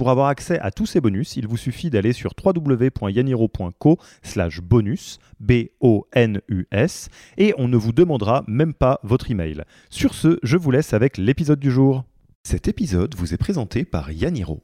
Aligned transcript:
Pour 0.00 0.08
avoir 0.08 0.28
accès 0.28 0.58
à 0.60 0.70
tous 0.70 0.86
ces 0.86 1.02
bonus, 1.02 1.36
il 1.36 1.46
vous 1.46 1.58
suffit 1.58 1.90
d'aller 1.90 2.14
sur 2.14 2.32
www.yaniro.co 2.42 3.98
slash 4.22 4.62
bonus, 4.62 5.18
B-O-N-U-S, 5.40 7.10
et 7.36 7.52
on 7.58 7.68
ne 7.68 7.76
vous 7.76 7.92
demandera 7.92 8.42
même 8.46 8.72
pas 8.72 9.00
votre 9.02 9.30
email. 9.30 9.62
Sur 9.90 10.14
ce, 10.14 10.38
je 10.42 10.56
vous 10.56 10.70
laisse 10.70 10.94
avec 10.94 11.18
l'épisode 11.18 11.60
du 11.60 11.70
jour. 11.70 12.04
Cet 12.44 12.66
épisode 12.66 13.14
vous 13.14 13.34
est 13.34 13.36
présenté 13.36 13.84
par 13.84 14.10
Yaniro. 14.10 14.62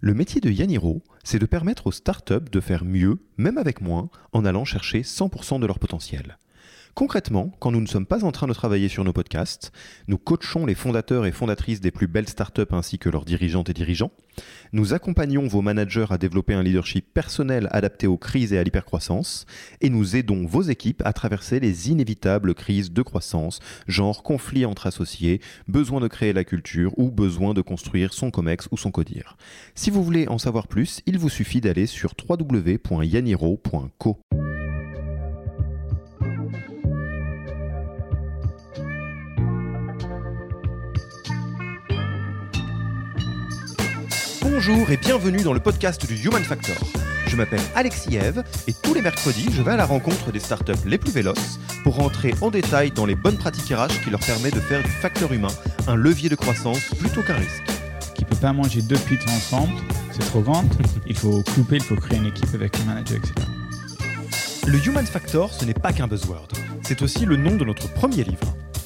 Le 0.00 0.14
métier 0.14 0.40
de 0.40 0.50
Yaniro, 0.50 1.04
c'est 1.22 1.38
de 1.38 1.46
permettre 1.46 1.86
aux 1.86 1.92
startups 1.92 2.50
de 2.50 2.60
faire 2.60 2.84
mieux, 2.84 3.20
même 3.36 3.58
avec 3.58 3.82
moins, 3.82 4.10
en 4.32 4.44
allant 4.44 4.64
chercher 4.64 5.02
100% 5.02 5.60
de 5.60 5.66
leur 5.66 5.78
potentiel. 5.78 6.38
Concrètement, 6.94 7.50
quand 7.58 7.70
nous 7.70 7.80
ne 7.80 7.86
sommes 7.86 8.04
pas 8.04 8.22
en 8.22 8.32
train 8.32 8.46
de 8.46 8.52
travailler 8.52 8.88
sur 8.88 9.02
nos 9.02 9.14
podcasts, 9.14 9.72
nous 10.08 10.18
coachons 10.18 10.66
les 10.66 10.74
fondateurs 10.74 11.24
et 11.24 11.32
fondatrices 11.32 11.80
des 11.80 11.90
plus 11.90 12.06
belles 12.06 12.28
startups 12.28 12.60
ainsi 12.70 12.98
que 12.98 13.08
leurs 13.08 13.24
dirigeantes 13.24 13.70
et 13.70 13.72
dirigeants. 13.72 14.10
Nous 14.74 14.92
accompagnons 14.92 15.46
vos 15.46 15.62
managers 15.62 16.04
à 16.10 16.18
développer 16.18 16.52
un 16.52 16.62
leadership 16.62 17.06
personnel 17.14 17.68
adapté 17.70 18.06
aux 18.06 18.18
crises 18.18 18.52
et 18.52 18.58
à 18.58 18.62
l'hypercroissance. 18.62 19.46
Et 19.80 19.88
nous 19.88 20.16
aidons 20.16 20.44
vos 20.46 20.60
équipes 20.62 21.02
à 21.06 21.14
traverser 21.14 21.60
les 21.60 21.90
inévitables 21.90 22.54
crises 22.54 22.92
de 22.92 23.02
croissance, 23.02 23.60
genre 23.86 24.22
conflit 24.22 24.66
entre 24.66 24.86
associés, 24.86 25.40
besoin 25.68 26.00
de 26.00 26.08
créer 26.08 26.34
la 26.34 26.44
culture 26.44 26.92
ou 26.98 27.10
besoin 27.10 27.54
de 27.54 27.62
construire 27.62 28.12
son 28.12 28.30
COMEX 28.30 28.68
ou 28.70 28.76
son 28.76 28.90
CODIR. 28.90 29.38
Si 29.74 29.90
vous 29.90 30.04
voulez 30.04 30.28
en 30.28 30.36
savoir 30.36 30.68
plus, 30.68 31.00
il 31.06 31.18
vous 31.18 31.30
suffit 31.30 31.62
d'aller 31.62 31.86
sur 31.86 32.12
www.yaniro.co. 32.28 34.18
Bonjour 44.64 44.92
et 44.92 44.96
bienvenue 44.96 45.42
dans 45.42 45.52
le 45.52 45.58
podcast 45.58 46.06
du 46.06 46.14
Human 46.14 46.44
Factor. 46.44 46.76
Je 47.26 47.34
m'appelle 47.34 47.60
Alexis 47.74 48.14
Eve 48.14 48.44
et 48.68 48.72
tous 48.72 48.94
les 48.94 49.02
mercredis, 49.02 49.48
je 49.50 49.60
vais 49.60 49.72
à 49.72 49.76
la 49.76 49.86
rencontre 49.86 50.30
des 50.30 50.38
startups 50.38 50.86
les 50.86 50.98
plus 50.98 51.10
véloces 51.10 51.58
pour 51.82 51.96
rentrer 51.96 52.32
en 52.40 52.48
détail 52.48 52.92
dans 52.92 53.04
les 53.04 53.16
bonnes 53.16 53.36
pratiques 53.36 53.74
RH 53.76 54.04
qui 54.04 54.10
leur 54.10 54.20
permet 54.20 54.52
de 54.52 54.60
faire 54.60 54.80
du 54.80 54.88
facteur 54.88 55.32
humain 55.32 55.50
un 55.88 55.96
levier 55.96 56.28
de 56.28 56.36
croissance 56.36 56.78
plutôt 57.00 57.22
qu'un 57.22 57.34
risque. 57.34 57.64
Qui 58.14 58.24
peut 58.24 58.36
pas 58.36 58.52
manger 58.52 58.82
deux 58.82 58.98
pizzas 58.98 59.32
ensemble, 59.32 59.72
c'est 60.12 60.26
trop 60.26 60.42
grand. 60.42 60.64
il 61.08 61.18
faut 61.18 61.42
couper, 61.56 61.76
il 61.76 61.82
faut 61.82 61.96
créer 61.96 62.18
une 62.18 62.26
équipe 62.26 62.54
avec 62.54 62.78
un 62.78 62.84
manager, 62.84 63.16
etc. 63.16 63.34
Le 64.68 64.78
Human 64.86 65.06
Factor, 65.06 65.52
ce 65.52 65.64
n'est 65.64 65.74
pas 65.74 65.92
qu'un 65.92 66.06
buzzword. 66.06 66.46
C'est 66.84 67.02
aussi 67.02 67.26
le 67.26 67.36
nom 67.36 67.56
de 67.56 67.64
notre 67.64 67.92
premier 67.94 68.22
livre 68.22 68.54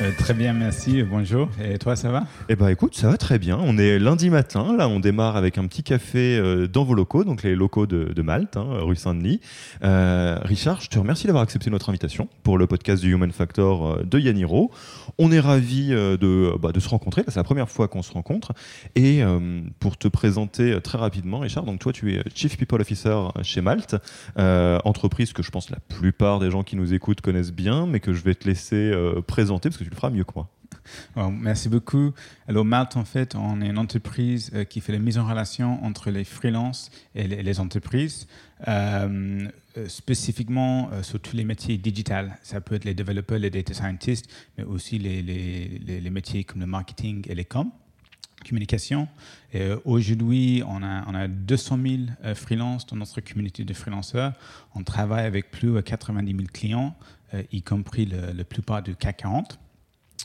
Euh, 0.00 0.12
très 0.16 0.34
bien, 0.34 0.52
merci. 0.52 1.02
Bonjour. 1.02 1.48
Et 1.62 1.76
toi, 1.78 1.94
ça 1.94 2.10
va? 2.10 2.24
Eh 2.48 2.56
ben, 2.56 2.68
écoute, 2.68 2.94
ça 2.94 3.08
va 3.08 3.16
très 3.16 3.38
bien. 3.38 3.58
On 3.60 3.76
est 3.76 3.98
lundi 3.98 4.30
matin. 4.30 4.74
Là, 4.76 4.88
on 4.88 4.98
démarre 4.98 5.36
avec 5.36 5.58
un 5.58 5.66
petit 5.66 5.82
café 5.82 6.38
euh, 6.38 6.66
dans 6.66 6.84
vos 6.84 6.94
locaux, 6.94 7.24
donc 7.24 7.42
les 7.42 7.54
locaux 7.54 7.86
de, 7.86 8.22
Malte, 8.22 8.56
hein, 8.56 8.66
rue 8.80 8.96
Saint-Denis. 8.96 9.40
Euh, 9.82 10.38
Richard, 10.42 10.80
je 10.80 10.88
te 10.88 10.98
remercie 10.98 11.26
d'avoir 11.26 11.42
accepté 11.42 11.70
notre 11.70 11.88
invitation 11.90 12.28
pour 12.42 12.56
le 12.56 12.66
podcast 12.66 13.02
du 13.02 13.12
Human 13.12 13.30
Factor 13.30 14.04
de 14.04 14.18
Yaniro. 14.18 14.70
On 15.18 15.32
est 15.32 15.40
ravis 15.40 15.88
de, 15.88 16.56
bah, 16.60 16.72
de 16.72 16.80
se 16.80 16.88
rencontrer. 16.88 17.22
C'est 17.28 17.36
la 17.36 17.44
première 17.44 17.68
fois 17.68 17.88
qu'on 17.88 18.02
se 18.02 18.12
rencontre. 18.12 18.52
Et 18.94 19.22
pour 19.80 19.96
te 19.96 20.08
présenter 20.08 20.80
très 20.82 20.98
rapidement, 20.98 21.40
Richard, 21.40 21.64
donc 21.64 21.78
toi, 21.78 21.92
tu 21.92 22.14
es 22.14 22.22
Chief 22.34 22.56
People 22.56 22.80
Officer 22.80 23.16
chez 23.42 23.60
Malte, 23.60 23.96
entreprise 24.36 25.32
que 25.32 25.42
je 25.42 25.50
pense 25.50 25.70
la 25.70 25.78
plupart 25.88 26.38
des 26.38 26.50
gens 26.50 26.62
qui 26.62 26.76
nous 26.76 26.94
écoutent 26.94 27.20
connaissent 27.20 27.52
bien, 27.52 27.86
mais 27.86 28.00
que 28.00 28.12
je 28.12 28.22
vais 28.22 28.34
te 28.34 28.46
laisser 28.46 28.92
présenter 29.26 29.68
parce 29.68 29.78
que 29.78 29.84
tu 29.84 29.89
mieux 30.10 30.24
que 30.24 30.32
moi. 30.34 30.48
merci 31.30 31.68
beaucoup. 31.68 32.12
Alors, 32.48 32.64
Malte, 32.64 32.96
en 32.96 33.04
fait, 33.04 33.34
on 33.34 33.60
est 33.60 33.68
une 33.68 33.78
entreprise 33.78 34.50
euh, 34.54 34.64
qui 34.64 34.80
fait 34.80 34.92
la 34.92 34.98
mise 34.98 35.18
en 35.18 35.26
relation 35.26 35.82
entre 35.84 36.10
les 36.10 36.24
freelances 36.24 36.90
et 37.14 37.26
les, 37.26 37.60
entreprises, 37.60 38.26
euh, 38.68 39.48
euh, 39.76 39.88
spécifiquement 39.88 40.90
sur 41.02 41.20
tous 41.20 41.36
les 41.36 41.44
métiers 41.44 41.78
digitales. 41.78 42.38
Ça 42.42 42.60
peut 42.60 42.74
être 42.74 42.84
les 42.84 42.94
développeurs, 42.94 43.38
les 43.38 43.50
data 43.50 43.74
scientists, 43.74 44.30
mais 44.56 44.64
aussi 44.64 44.98
les, 44.98 45.22
les, 45.22 46.00
les 46.00 46.10
métiers 46.10 46.44
comme 46.44 46.60
le 46.60 46.66
marketing 46.66 47.26
et 47.28 47.34
les 47.34 47.44
com 47.44 47.70
communication. 48.48 49.06
Aujourd'hui, 49.84 50.62
on 50.66 50.82
a, 50.82 51.04
on 51.06 51.14
a 51.14 51.28
200 51.28 51.78
000 52.22 52.34
freelances 52.34 52.86
dans 52.86 52.96
notre 52.96 53.20
communauté 53.20 53.64
de 53.64 53.74
freelanceurs. 53.74 54.32
On 54.74 54.82
travaille 54.82 55.26
avec 55.26 55.50
plus 55.50 55.74
de 55.74 55.80
90 55.82 56.30
000 56.32 56.44
clients, 56.50 56.96
y 57.52 57.60
compris 57.60 58.06
la 58.06 58.44
plupart 58.44 58.82
du 58.82 58.96
CAC 58.96 59.18
40. 59.18 59.59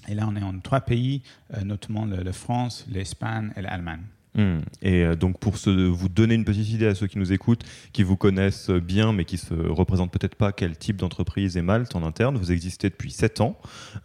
Et 0.08 0.16
là, 0.16 0.26
on 0.28 0.36
est 0.36 0.44
en 0.44 0.60
trois 0.60 0.82
pays, 0.82 1.22
euh, 1.54 1.64
notamment 1.64 2.06
la 2.06 2.34
France, 2.34 2.86
l'Espagne 2.90 3.52
et 3.56 3.62
l'Allemagne. 3.62 4.04
Hmm. 4.36 4.60
Et 4.82 5.04
euh, 5.04 5.16
donc 5.16 5.40
pour 5.40 5.56
vous 5.56 6.10
donner 6.10 6.36
une 6.36 6.44
petite 6.44 6.70
idée 6.70 6.88
à 6.88 6.96
ceux 6.96 7.08
qui 7.08 7.18
nous 7.18 7.32
écoutent, 7.32 7.64
qui 7.94 8.04
vous 8.04 8.18
connaissent 8.18 8.70
bien, 8.70 9.14
mais 9.14 9.24
qui 9.24 9.38
se 9.38 9.54
représentent 9.54 10.12
peut-être 10.12 10.36
pas 10.36 10.52
quel 10.52 10.78
type 10.78 10.98
d'entreprise 10.98 11.56
est 11.56 11.62
Malte 11.62 11.96
en 11.96 12.04
interne, 12.04 12.38
vous 12.38 12.52
existez 12.52 12.90
depuis 12.90 13.12
7 13.12 13.42
ans. 13.42 13.58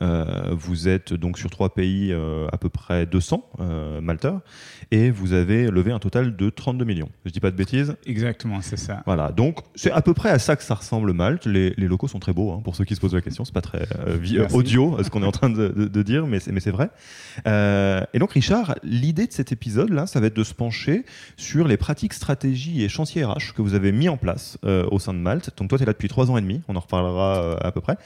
Euh, 0.02 0.24
vous 0.52 0.88
êtes 0.88 1.12
donc 1.12 1.38
sur 1.38 1.50
trois 1.50 1.74
pays 1.74 2.12
euh, 2.12 2.46
à 2.52 2.58
peu 2.58 2.68
près 2.68 3.06
200 3.06 3.50
malteurs, 4.00 4.40
et 4.90 5.10
vous 5.10 5.32
avez 5.32 5.70
levé 5.70 5.92
un 5.92 5.98
total 5.98 6.36
de 6.36 6.50
32 6.50 6.84
millions. 6.84 7.08
Je 7.24 7.30
dis 7.30 7.40
pas 7.40 7.50
de 7.50 7.56
bêtises 7.56 7.96
Exactement, 8.06 8.60
c'est 8.62 8.78
ça. 8.78 9.02
Voilà, 9.06 9.32
donc 9.32 9.58
c'est 9.74 9.90
à 9.90 10.00
peu 10.00 10.14
près 10.14 10.30
à 10.30 10.38
ça 10.38 10.56
que 10.56 10.62
ça 10.62 10.74
ressemble 10.74 11.12
Malte. 11.12 11.46
Les, 11.46 11.70
locaux 11.76 12.08
sont 12.08 12.20
très 12.20 12.32
beaux, 12.32 12.52
hein, 12.52 12.60
pour 12.62 12.76
ceux 12.76 12.84
qui 12.84 12.94
se 12.94 13.00
posent 13.00 13.14
la 13.14 13.20
question. 13.20 13.44
C'est 13.44 13.54
pas 13.54 13.60
très 13.62 13.88
audio 14.52 15.02
ce 15.02 15.10
qu'on 15.10 15.22
est 15.22 15.26
en 15.26 15.32
train 15.32 15.50
de, 15.50 15.68
de 15.68 16.02
dire, 16.02 16.26
mais 16.26 16.38
c'est 16.38 16.70
vrai. 16.70 16.90
et 17.46 18.18
donc 18.18 18.32
Richard, 18.32 18.76
l'idée 18.84 19.26
de 19.26 19.32
cet 19.32 19.50
épisode 19.50 19.90
là, 19.90 20.06
ça 20.06 20.19
va 20.20 20.26
être 20.28 20.36
de 20.36 20.44
se 20.44 20.54
pencher 20.54 21.04
sur 21.36 21.66
les 21.66 21.76
pratiques, 21.76 22.12
stratégies 22.12 22.82
et 22.82 22.88
chantiers 22.88 23.24
RH 23.24 23.54
que 23.54 23.62
vous 23.62 23.74
avez 23.74 23.92
mis 23.92 24.08
en 24.08 24.16
place 24.16 24.58
euh, 24.64 24.86
au 24.90 24.98
sein 24.98 25.14
de 25.14 25.18
Malte. 25.18 25.50
Donc 25.56 25.68
toi, 25.68 25.78
tu 25.78 25.82
es 25.82 25.86
là 25.86 25.92
depuis 25.92 26.08
trois 26.08 26.30
ans 26.30 26.36
et 26.36 26.40
demi, 26.40 26.62
on 26.68 26.76
en 26.76 26.80
reparlera 26.80 27.42
euh, 27.42 27.56
à 27.60 27.72
peu 27.72 27.80
près 27.80 27.96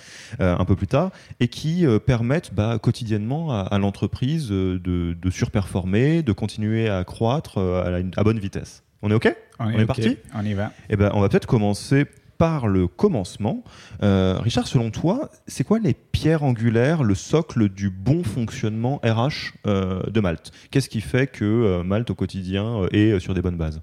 euh, 0.40 0.56
un 0.58 0.64
peu 0.64 0.76
plus 0.76 0.86
tard, 0.86 1.10
et 1.40 1.48
qui 1.48 1.84
permettent 2.06 2.54
bah, 2.54 2.78
quotidiennement 2.80 3.52
à, 3.52 3.78
l'entreprise 3.78 4.48
de, 4.48 5.30
surperformer, 5.30 6.22
de 6.22 6.32
continuer 6.32 6.88
à 6.88 7.04
croître 7.04 7.58
à, 7.58 8.24
bonne 8.24 8.38
vitesse. 8.38 8.82
On 9.02 9.10
est 9.10 9.14
OK? 9.14 9.34
On 9.58 9.70
est, 9.70 9.86
parti? 9.86 10.16
On 10.34 10.44
y 10.44 10.54
va. 10.54 10.72
Eh 10.88 10.96
ben, 10.96 11.10
on 11.14 11.20
va 11.20 11.28
peut-être 11.28 11.46
commencer 11.46 12.06
par 12.38 12.66
le 12.66 12.86
commencement. 12.86 13.64
Euh, 14.02 14.38
Richard, 14.40 14.66
selon 14.66 14.90
toi, 14.90 15.30
c'est 15.46 15.64
quoi 15.64 15.78
les 15.78 15.94
pierres 15.94 16.42
angulaires, 16.42 17.02
le 17.02 17.14
socle 17.14 17.68
du 17.68 17.90
bon 17.90 18.22
fonctionnement 18.22 19.00
RH 19.04 19.54
euh, 19.66 20.02
de 20.10 20.20
Malte? 20.20 20.52
Qu'est-ce 20.70 20.88
qui 20.88 21.00
fait 21.00 21.26
que 21.26 21.44
euh, 21.44 21.82
Malte 21.82 22.10
au 22.10 22.14
quotidien 22.14 22.86
est 22.92 23.18
sur 23.20 23.34
des 23.34 23.42
bonnes 23.42 23.56
bases? 23.56 23.80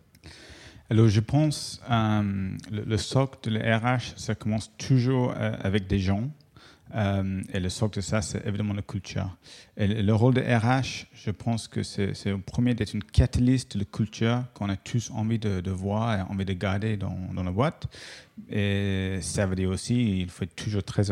Alors, 0.89 1.07
je 1.07 1.21
pense 1.21 1.81
le, 1.89 2.83
le, 2.85 2.97
socle 2.97 3.49
de 3.49 3.57
la 3.57 3.79
RH, 3.79 4.13
ça 4.17 4.35
commence 4.35 4.75
toujours 4.77 5.33
avec 5.37 5.87
des 5.87 5.99
gens. 5.99 6.29
Euh, 6.95 7.41
et 7.53 7.59
le 7.59 7.69
socle 7.69 7.97
de 7.97 8.01
ça, 8.01 8.21
c'est 8.21 8.45
évidemment 8.45 8.73
la 8.73 8.81
culture. 8.81 9.37
Le 9.77 10.11
rôle 10.11 10.33
de 10.33 10.41
RH, 10.41 11.07
je 11.13 11.31
pense 11.31 11.67
que 11.67 11.83
c'est 11.83 12.31
au 12.31 12.37
premier 12.37 12.73
d'être 12.73 12.93
une 12.93 13.03
catalyste 13.03 13.73
de 13.77 13.79
la 13.79 13.85
culture 13.85 14.43
qu'on 14.53 14.69
a 14.69 14.75
tous 14.75 15.11
envie 15.11 15.39
de, 15.39 15.71
voir 15.71 16.19
et 16.19 16.21
envie 16.21 16.45
de 16.45 16.53
garder 16.53 16.97
dans, 16.97 17.43
la 17.43 17.51
boîte. 17.51 17.87
Et 18.49 19.19
ça 19.21 19.45
veut 19.45 19.55
dire 19.55 19.69
aussi 19.69 19.95
qu'il 19.95 20.29
faut 20.29 20.43
être 20.43 20.55
toujours 20.55 20.83
très, 20.83 21.03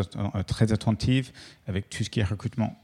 très 0.46 0.74
attentif 0.74 1.32
avec 1.68 1.90
tout 1.90 2.04
ce 2.04 2.10
qui 2.10 2.20
est 2.20 2.24
recrutement. 2.24 2.78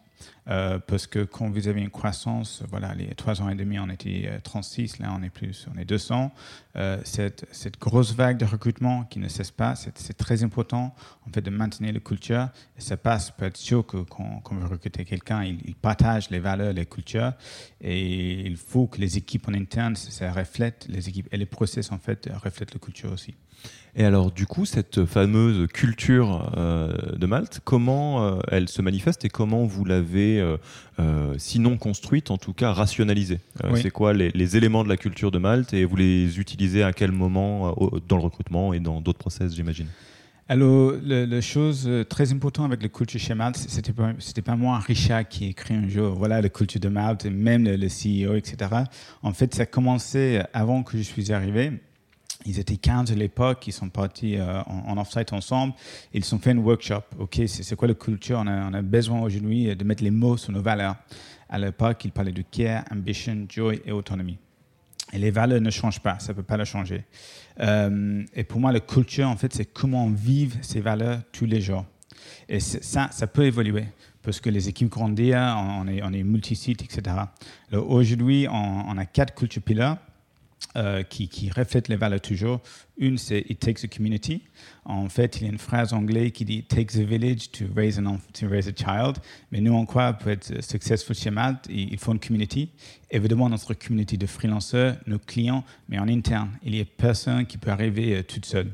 Euh, 0.48 0.78
parce 0.78 1.08
que 1.08 1.24
quand 1.24 1.50
vous 1.50 1.68
avez 1.68 1.82
une 1.82 1.90
croissance, 1.90 2.64
voilà, 2.70 2.94
les 2.94 3.16
trois 3.16 3.42
ans 3.42 3.50
et 3.50 3.56
demi, 3.56 3.80
on 3.80 3.90
était 3.90 4.30
36, 4.44 5.00
là 5.00 5.16
on 5.18 5.24
est 5.24 5.30
plus, 5.30 5.68
on 5.74 5.80
est 5.80 5.86
200. 5.86 6.32
Euh, 6.76 7.00
cette, 7.04 7.48
cette, 7.52 7.80
grosse 7.80 8.14
vague 8.14 8.38
de 8.38 8.46
recrutement 8.46 9.06
qui 9.06 9.20
ne 9.20 9.28
cesse 9.28 9.50
pas, 9.50 9.76
c'est 9.76 10.18
très 10.18 10.44
important 10.44 10.94
en 11.26 11.32
fait 11.32 11.42
de 11.42 11.50
maintenir 11.50 11.94
la 11.94 12.00
culture. 12.00 12.50
Et 12.78 12.82
ça 12.82 12.98
passe 12.98 13.32
pour 13.32 13.46
être 13.46 13.58
sûr 13.58 13.86
que 13.86 13.98
quand, 13.98 14.42
vous 14.52 14.68
recrutez 14.68 15.04
quelqu'un, 15.06 15.44
il, 15.44 15.76
partage 15.76 16.30
les 16.30 16.40
valeurs, 16.40 16.74
les 16.74 16.86
cultures. 16.86 17.34
Et 17.82 18.46
il 18.46 18.58
faut 18.58 18.88
que 18.88 19.00
les 19.00 19.18
équipes 19.18 19.48
en 19.48 19.54
interne, 19.54 19.96
ça 19.96 20.32
reflète 20.32 20.86
les 20.90 21.10
équipes 21.10 21.28
et 21.32 21.38
les 21.38 21.46
process 21.46 21.92
en 21.92 21.98
fait 21.98 22.30
reflètent 22.44 22.74
la 22.74 22.80
culture 22.80 23.12
aussi. 23.12 23.36
Et 23.98 24.04
alors, 24.04 24.32
du 24.32 24.46
coup, 24.46 24.66
cette 24.66 25.06
fameuse 25.06 25.68
culture 25.68 26.52
euh, 26.58 26.94
de 27.16 27.26
Malte, 27.26 27.62
comment 27.64 28.26
euh, 28.26 28.40
elle 28.50 28.68
se 28.68 28.82
manifeste 28.82 29.24
et 29.24 29.30
comment 29.30 29.64
vous 29.64 29.86
l'avez, 29.86 30.35
euh, 30.40 31.36
sinon 31.38 31.78
construite, 31.78 32.32
en 32.32 32.38
tout 32.38 32.54
cas 32.54 32.72
rationalisée 32.72 33.40
C'est 33.76 33.92
quoi 33.92 34.14
les, 34.14 34.58
éléments 34.58 34.84
de 34.84 34.90
la 34.90 34.98
culture 34.98 35.32
de 35.32 35.40
Malte 35.40 35.74
et 35.74 35.86
vous 35.86 35.96
les 35.96 36.40
utilisez 36.40 36.84
à 36.84 36.94
quel 36.94 37.12
moment 37.12 37.76
dans 38.08 38.18
le 38.18 38.24
recrutement 38.24 38.74
et 38.74 38.80
dans 38.80 39.02
d'autres 39.02 39.20
process, 39.20 39.56
j'imagine? 39.56 39.88
Alors, 40.48 40.94
la, 41.04 41.42
chose 41.42 41.90
très 42.08 42.32
importante 42.32 42.66
avec 42.68 42.84
la 42.84 42.90
culture 42.90 43.20
chez 43.20 43.34
Malte, 43.34 43.58
c'était 43.58 43.94
pas, 43.94 44.12
c'était 44.20 44.44
pas 44.44 44.56
moi, 44.56 44.78
Richard, 44.78 45.28
qui 45.28 45.48
écrit 45.48 45.74
un 45.74 45.88
jour, 45.88 46.14
voilà, 46.14 46.40
la 46.40 46.50
culture 46.50 46.80
de 46.80 46.90
Malte, 46.90 47.26
même 47.26 47.66
le, 47.66 47.76
le 47.76 47.88
CEO, 47.88 48.36
etc. 48.36 48.70
En 49.24 49.34
fait, 49.34 49.56
ça 49.56 49.64
a 49.64 49.66
commencé 49.66 50.42
avant 50.54 50.84
que 50.84 50.98
je 50.98 51.04
suis 51.04 51.32
arrivé. 51.32 51.72
Ils 52.46 52.60
étaient 52.60 52.78
15 52.78 53.12
à 53.12 53.16
l'époque, 53.16 53.68
ils 53.68 53.74
sont 53.74 53.90
partis 53.90 54.38
euh, 54.38 54.62
en, 54.64 54.98
off-site 54.98 55.34
ensemble, 55.34 55.74
ils 56.14 56.36
ont 56.36 56.40
fait 56.40 56.52
un 56.52 56.58
workshop. 56.58 57.02
OK, 57.20 57.42
c'est 57.48 57.76
quoi 57.76 57.88
la 57.88 57.94
culture? 57.94 58.44
On 58.46 58.74
a, 58.74 58.82
besoin 58.82 59.22
aujourd'hui 59.22 59.76
de 59.76 59.84
mettre 59.84 60.04
les 60.04 60.12
mots 60.12 60.38
sur 60.38 60.52
nos 60.52 60.62
valeurs. 60.62 60.96
À 61.50 61.58
l'époque, 61.58 62.06
ils 62.06 62.12
parlaient 62.12 62.32
de 62.32 62.44
care, 62.44 62.84
ambition, 62.92 63.46
joy 63.50 63.82
et 63.86 63.92
autonomie. 63.92 64.38
Et 65.14 65.18
les 65.18 65.32
valeurs 65.32 65.62
ne 65.62 65.70
changent 65.70 66.00
pas, 66.00 66.20
ça 66.20 66.34
ne 66.34 66.38
peut 66.38 66.44
pas 66.44 66.58
le 66.58 66.66
changer. 66.66 67.04
Euh, 67.60 68.24
et 68.34 68.44
pour 68.44 68.60
moi, 68.60 68.72
la 68.72 68.80
culture, 68.80 69.28
en 69.28 69.38
fait, 69.38 69.54
c'est 69.54 69.66
comment 69.66 70.06
on 70.06 70.12
vit 70.12 70.50
ces 70.62 70.82
valeurs 70.82 71.20
tous 71.32 71.46
les 71.46 71.62
jours. 71.62 71.86
Et 72.50 72.60
ça, 72.60 73.10
ça 73.12 73.28
peut 73.28 73.46
évoluer 73.46 73.86
parce 74.26 74.40
que 74.40 74.50
les 74.50 74.68
équipes 74.68 74.90
grandissent, 74.90 75.36
on 75.36 75.88
est, 75.88 76.02
on 76.04 76.12
est 76.12 76.24
multi-sites, 76.24 76.84
etc. 76.84 77.16
Aujourd'hui, 77.72 78.48
on, 78.50 78.98
a 78.98 79.06
quatre 79.06 79.36
culture 79.36 79.62
pillars 79.62 79.98
euh, 80.78 81.04
qui, 81.04 81.30
qui, 81.30 81.50
reflète 81.50 81.88
les 81.88 81.96
valeurs 81.96 82.20
toujours. 82.20 82.60
Une, 82.98 83.18
c'est 83.18 83.46
It 83.50 83.60
takes 83.60 83.86
a 83.86 83.88
community. 83.88 84.44
En 84.84 85.08
fait, 85.08 85.38
il 85.38 85.44
y 85.44 85.46
a 85.46 85.52
une 85.52 85.58
phrase 85.58 85.94
anglaise 85.94 86.32
qui 86.32 86.44
dit 86.44 86.58
It 86.58 86.68
takes 86.68 86.98
a 86.98 87.04
village 87.04 87.50
to 87.52 87.66
raise, 87.74 87.98
a 87.98 88.74
child. 88.76 89.18
Mais 89.52 89.62
nous, 89.62 89.74
on 89.74 89.86
croit, 89.86 90.14
pour 90.14 90.32
être 90.32 90.62
successful 90.62 91.16
chez 91.16 91.32
Malte, 91.32 91.68
il 91.70 91.98
faut 91.98 92.12
une 92.12 92.20
community. 92.20 92.70
Évidemment, 93.10 93.48
notre 93.48 93.74
community 93.74 94.18
de 94.18 94.26
freelancers, 94.26 94.98
nos 95.08 95.20
clients, 95.20 95.64
mais 95.88 95.98
en 95.98 96.10
interne, 96.10 96.52
il 96.62 96.74
n'y 96.74 96.82
a 96.82 96.86
personne 96.86 97.46
qui 97.46 97.58
peut 97.58 97.72
arriver 97.72 98.18
euh, 98.18 98.24
toute 98.24 98.46
seule. 98.46 98.72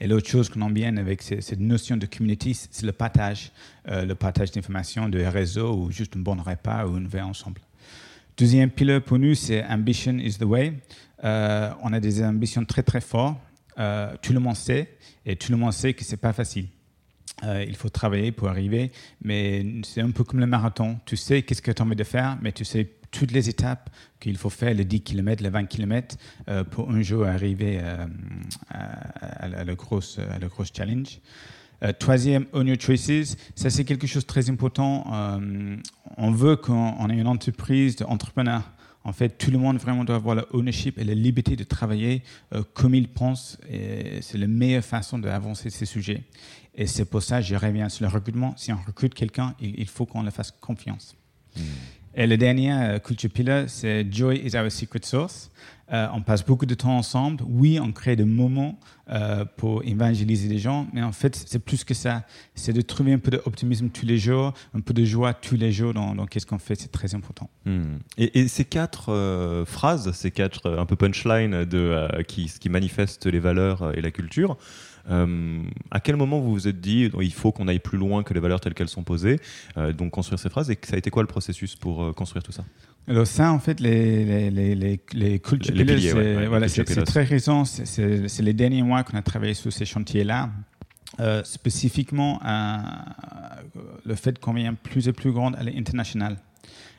Et 0.00 0.06
l'autre 0.06 0.28
chose 0.28 0.48
qu'on 0.48 0.66
aime 0.66 0.74
bien 0.74 0.96
avec 0.96 1.22
cette 1.22 1.60
notion 1.60 1.96
de 1.96 2.06
community, 2.06 2.54
c'est 2.54 2.84
le 2.84 2.92
partage, 2.92 3.52
euh, 3.88 4.04
le 4.04 4.14
partage 4.14 4.50
d'informations, 4.50 5.08
de 5.08 5.20
réseaux 5.20 5.76
ou 5.76 5.90
juste 5.90 6.16
un 6.16 6.20
bon 6.20 6.36
repas 6.42 6.86
ou 6.86 6.96
une 6.96 7.06
veille 7.06 7.22
ensemble. 7.22 7.60
Deuxième 8.36 8.70
pilier 8.70 9.00
pour 9.00 9.18
nous, 9.18 9.34
c'est 9.34 9.64
Ambition 9.64 10.18
is 10.18 10.34
the 10.34 10.44
way. 10.44 10.74
Euh, 11.24 11.70
on 11.82 11.94
a 11.94 12.00
des 12.00 12.22
ambitions 12.22 12.66
très 12.66 12.82
très 12.82 13.00
fortes. 13.00 13.38
Euh, 13.78 14.14
tout 14.20 14.34
le 14.34 14.40
monde 14.40 14.56
sait, 14.56 14.98
et 15.24 15.36
tout 15.36 15.50
le 15.52 15.56
monde 15.56 15.72
sait 15.72 15.94
que 15.94 16.04
c'est 16.04 16.18
pas 16.18 16.34
facile. 16.34 16.66
Euh, 17.44 17.64
il 17.66 17.74
faut 17.76 17.88
travailler 17.88 18.32
pour 18.32 18.48
arriver, 18.48 18.92
mais 19.22 19.64
c'est 19.84 20.02
un 20.02 20.10
peu 20.10 20.22
comme 20.22 20.40
le 20.40 20.46
marathon. 20.46 20.98
Tu 21.06 21.16
sais 21.16 21.44
qu'est-ce 21.44 21.62
que 21.62 21.70
tu 21.70 21.80
as 21.80 21.84
envie 21.86 21.96
de 21.96 22.04
faire, 22.04 22.36
mais 22.42 22.52
tu 22.52 22.66
sais 22.66 22.90
toutes 23.10 23.32
les 23.32 23.48
étapes 23.48 23.88
qu'il 24.20 24.36
faut 24.36 24.50
faire, 24.50 24.74
les 24.74 24.84
10 24.84 25.00
km, 25.00 25.42
les 25.42 25.48
20 25.48 25.64
km, 25.64 26.16
pour 26.70 26.90
un 26.90 27.00
jour 27.00 27.24
arriver 27.24 27.80
à, 27.80 28.06
à, 28.68 29.64
grosse, 29.74 30.18
à 30.18 30.38
la 30.38 30.48
grosse 30.48 30.72
challenge. 30.76 31.20
Euh, 31.82 31.92
troisième, 31.98 32.46
own 32.52 32.66
your 32.66 32.80
choices. 32.80 33.36
Ça, 33.54 33.70
c'est 33.70 33.84
quelque 33.84 34.06
chose 34.06 34.22
de 34.22 34.26
très 34.26 34.48
important. 34.50 35.06
Euh, 35.12 35.76
on 36.16 36.30
veut 36.30 36.56
qu'on 36.56 37.08
ait 37.10 37.16
une 37.16 37.26
entreprise 37.26 37.96
d'entrepreneurs. 37.96 38.70
En 39.04 39.12
fait, 39.12 39.38
tout 39.38 39.52
le 39.52 39.58
monde 39.58 39.76
vraiment 39.76 40.04
doit 40.04 40.16
avoir 40.16 40.34
la 40.34 40.44
ownership 40.52 40.98
et 40.98 41.04
la 41.04 41.14
liberté 41.14 41.54
de 41.54 41.62
travailler 41.62 42.22
euh, 42.52 42.62
comme 42.74 42.94
il 42.94 43.08
pense. 43.08 43.58
C'est 44.20 44.38
la 44.38 44.48
meilleure 44.48 44.84
façon 44.84 45.18
d'avancer 45.18 45.70
ces 45.70 45.86
sujets. 45.86 46.24
Et 46.74 46.86
c'est 46.86 47.04
pour 47.04 47.22
ça 47.22 47.40
je 47.40 47.54
reviens 47.54 47.88
sur 47.88 48.04
le 48.04 48.12
recrutement. 48.12 48.54
Si 48.56 48.72
on 48.72 48.78
recrute 48.84 49.14
quelqu'un, 49.14 49.54
il, 49.60 49.86
faut 49.86 50.06
qu'on 50.06 50.22
le 50.22 50.30
fasse 50.30 50.50
confiance. 50.50 51.14
Hmm. 51.56 51.60
Et 52.18 52.26
le 52.26 52.38
dernier 52.38 52.96
culture 53.04 53.30
pillar, 53.30 53.64
c'est 53.68 54.06
Joy 54.10 54.40
is 54.42 54.56
our 54.56 54.72
secret 54.72 55.00
source. 55.04 55.50
Euh, 55.92 56.08
on 56.12 56.20
passe 56.20 56.44
beaucoup 56.44 56.66
de 56.66 56.74
temps 56.74 56.96
ensemble. 56.96 57.44
Oui, 57.46 57.78
on 57.80 57.92
crée 57.92 58.16
des 58.16 58.24
moments 58.24 58.78
euh, 59.08 59.44
pour 59.56 59.84
évangéliser 59.84 60.48
les 60.48 60.58
gens, 60.58 60.88
mais 60.92 61.02
en 61.02 61.12
fait, 61.12 61.36
c'est 61.46 61.60
plus 61.60 61.84
que 61.84 61.94
ça. 61.94 62.24
C'est 62.54 62.72
de 62.72 62.80
trouver 62.80 63.12
un 63.12 63.18
peu 63.18 63.30
d'optimisme 63.30 63.90
tous 63.90 64.04
les 64.04 64.18
jours, 64.18 64.52
un 64.74 64.80
peu 64.80 64.92
de 64.92 65.04
joie 65.04 65.32
tous 65.32 65.54
les 65.54 65.70
jours 65.70 65.94
dans, 65.94 66.26
qu'est-ce 66.26 66.46
qu'on 66.46 66.58
fait. 66.58 66.74
C'est 66.74 66.90
très 66.90 67.14
important. 67.14 67.48
Hmm. 67.66 67.98
Et, 68.18 68.48
ces 68.48 68.64
quatre 68.64 69.12
euh, 69.12 69.64
phrases, 69.64 70.10
ces 70.12 70.32
quatre 70.32 70.76
un 70.76 70.86
peu 70.86 70.96
punchline 70.96 71.64
de, 71.64 72.08
qui 72.22 72.68
manifestent 72.68 73.26
les 73.26 73.40
valeurs 73.40 73.96
et 73.96 74.00
la 74.00 74.10
culture, 74.10 74.56
à 75.08 76.00
quel 76.00 76.16
moment 76.16 76.40
vous 76.40 76.52
vous 76.52 76.68
êtes 76.68 76.80
dit 76.80 77.10
il 77.20 77.32
faut 77.32 77.52
qu'on 77.52 77.68
aille 77.68 77.78
plus 77.78 77.98
loin 77.98 78.22
que 78.22 78.34
les 78.34 78.40
valeurs 78.40 78.60
telles 78.60 78.74
qu'elles 78.74 78.88
sont 78.88 79.04
posées, 79.04 79.38
donc 79.96 80.10
construire 80.12 80.38
ces 80.38 80.48
phrases, 80.48 80.70
et 80.70 80.78
ça 80.82 80.94
a 80.94 80.98
été 80.98 81.10
quoi 81.10 81.22
le 81.22 81.28
processus 81.28 81.76
pour 81.76 82.14
construire 82.14 82.42
tout 82.42 82.52
ça? 82.52 82.64
Alors 83.08 83.26
ça, 83.26 83.52
en 83.52 83.60
fait, 83.60 83.78
les, 83.78 84.50
les, 84.50 84.74
les, 84.74 84.74
les, 84.74 85.00
les 85.14 86.68
c'est 86.68 87.04
très 87.04 87.24
récent. 87.24 87.64
C'est 87.64 88.42
les 88.42 88.52
derniers 88.52 88.82
mois 88.82 89.04
qu'on 89.04 89.16
a 89.16 89.22
travaillé 89.22 89.54
sur 89.54 89.72
ces 89.72 89.84
chantiers-là. 89.84 90.50
Euh, 91.20 91.42
spécifiquement 91.44 92.40
le 94.04 94.14
fait 94.16 94.38
qu'on 94.38 94.52
vient 94.52 94.74
plus 94.74 95.08
et 95.08 95.12
plus 95.12 95.32
grande 95.32 95.54
à 95.56 95.62
l'international. 95.62 96.36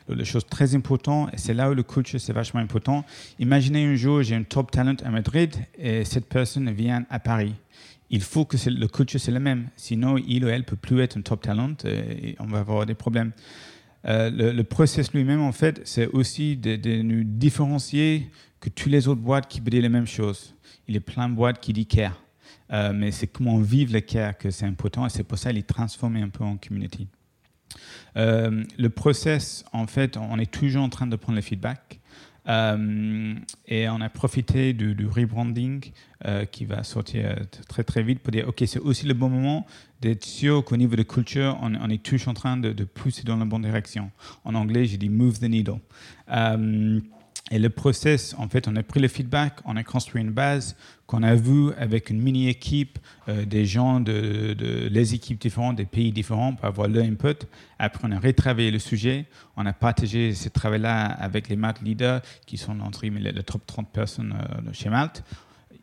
La 0.08 0.24
chose 0.24 0.46
très 0.46 0.74
importante, 0.74 1.28
et 1.34 1.36
c'est 1.36 1.52
là 1.52 1.70
où 1.70 1.74
le 1.74 1.82
culture 1.82 2.18
c'est 2.18 2.32
vachement 2.32 2.60
important. 2.60 3.04
Imaginez 3.38 3.84
un 3.84 3.94
jour, 3.94 4.22
j'ai 4.22 4.34
un 4.34 4.42
top 4.42 4.70
talent 4.70 4.96
à 5.04 5.10
Madrid 5.10 5.54
et 5.78 6.04
cette 6.04 6.26
personne 6.26 6.70
vient 6.72 7.04
à 7.10 7.20
Paris. 7.20 7.54
Il 8.10 8.22
faut 8.22 8.44
que 8.44 8.56
le 8.70 8.88
culture 8.88 9.20
c'est 9.20 9.32
le 9.32 9.40
même, 9.40 9.68
sinon 9.76 10.16
il 10.16 10.44
ou 10.44 10.48
elle 10.48 10.64
peut 10.64 10.76
plus 10.76 11.00
être 11.00 11.18
un 11.18 11.22
top 11.22 11.42
talent 11.42 11.74
et 11.84 12.36
on 12.38 12.46
va 12.46 12.60
avoir 12.60 12.86
des 12.86 12.94
problèmes. 12.94 13.32
Euh, 14.04 14.30
le, 14.30 14.64
process 14.64 15.12
lui-même, 15.12 15.40
en 15.40 15.52
fait, 15.52 15.80
c'est 15.84 16.06
aussi 16.06 16.56
de, 16.56 17.02
nous 17.02 17.24
différencier 17.24 18.30
que 18.60 18.68
toutes 18.68 18.92
les 18.92 19.08
autres 19.08 19.20
boîtes 19.20 19.48
qui 19.48 19.60
disent 19.60 19.82
les 19.82 19.88
mêmes 19.88 20.06
choses. 20.06 20.54
Il 20.86 20.94
y 20.94 20.98
a 20.98 21.00
plein 21.00 21.28
de 21.28 21.34
boîtes 21.34 21.60
qui 21.60 21.72
disent 21.72 21.86
care. 21.88 22.22
Euh, 22.72 22.92
mais 22.94 23.10
c'est 23.10 23.26
comment 23.26 23.58
vivre 23.58 23.92
le 23.92 24.00
care 24.00 24.36
que 24.36 24.50
c'est 24.50 24.66
important 24.66 25.06
et 25.06 25.08
c'est 25.08 25.24
pour 25.24 25.38
ça 25.38 25.50
qu'il 25.50 25.58
est 25.58 25.66
transformé 25.66 26.20
un 26.20 26.28
peu 26.28 26.44
en 26.44 26.56
community. 26.56 27.08
Euh, 28.16 28.64
le 28.78 28.90
process, 28.90 29.64
en 29.72 29.86
fait, 29.86 30.16
on 30.16 30.38
est 30.38 30.50
toujours 30.50 30.82
en 30.82 30.88
train 30.88 31.06
de 31.06 31.16
prendre 31.16 31.36
le 31.36 31.42
feedback. 31.42 31.97
Euh, 32.48 33.34
et 33.66 33.88
on 33.88 34.00
a 34.00 34.08
profité 34.08 34.72
du, 34.72 35.06
rebranding 35.06 35.92
euh, 36.24 36.44
qui 36.46 36.64
va 36.64 36.82
sortir 36.82 37.36
très 37.68 37.84
très 37.84 38.02
vite 38.02 38.20
pour 38.20 38.32
dire 38.32 38.48
ok 38.48 38.62
c'est 38.66 38.78
aussi 38.78 39.06
le 39.06 39.12
bon 39.12 39.28
moment 39.28 39.66
d'être 40.00 40.24
sûr 40.24 40.64
qu'au 40.64 40.76
niveau 40.76 40.96
de 40.96 41.02
culture 41.02 41.58
on, 41.60 41.90
est 41.90 42.02
tous 42.02 42.26
en 42.26 42.34
train 42.34 42.56
de, 42.56 42.72
pousser 42.84 43.22
dans 43.24 43.36
la 43.36 43.44
bonne 43.44 43.62
direction. 43.62 44.10
En 44.44 44.54
anglais 44.54 44.86
j'ai 44.86 44.96
dit 44.96 45.10
move 45.10 45.38
the 45.38 45.44
needle. 45.44 45.78
Euh, 46.30 47.00
et 47.50 47.58
le 47.58 47.70
process, 47.70 48.34
en 48.38 48.48
fait, 48.48 48.68
on 48.68 48.76
a 48.76 48.82
pris 48.82 49.00
le 49.00 49.08
feedback, 49.08 49.60
on 49.64 49.76
a 49.76 49.82
construit 49.82 50.20
une 50.20 50.30
base 50.30 50.76
qu'on 51.06 51.22
a 51.22 51.34
vue 51.34 51.72
avec 51.78 52.10
une 52.10 52.20
mini-équipe, 52.20 52.98
euh, 53.28 53.46
des 53.46 53.64
gens 53.64 54.00
de, 54.00 54.54
les 54.90 55.14
équipes 55.14 55.40
différentes, 55.40 55.76
des 55.76 55.86
pays 55.86 56.12
différents 56.12 56.54
pour 56.54 56.66
avoir 56.66 56.88
leur 56.88 57.04
input. 57.04 57.46
Après, 57.78 58.06
on 58.06 58.12
a 58.12 58.18
retravaillé 58.18 58.70
le 58.70 58.78
sujet, 58.78 59.26
on 59.56 59.64
a 59.64 59.72
partagé 59.72 60.34
ce 60.34 60.50
travail-là 60.50 61.06
avec 61.06 61.48
les 61.48 61.56
Malte 61.56 61.80
leaders 61.80 62.20
qui 62.46 62.58
sont 62.58 62.78
entre 62.80 63.06
les 63.06 63.42
top 63.42 63.66
30 63.66 63.88
personnes 63.90 64.34
euh, 64.34 64.72
chez 64.72 64.90
Malte 64.90 65.22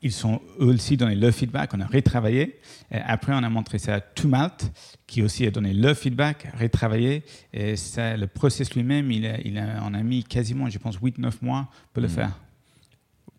ils 0.02 0.12
sont 0.12 0.42
eux 0.60 0.68
aussi 0.68 0.98
donné 0.98 1.16
leur 1.16 1.34
feedback, 1.34 1.74
on 1.74 1.82
a 1.82 1.88
retravaillé. 1.88 2.60
Et 2.92 2.98
après, 2.98 3.34
on 3.34 3.44
a 3.44 3.50
montré 3.50 3.80
ça 3.80 3.96
à 3.96 4.02
tout 4.02 4.28
Malte, 4.28 4.72
qui 5.08 5.22
aussi 5.22 5.46
a 5.46 5.52
donné 5.52 5.74
leur 5.74 5.96
feedback, 5.96 6.48
retravaillé. 6.60 7.24
Et 7.54 7.76
ça, 7.76 8.16
le 8.18 8.28
process 8.28 8.74
lui-même, 8.76 9.12
il, 9.12 9.26
il 9.44 9.64
on 9.84 9.94
a 9.94 10.04
mis 10.04 10.24
quasiment, 10.24 10.70
je 10.70 10.78
pense, 10.78 10.98
8-9 10.98 11.34
mois 11.42 11.70
pour 11.94 12.02
le 12.02 12.08
mm. 12.08 12.12
faire 12.12 12.40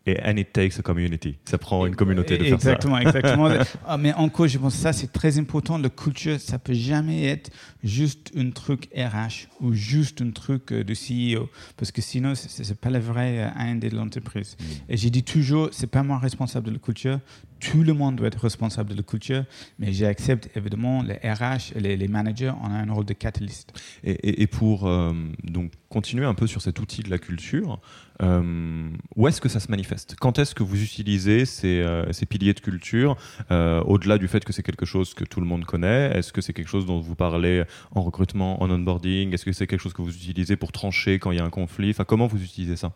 et 0.07 0.19
and 0.23 0.37
it 0.37 0.53
takes 0.53 0.79
a 0.79 0.81
community. 0.81 1.37
Ça 1.45 1.57
prend 1.57 1.85
une 1.85 1.95
communauté 1.95 2.37
de 2.37 2.43
faire 2.43 2.61
ça. 2.61 2.71
Exactement, 2.71 2.97
exactement. 2.97 3.49
Ah, 3.85 3.97
mais 3.97 4.13
encore, 4.13 4.47
je 4.47 4.57
pense 4.57 4.75
que 4.75 4.81
ça, 4.81 4.93
c'est 4.93 5.11
très 5.11 5.37
important. 5.37 5.77
Le 5.77 5.89
culture, 5.89 6.39
ça 6.39 6.59
peut 6.59 6.73
jamais 6.73 7.25
être 7.25 7.51
juste 7.83 8.31
un 8.35 8.49
truc 8.49 8.89
RH 8.95 9.47
ou 9.61 9.73
juste 9.73 10.21
un 10.21 10.31
truc 10.31 10.71
euh, 10.71 10.83
de 10.83 10.93
CEO. 10.93 11.49
Parce 11.75 11.91
que 11.91 12.01
sinon, 12.01 12.35
ce 12.35 12.61
n'est 12.61 12.75
pas 12.75 12.89
le 12.89 12.99
vrai 12.99 13.51
AND 13.55 13.83
euh, 13.83 13.89
de 13.89 13.95
l'entreprise. 13.95 14.57
Mm. 14.59 14.63
Et 14.89 14.97
j'ai 14.97 15.09
dit 15.09 15.23
toujours, 15.23 15.69
c'est 15.71 15.87
pas 15.87 16.03
moi 16.03 16.17
responsable 16.17 16.67
de 16.67 16.71
la 16.71 16.79
culture. 16.79 17.19
Tout 17.59 17.83
le 17.83 17.93
monde 17.93 18.15
doit 18.15 18.27
être 18.27 18.39
responsable 18.39 18.91
de 18.91 18.95
la 18.95 19.03
culture, 19.03 19.43
mais 19.79 19.93
j'accepte 19.93 20.49
évidemment 20.55 21.03
les 21.03 21.15
RH 21.15 21.75
et 21.75 21.97
les, 21.97 22.07
managers 22.07 22.49
ont 22.49 22.69
un 22.69 22.91
rôle 22.91 23.05
de 23.05 23.13
catalyste. 23.13 23.73
Et, 24.03 24.47
pour 24.47 24.87
euh, 24.87 25.13
donc 25.43 25.71
continuer 25.89 26.25
un 26.25 26.33
peu 26.33 26.47
sur 26.47 26.61
cet 26.61 26.79
outil 26.79 27.03
de 27.03 27.09
la 27.09 27.17
culture, 27.17 27.79
euh, 28.21 28.89
où 29.15 29.27
est-ce 29.27 29.41
que 29.41 29.49
ça 29.49 29.59
se 29.59 29.69
manifeste? 29.69 30.15
Quand 30.19 30.39
est-ce 30.39 30.55
que 30.55 30.63
vous 30.63 30.81
utilisez 30.81 31.45
ces, 31.45 31.81
euh, 31.81 32.11
ces 32.11 32.25
piliers 32.25 32.53
de 32.53 32.59
culture, 32.59 33.17
au-delà 33.49 34.17
du 34.17 34.27
fait 34.27 34.43
que 34.43 34.53
c'est 34.53 34.63
quelque 34.63 34.85
chose 34.85 35.13
que 35.13 35.23
tout 35.23 35.39
le 35.39 35.45
monde 35.45 35.65
connaît? 35.65 36.11
Est-ce 36.17 36.33
que 36.33 36.41
c'est 36.41 36.53
quelque 36.53 36.69
chose 36.69 36.85
dont 36.85 36.99
vous 36.99 37.15
parlez 37.15 37.63
en 37.93 38.01
recrutement, 38.01 38.61
en 38.61 38.69
onboarding? 38.69 39.33
Est-ce 39.33 39.45
que 39.45 39.51
c'est 39.51 39.67
quelque 39.67 39.81
chose 39.81 39.93
que 39.93 40.01
vous 40.01 40.15
utilisez 40.15 40.55
pour 40.55 40.71
trancher 40.71 41.19
quand 41.19 41.31
il 41.31 41.37
y 41.37 41.41
a 41.41 41.45
un 41.45 41.49
conflit? 41.49 41.91
Enfin, 41.91 42.05
Comment 42.05 42.27
vous 42.27 42.41
utilisez 42.41 42.77
ça? 42.77 42.93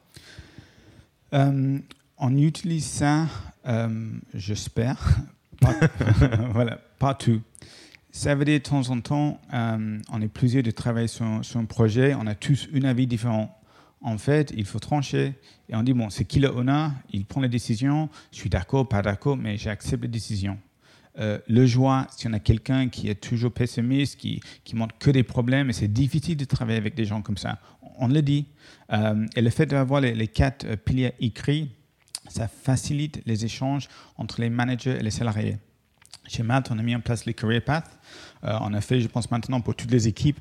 On 2.22 2.38
utilise 2.38 2.86
ça, 2.86 3.28
euh, 3.68 4.12
j'espère, 4.34 5.18
voilà, 6.52 6.80
partout. 7.00 7.42
Ça 8.12 8.36
veut 8.36 8.46
dire 8.46 8.60
de 8.60 8.64
temps 8.64 8.90
en 8.90 9.02
temps, 9.02 9.42
euh, 9.54 10.00
on 10.12 10.22
est 10.22 10.28
plusieurs 10.28 10.64
de 10.64 10.72
travailler 10.72 11.08
sur, 11.08 11.26
un 11.26 11.66
projet, 11.66 12.14
on 12.14 12.28
a 12.28 12.36
tous 12.36 12.70
un 12.74 12.84
avis 12.84 13.08
différent. 13.08 13.58
En 14.02 14.18
fait, 14.18 14.54
il 14.56 14.66
faut 14.66 14.80
trancher 14.80 15.34
et 15.70 15.76
on 15.76 15.84
dit 15.84 15.94
bon, 15.94 16.10
c'est 16.10 16.26
qui 16.26 16.40
le 16.40 16.48
honneur 16.48 16.92
Il 17.12 17.26
prend 17.26 17.42
les 17.42 17.50
décisions. 17.50 18.10
Je 18.32 18.38
suis 18.38 18.50
d'accord, 18.50 18.88
pas 18.88 19.02
d'accord, 19.02 19.38
mais 19.38 19.58
j'accepte 19.58 20.04
les 20.04 20.10
décisions. 20.10 20.60
Euh, 21.20 21.40
le 21.48 21.66
joie, 21.66 22.08
si 22.16 22.28
on 22.28 22.34
a 22.34 22.40
quelqu'un 22.40 22.90
qui 22.90 23.10
est 23.10 23.16
toujours 23.16 23.52
pessimiste, 23.52 24.20
qui, 24.20 24.42
qui 24.64 24.76
montre 24.76 24.96
que 25.00 25.10
des 25.10 25.24
problèmes, 25.24 25.70
et 25.70 25.74
c'est 25.74 25.92
difficile 25.92 26.38
de 26.38 26.46
travailler 26.46 26.78
avec 26.78 26.96
des 26.96 27.06
gens 27.06 27.22
comme 27.22 27.38
ça. 27.38 27.60
On 27.98 28.08
le 28.08 28.22
dit. 28.22 28.46
et 28.92 29.42
le 29.42 29.50
fait 29.50 29.66
d'avoir 29.66 30.02
les, 30.02 30.28
quatre 30.28 30.76
piliers 30.76 31.14
écrits, 31.20 31.72
ça 32.28 32.48
facilite 32.48 33.22
les 33.26 33.46
échanges 33.46 33.88
entre 34.18 34.42
les 34.42 34.50
managers 34.50 34.98
et 35.00 35.04
les 35.04 35.12
salariés. 35.12 35.58
Chez 36.28 36.44
Matt, 36.44 36.70
on 36.72 36.78
a 36.78 36.84
mis 36.84 36.96
en 36.96 37.02
place 37.02 37.26
les 37.26 37.34
Career 37.34 37.62
Paths. 37.62 37.98
Euh, 38.44 38.58
on 38.62 38.74
a 38.74 38.82
fait, 38.82 39.02
je 39.02 39.08
pense 39.08 39.30
maintenant, 39.32 39.60
pour 39.62 39.76
toutes 39.76 39.92
les 39.92 40.08
équipes, 40.08 40.40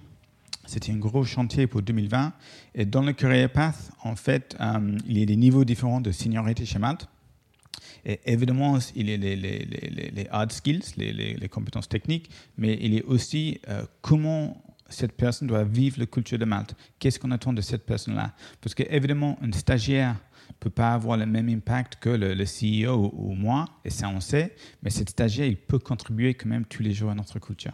c'était 0.66 0.92
un 0.92 0.96
gros 0.96 1.25
chantier 1.25 1.66
pour 1.66 1.82
2020. 1.82 2.32
Et 2.75 2.84
dans 2.84 3.02
le 3.02 3.12
Career 3.12 3.49
Path, 3.49 3.90
en 4.04 4.14
fait, 4.14 4.56
euh, 4.60 4.96
il 5.06 5.18
y 5.18 5.22
a 5.22 5.26
des 5.26 5.37
niveaux 5.37 5.64
différents 5.64 6.00
de 6.00 6.12
seniorité 6.12 6.64
chez 6.64 6.78
Matt. 6.78 7.08
Et 8.04 8.20
évidemment, 8.25 8.78
il 8.94 9.10
y 9.10 9.14
a 9.14 9.16
les, 9.16 10.26
hard 10.30 10.52
skills, 10.52 10.82
les, 10.96 11.49
compétences 11.49 11.88
techniques, 11.88 12.30
mais 12.56 12.78
il 12.80 12.94
y 12.94 13.00
a 13.00 13.04
aussi 13.06 13.60
euh, 13.68 13.84
comment 14.00 14.62
cette 14.88 15.12
personne 15.12 15.49
doit 15.49 15.64
vivre 15.64 15.99
la 15.99 16.06
culture 16.06 16.38
de 16.38 16.44
Malte. 16.44 16.75
Qu'est-ce 16.99 17.18
qu'on 17.18 17.30
attend 17.30 17.52
de 17.52 17.60
cette 17.60 17.84
personne-là? 17.84 18.32
Parce 18.60 18.75
qu'évidemment, 18.75 19.38
un 19.42 19.52
stagiaire 19.52 20.16
peut 20.61 20.71
pas 20.71 20.93
avoir 20.93 21.17
le 21.17 21.26
même 21.26 21.49
impact 21.49 21.97
que 22.00 22.11
le, 22.11 22.45
CEO 22.45 23.11
ou, 23.17 23.33
moi, 23.33 23.64
et 23.85 23.90
ça 23.90 24.09
on 24.09 24.21
sait, 24.21 24.55
mais 24.83 24.90
cet 24.90 25.11
stagiaire, 25.11 25.47
il 25.47 25.57
peut 25.57 25.79
contribuer 25.79 26.35
quand 26.35 26.49
même 26.49 26.67
tous 26.67 26.83
les 26.83 26.93
jours 26.93 27.11
à 27.11 27.14
notre 27.14 27.38
culture. 27.38 27.73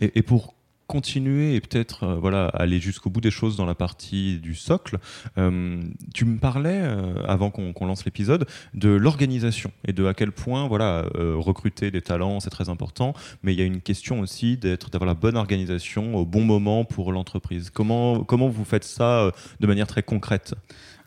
Et, 0.00 0.22
pour 0.22 0.54
continuer 0.86 1.56
et 1.56 1.60
peut-être 1.60 2.04
euh, 2.04 2.14
voilà 2.14 2.46
aller 2.46 2.78
jusqu'au 2.78 3.10
bout 3.10 3.20
des 3.20 3.32
choses 3.32 3.56
dans 3.56 3.66
la 3.66 3.74
partie 3.74 4.38
du 4.38 4.54
socle. 4.54 4.98
Euh, 5.36 5.82
tu 6.14 6.24
me 6.24 6.38
parlais 6.38 6.80
euh, 6.80 7.24
avant 7.26 7.50
qu'on 7.50 7.86
lance 7.86 8.04
l'épisode 8.04 8.46
de 8.74 8.90
l'organisation 8.90 9.72
et 9.84 9.92
de 9.92 10.06
à 10.06 10.14
quel 10.14 10.30
point 10.30 10.68
voilà 10.68 11.06
recruter 11.16 11.90
des 11.90 12.02
talents 12.02 12.38
c'est 12.38 12.50
très 12.50 12.68
important, 12.68 13.14
mais 13.42 13.52
il 13.52 13.58
y 13.58 13.62
a 13.62 13.64
une 13.64 13.80
question 13.80 14.20
aussi 14.20 14.56
d'avoir 14.56 15.06
la 15.06 15.14
bonne 15.14 15.36
organisation 15.36 16.14
au 16.14 16.24
bon 16.24 16.44
moment 16.44 16.84
pour 16.84 17.10
l'entreprise. 17.10 17.70
Comment 17.70 18.22
comment 18.22 18.48
vous 18.48 18.64
faites 18.64 18.84
ça 18.84 19.32
de 19.58 19.66
manière 19.66 19.88
très 19.88 20.04
concrète? 20.04 20.54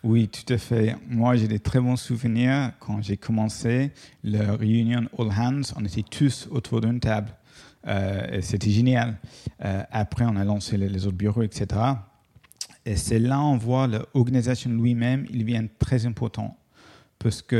Oui, 0.03 0.29
tout 0.29 0.53
à 0.53 0.57
fait. 0.57 0.95
Moi, 1.09 1.35
j'ai 1.35 1.47
des 1.47 1.59
très 1.59 1.81
bons 1.81 1.97
souvenirs. 1.97 2.71
Quand 2.79 3.01
j'ai 3.01 3.17
commencé 3.17 3.91
la 4.23 4.55
réunion 4.55 5.09
All 5.17 5.27
Hands, 5.27 5.73
on 5.75 5.83
était 5.83 6.03
tous 6.03 6.47
autour 6.51 6.79
d'une 6.79 7.01
table. 7.01 7.31
Euh, 7.87 8.39
C'était 8.41 8.69
génial. 8.69 9.17
Euh, 9.63 9.83
après, 9.91 10.25
on 10.25 10.37
a 10.37 10.45
lancé 10.45 10.77
les, 10.77 11.05
autres 11.05 11.17
bureaux, 11.17 11.43
etc. 11.43 11.81
Et 12.85 12.95
c'est 12.95 13.19
là 13.19 13.41
on 13.41 13.57
voit 13.57 13.87
l'organisation 13.87 14.71
lui-même, 14.71 15.25
il 15.29 15.39
devient 15.39 15.67
très 15.79 16.05
important. 16.05 16.57
Parce 17.19 17.41
que 17.41 17.57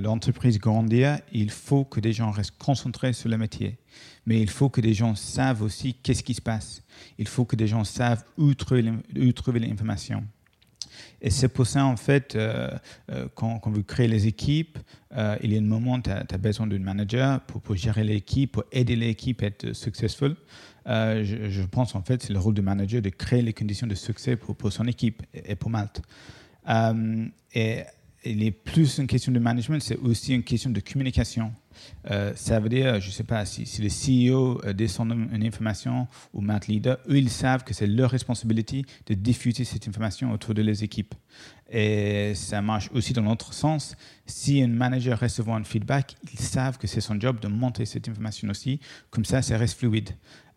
l'entreprise 0.00 0.58
grandit, 0.58 1.04
il 1.32 1.50
faut 1.50 1.86
que 1.86 1.98
des 1.98 2.12
gens 2.12 2.30
restent 2.30 2.58
concentrés 2.58 3.14
sur 3.14 3.30
le 3.30 3.38
métier. 3.38 3.78
Mais 4.26 4.42
il 4.42 4.50
faut 4.50 4.68
que 4.68 4.82
des 4.82 4.92
gens 4.92 5.14
savent 5.14 5.62
aussi 5.62 5.94
qu'est-ce 5.94 6.22
qui 6.22 6.34
se 6.34 6.42
passe. 6.42 6.82
Il 7.16 7.26
faut 7.26 7.46
que 7.46 7.56
des 7.56 7.66
gens 7.66 7.84
savent 7.84 8.22
où 8.36 8.52
trouver, 8.52 8.82
l'information. 9.60 10.24
Et 11.20 11.30
c'est 11.30 11.48
pour 11.48 11.66
ça, 11.66 11.84
en 11.84 11.96
fait, 11.96 12.34
euh, 12.34 12.70
euh, 13.10 13.26
quand, 13.34 13.58
quand, 13.58 13.70
vous 13.70 13.82
créez 13.82 14.08
les 14.08 14.26
équipes, 14.26 14.78
euh, 15.16 15.36
il 15.42 15.52
y 15.52 15.56
a 15.56 15.58
un 15.58 15.62
moment 15.62 15.94
où 15.94 16.00
tu 16.00 16.10
as, 16.10 16.38
besoin 16.38 16.66
d'un 16.66 16.78
manager 16.78 17.40
pour, 17.40 17.76
gérer 17.76 18.04
l'équipe, 18.04 18.52
pour 18.52 18.64
aider 18.72 18.96
l'équipe 18.96 19.42
à 19.42 19.46
être 19.46 19.72
successful. 19.72 20.36
Je, 20.86 21.48
je, 21.50 21.62
pense, 21.62 21.94
en 21.94 22.02
fait, 22.02 22.22
c'est 22.22 22.32
le 22.32 22.38
rôle 22.38 22.54
du 22.54 22.62
manager 22.62 23.02
de 23.02 23.10
créer 23.10 23.42
les 23.42 23.52
conditions 23.52 23.86
de 23.86 23.94
succès 23.94 24.36
pour, 24.36 24.56
pour 24.56 24.72
son 24.72 24.86
équipe 24.86 25.22
et, 25.34 25.54
pour 25.54 25.70
Malte. 25.70 26.00
et 27.54 27.82
il 28.24 28.42
est 28.42 28.50
plus 28.50 28.98
une 28.98 29.06
question 29.06 29.32
de 29.32 29.38
management, 29.38 29.80
c'est 29.80 29.96
aussi 29.96 30.34
une 30.34 30.42
question 30.42 30.70
de 30.70 30.80
communication. 30.80 31.52
Euh, 32.10 32.32
ça 32.34 32.60
veut 32.60 32.68
dire, 32.68 33.00
je 33.00 33.08
ne 33.08 33.12
sais 33.12 33.24
pas, 33.24 33.44
si, 33.44 33.66
si 33.66 33.82
le 33.82 33.88
CEO 33.88 34.60
euh, 34.64 34.72
descend 34.72 35.10
une 35.10 35.44
information 35.44 36.06
ou 36.32 36.40
Matt 36.40 36.66
Leader, 36.66 36.98
eux, 37.08 37.18
ils 37.18 37.30
savent 37.30 37.64
que 37.64 37.74
c'est 37.74 37.86
leur 37.86 38.10
responsabilité 38.10 38.84
de 39.06 39.14
diffuser 39.14 39.64
cette 39.64 39.86
information 39.88 40.32
autour 40.32 40.54
de 40.54 40.62
les 40.62 40.84
équipes. 40.84 41.14
Et 41.70 42.34
ça 42.34 42.62
marche 42.62 42.90
aussi 42.94 43.12
dans 43.12 43.22
l'autre 43.22 43.52
sens. 43.52 43.94
Si 44.26 44.62
un 44.62 44.68
manager 44.68 45.20
reçoit 45.20 45.54
un 45.54 45.64
feedback, 45.64 46.16
ils 46.32 46.40
savent 46.40 46.78
que 46.78 46.86
c'est 46.86 47.00
son 47.00 47.20
job 47.20 47.40
de 47.40 47.48
monter 47.48 47.84
cette 47.84 48.08
information 48.08 48.48
aussi. 48.48 48.80
Comme 49.10 49.24
ça, 49.24 49.42
ça 49.42 49.58
reste 49.58 49.78
fluide. 49.78 50.10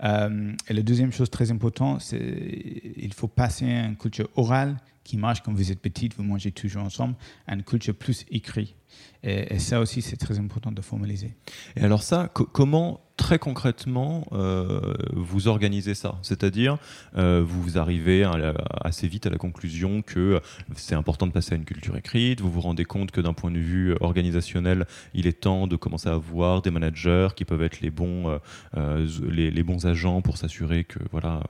Euh, 0.04 0.54
et 0.68 0.74
la 0.74 0.82
deuxième 0.82 1.12
chose 1.12 1.30
très 1.30 1.52
importante, 1.52 2.02
c'est 2.02 2.94
qu'il 2.98 3.14
faut 3.14 3.28
passer 3.28 3.66
à 3.66 3.86
une 3.86 3.98
culture 3.98 4.30
orale 4.36 4.78
qui 5.04 5.18
marche 5.18 5.42
quand 5.42 5.54
vous 5.54 5.72
êtes 5.72 5.80
petite, 5.80 6.16
vous 6.16 6.24
mangez 6.24 6.52
toujours 6.52 6.84
ensemble, 6.84 7.16
à 7.48 7.56
une 7.56 7.64
culture 7.64 7.96
plus 7.96 8.26
écrite. 8.30 8.76
Et, 9.24 9.60
ça 9.60 9.80
aussi, 9.80 10.02
c'est 10.02 10.18
très 10.18 10.40
important 10.40 10.72
de 10.72 10.82
formaliser. 10.82 11.34
Et 11.76 11.82
alors 11.82 12.04
ça, 12.04 12.30
comment 12.34 13.02
très 13.22 13.38
concrètement 13.38 14.26
euh, 14.32 14.96
vous 15.14 15.48
organisez 15.48 15.94
ça 15.94 16.16
C'est-à-dire, 16.24 16.78
euh, 17.18 17.44
vous 17.46 17.78
arrivez 17.78 18.28
assez 18.84 19.08
vite 19.08 19.28
à 19.28 19.30
la 19.30 19.38
conclusion 19.38 20.02
que 20.02 20.42
c'est 20.76 20.96
important 20.96 21.28
de 21.28 21.32
passer 21.32 21.54
à 21.54 21.58
une 21.58 21.64
culture 21.64 21.96
écrite, 21.96 22.42
vous 22.42 22.50
vous 22.50 22.62
rendez 22.62 22.84
compte 22.84 23.12
que 23.12 23.22
d'un 23.22 23.34
point 23.34 23.52
de 23.52 23.60
vue 23.60 23.96
organisationnel, 24.02 24.88
il 25.14 25.28
est 25.28 25.40
temps 25.40 25.68
de 25.68 25.76
commencer 25.76 26.10
à 26.10 26.14
avoir 26.14 26.64
des 26.64 26.72
managers 26.72 27.28
qui 27.36 27.46
peuvent 27.46 27.62
être 27.62 27.80
les 27.82 27.92
bons, 27.92 28.40
euh, 28.76 29.08
les, 29.30 29.64
bons 29.64 29.86
agents 29.86 30.22
pour 30.22 30.38
s'assurer 30.38 30.84
que 30.84 30.98
voilà, 31.12 31.44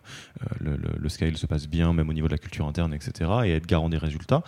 le, 0.59 0.77
le 0.77 1.09
scale 1.09 1.37
se 1.37 1.45
passe 1.45 1.67
bien, 1.67 1.93
même 1.93 2.09
au 2.09 2.13
niveau 2.13 2.27
de 2.27 2.33
la 2.33 2.37
culture 2.37 2.67
interne, 2.67 2.93
etc., 2.93 3.31
et 3.45 3.51
être 3.51 3.65
garant 3.65 3.87
des 3.87 3.97
résultats. 3.97 4.43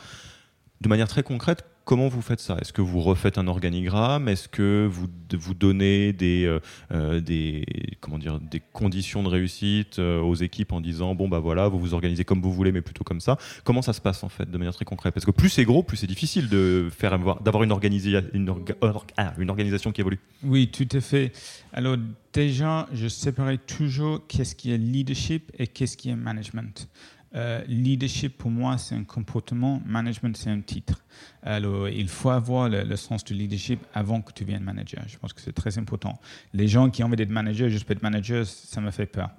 De 0.81 0.89
manière 0.89 1.07
très 1.07 1.23
concrète, 1.23 1.63
Comment 1.85 2.07
vous 2.07 2.21
faites 2.21 2.39
ça? 2.39 2.57
Est-ce 2.61 2.71
que 2.71 2.81
vous 2.81 3.01
refaites 3.01 3.37
un 3.37 3.47
organigramme? 3.47 4.29
Est-ce 4.29 4.47
que 4.47 4.87
vous 4.89 5.07
vous 5.33 5.53
donnez 5.53 6.13
des, 6.13 6.45
euh, 6.45 6.59
euh, 6.93 7.19
des, 7.19 7.65
comment 7.99 8.17
dire, 8.17 8.39
des 8.39 8.61
conditions 8.61 9.21
de 9.21 9.27
réussite 9.27 9.99
euh, 9.99 10.21
aux 10.21 10.35
équipes 10.35 10.71
en 10.71 10.79
disant 10.79 11.13
bon 11.13 11.27
bah 11.27 11.39
voilà, 11.39 11.67
vous 11.67 11.79
vous 11.79 11.93
organisez 11.93 12.23
comme 12.23 12.41
vous 12.41 12.53
voulez, 12.53 12.71
mais 12.71 12.81
plutôt 12.81 13.03
comme 13.03 13.19
ça? 13.19 13.37
Comment 13.65 13.81
ça 13.81 13.91
se 13.91 13.99
passe 13.99 14.23
en 14.23 14.29
fait 14.29 14.49
de 14.49 14.57
manière 14.57 14.73
très 14.73 14.85
concrète? 14.85 15.13
Parce 15.13 15.25
que 15.25 15.31
plus 15.31 15.49
c'est 15.49 15.65
gros, 15.65 15.83
plus 15.83 15.97
c'est 15.97 16.07
difficile 16.07 16.47
d'avoir 16.47 17.63
une, 17.63 17.77
une, 18.33 18.55
ah, 19.17 19.33
une 19.37 19.49
organisation 19.49 19.91
qui 19.91 19.99
évolue. 19.99 20.19
Oui, 20.43 20.69
tout 20.69 20.87
à 20.93 21.01
fait. 21.01 21.33
Alors 21.73 21.97
déjà, 22.31 22.87
je 22.93 23.09
séparais 23.09 23.57
toujours 23.57 24.21
qu'est-ce 24.27 24.55
qui 24.55 24.71
est 24.71 24.77
leadership 24.77 25.51
et 25.59 25.67
qu'est-ce 25.67 25.97
qui 25.97 26.09
est 26.09 26.15
management. 26.15 26.87
Euh, 27.35 27.63
leadership, 27.67 28.37
pour 28.37 28.51
moi, 28.51 28.77
c'est 28.77 28.95
un 28.95 29.03
comportement. 29.03 29.81
Management, 29.85 30.37
c'est 30.37 30.49
un 30.49 30.61
titre. 30.61 31.03
Alors, 31.41 31.89
il 31.89 32.07
faut 32.07 32.29
avoir 32.29 32.69
le, 32.69 32.95
sens 32.95 33.23
du 33.23 33.33
leadership 33.33 33.79
avant 33.93 34.21
que 34.21 34.31
tu 34.31 34.45
viennes 34.45 34.63
manager. 34.63 35.03
Je 35.07 35.17
pense 35.17 35.33
que 35.33 35.41
c'est 35.41 35.53
très 35.53 35.77
important. 35.77 36.19
Les 36.53 36.67
gens 36.67 36.89
qui 36.89 37.03
ont 37.03 37.07
envie 37.07 37.15
d'être 37.15 37.29
manager, 37.29 37.69
juste 37.69 37.89
être 37.89 38.03
manager, 38.03 38.45
ça 38.45 38.81
me 38.81 38.91
fait 38.91 39.07
peur. 39.07 39.29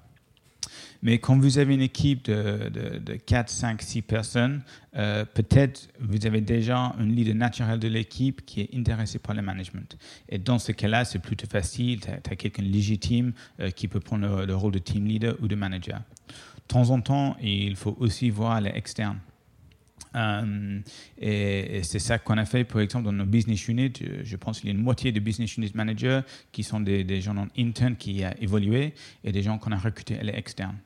Mais 1.02 1.18
quand 1.18 1.38
vous 1.38 1.58
avez 1.58 1.74
une 1.74 1.82
équipe 1.82 2.24
de, 2.24 2.70
de, 2.70 3.14
4, 3.14 3.50
5, 3.50 3.82
6 3.82 4.02
personnes, 4.02 4.62
euh, 4.96 5.26
peut-être 5.26 5.88
vous 6.00 6.26
avez 6.26 6.40
déjà 6.40 6.94
un 6.98 7.04
leader 7.04 7.34
naturel 7.34 7.78
de 7.78 7.88
l'équipe 7.88 8.44
qui 8.46 8.62
est 8.62 8.70
intéressé 8.74 9.18
par 9.18 9.34
le 9.34 9.42
management. 9.42 9.98
Et 10.30 10.38
dans 10.38 10.58
ce 10.58 10.72
cas-là, 10.72 11.04
c'est 11.04 11.18
plutôt 11.18 11.46
facile. 11.46 12.00
Tu 12.00 12.08
as, 12.08 12.36
quelqu'un 12.36 12.62
légitime 12.62 13.34
euh, 13.60 13.70
qui 13.70 13.86
peut 13.86 14.00
prendre 14.00 14.46
le, 14.46 14.56
rôle 14.56 14.72
de 14.72 14.78
team 14.78 15.06
leader 15.06 15.36
ou 15.42 15.46
de 15.46 15.54
manager. 15.54 16.00
Temps 16.68 16.90
en 16.90 17.00
temps, 17.00 17.36
il 17.42 17.76
faut 17.76 17.96
aussi 18.00 18.30
voir 18.30 18.60
les 18.60 18.70
externes. 18.74 19.18
Euh, 20.16 20.80
et, 21.18 21.82
c'est 21.82 21.98
ça 21.98 22.18
qu'on 22.18 22.38
a 22.38 22.44
fait, 22.44 22.64
par 22.64 22.80
exemple, 22.80 23.04
dans 23.04 23.12
nos 23.12 23.26
business 23.26 23.68
units. 23.68 23.92
Je, 24.22 24.36
pense 24.36 24.60
qu'il 24.60 24.68
y 24.70 24.72
a 24.72 24.76
une 24.76 24.82
moitié 24.82 25.12
de 25.12 25.20
business 25.20 25.56
unit 25.56 25.70
managers 25.74 26.20
qui 26.52 26.62
sont 26.62 26.80
des, 26.80 27.20
gens 27.20 27.36
en 27.36 27.48
interne 27.58 27.96
qui 27.96 28.24
ont 28.24 28.34
évolué 28.40 28.94
et 29.24 29.32
des 29.32 29.42
gens 29.42 29.58
qu'on 29.58 29.72
a 29.72 29.78
recrutés 29.78 30.18
à 30.18 30.22
l'externe. 30.22 30.76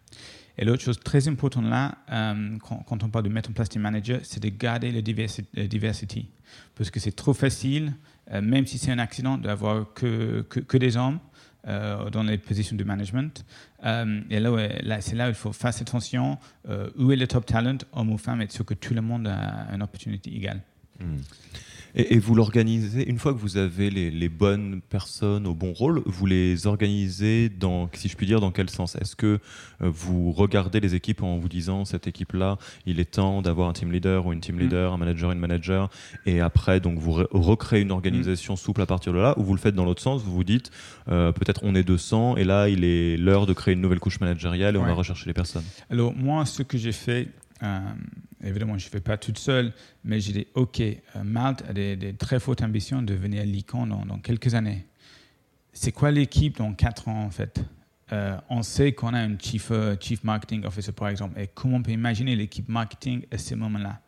Et 0.61 0.65
l'autre 0.65 0.83
chose 0.83 0.99
très 0.99 1.29
importante 1.29 1.67
là, 1.67 1.99
euh, 2.11 2.59
quand, 2.87 3.03
on 3.03 3.09
parle 3.09 3.25
de 3.25 3.31
mettre 3.31 3.51
en 3.51 3.53
place 3.53 3.69
des 3.69 3.79
managers, 3.79 4.21
c'est 4.25 4.43
de 4.43 4.49
garder 4.49 4.91
la 4.91 5.03
diversité. 5.69 6.27
Parce 6.75 6.91
que 6.91 6.99
c'est 6.99 7.15
trop 7.15 7.33
facile, 7.33 7.95
euh, 8.33 8.41
même 8.41 8.67
si 8.67 8.79
c'est 8.79 8.91
un 8.91 8.99
accident, 8.99 9.39
d'avoir 9.39 9.93
que, 9.95 10.43
que, 10.43 10.77
des 10.77 10.97
hommes 10.97 11.21
euh, 11.69 12.11
dans 12.11 12.23
les 12.23 12.39
positions 12.39 12.77
de 12.77 12.85
management. 12.85 13.45
et 13.85 14.41
là, 14.41 15.01
c'est 15.01 15.17
là 15.17 15.27
où 15.27 15.29
il 15.31 15.35
faut 15.35 15.53
faire 15.53 15.71
attention. 15.71 16.39
où 16.97 17.13
est 17.13 17.17
le 17.17 17.27
top 17.27 17.47
talent, 17.47 17.79
homme 17.93 18.11
ou 18.11 18.19
femme, 18.19 18.43
et 18.43 18.49
sûr 18.49 18.65
que 18.65 18.75
tout 18.75 18.95
le 18.95 19.03
monde 19.03 19.27
a 19.29 19.69
une 19.75 19.83
opportunité 19.83 20.35
égale. 20.35 20.61
Hmm. 21.01 21.19
Et, 21.95 22.19
vous 22.19 22.35
l'organisez, 22.35 23.09
une 23.09 23.19
fois 23.19 23.33
que 23.33 23.39
vous 23.39 23.57
avez 23.57 23.91
les, 23.91 24.29
bonnes 24.29 24.81
personnes 24.89 25.47
au 25.47 25.55
bon 25.55 25.73
rôle, 25.73 26.03
vous 26.05 26.27
les 26.27 26.67
organisez 26.67 27.49
dans, 27.49 27.89
si 27.95 28.09
je 28.09 28.17
puis 28.17 28.27
dire, 28.27 28.41
dans 28.41 28.51
quel 28.51 28.69
sens? 28.71 28.95
Est-ce 28.97 29.17
que 29.17 29.27
euh, 29.83 29.91
vous 29.91 30.33
regardez 30.33 30.81
les 30.81 30.95
équipes 30.95 31.23
en 31.23 31.39
vous 31.39 31.49
disant, 31.49 31.85
cette 31.85 32.07
équipe-là, 32.07 32.59
il 32.87 33.01
est 33.01 33.13
temps 33.13 33.43
d'avoir 33.43 33.69
un 33.69 33.73
team 33.73 33.91
leader 33.91 34.27
ou 34.27 34.33
une 34.33 34.41
team 34.41 34.57
mm. 34.57 34.61
leader, 34.61 34.93
un 34.93 34.99
manager, 34.99 35.33
une 35.33 35.39
manager, 35.39 35.91
et 36.27 36.41
après, 36.41 36.81
donc, 36.81 36.99
vous 36.99 37.13
recréez 37.31 37.83
une 37.83 37.93
organisation 37.93 38.55
mm. 38.55 38.59
souple 38.59 38.83
à 38.83 38.87
partir 38.87 39.13
de 39.13 39.19
là, 39.19 39.35
ou 39.39 39.43
vous 39.43 39.55
le 39.55 39.61
faites 39.61 39.75
dans 39.75 39.85
l'autre 39.85 40.03
sens, 40.03 40.23
vous 40.23 40.33
vous 40.33 40.45
dites, 40.45 40.71
euh, 41.09 41.33
peut-être 41.33 41.61
on 41.65 41.75
est 41.75 41.85
200, 41.85 42.37
et 42.37 42.45
là, 42.45 42.69
il 42.69 42.85
est 42.85 43.17
l'heure 43.17 43.47
de 43.47 43.53
créer 43.53 43.75
une 43.75 43.81
nouvelle 43.81 44.01
couche 44.01 44.21
managériale 44.21 44.77
et 44.77 44.79
on 44.79 44.85
va 44.85 44.95
rechercher 44.95 45.27
les 45.27 45.35
personnes? 45.35 45.65
Alors, 45.91 46.15
moi, 46.15 46.45
ce 46.45 46.63
que 46.63 46.79
j'ai 46.79 46.93
fait, 46.93 47.29
euh, 47.63 47.81
évidemment, 48.43 48.79
je 48.79 48.87
ne 48.87 48.91
fais 48.91 49.01
pas 49.01 49.17
toute 49.17 49.39
seule, 49.39 49.73
mais 50.05 50.21
j'ai 50.21 50.33
dit, 50.33 50.47
OK, 50.55 50.81
euh, 50.81 50.95
Malte 51.25 51.65
a 51.69 51.73
des, 51.73 52.15
très 52.19 52.41
fortes 52.41 52.63
ambitions 52.63 53.03
de 53.03 53.15
devenir 53.15 53.45
l'icon 53.45 53.87
dans, 53.87 54.05
dans, 54.05 54.19
quelques 54.19 54.55
années. 54.55 54.87
C'est 55.73 55.93
quoi 55.93 56.11
l'équipe 56.11 56.57
dans 56.59 56.73
quatre 56.75 57.09
ans, 57.09 57.25
en 57.25 57.31
fait? 57.31 57.61
Euh, 58.13 58.39
On 58.49 58.63
sait 58.63 58.93
qu'on 58.93 59.15
a 59.15 59.21
un 59.21 59.39
chief, 59.39 59.71
chief 60.01 60.25
marketing 60.25 60.65
officer, 60.65 60.93
par 60.93 61.09
exemple, 61.09 61.39
et 61.39 61.49
comment 61.49 61.77
on 61.77 61.83
peut 61.83 61.93
imaginer 61.93 62.35
l'équipe 62.37 62.69
marketing 62.69 63.25
à 63.31 63.39
ce 63.39 63.55
moment-là? 63.55 64.01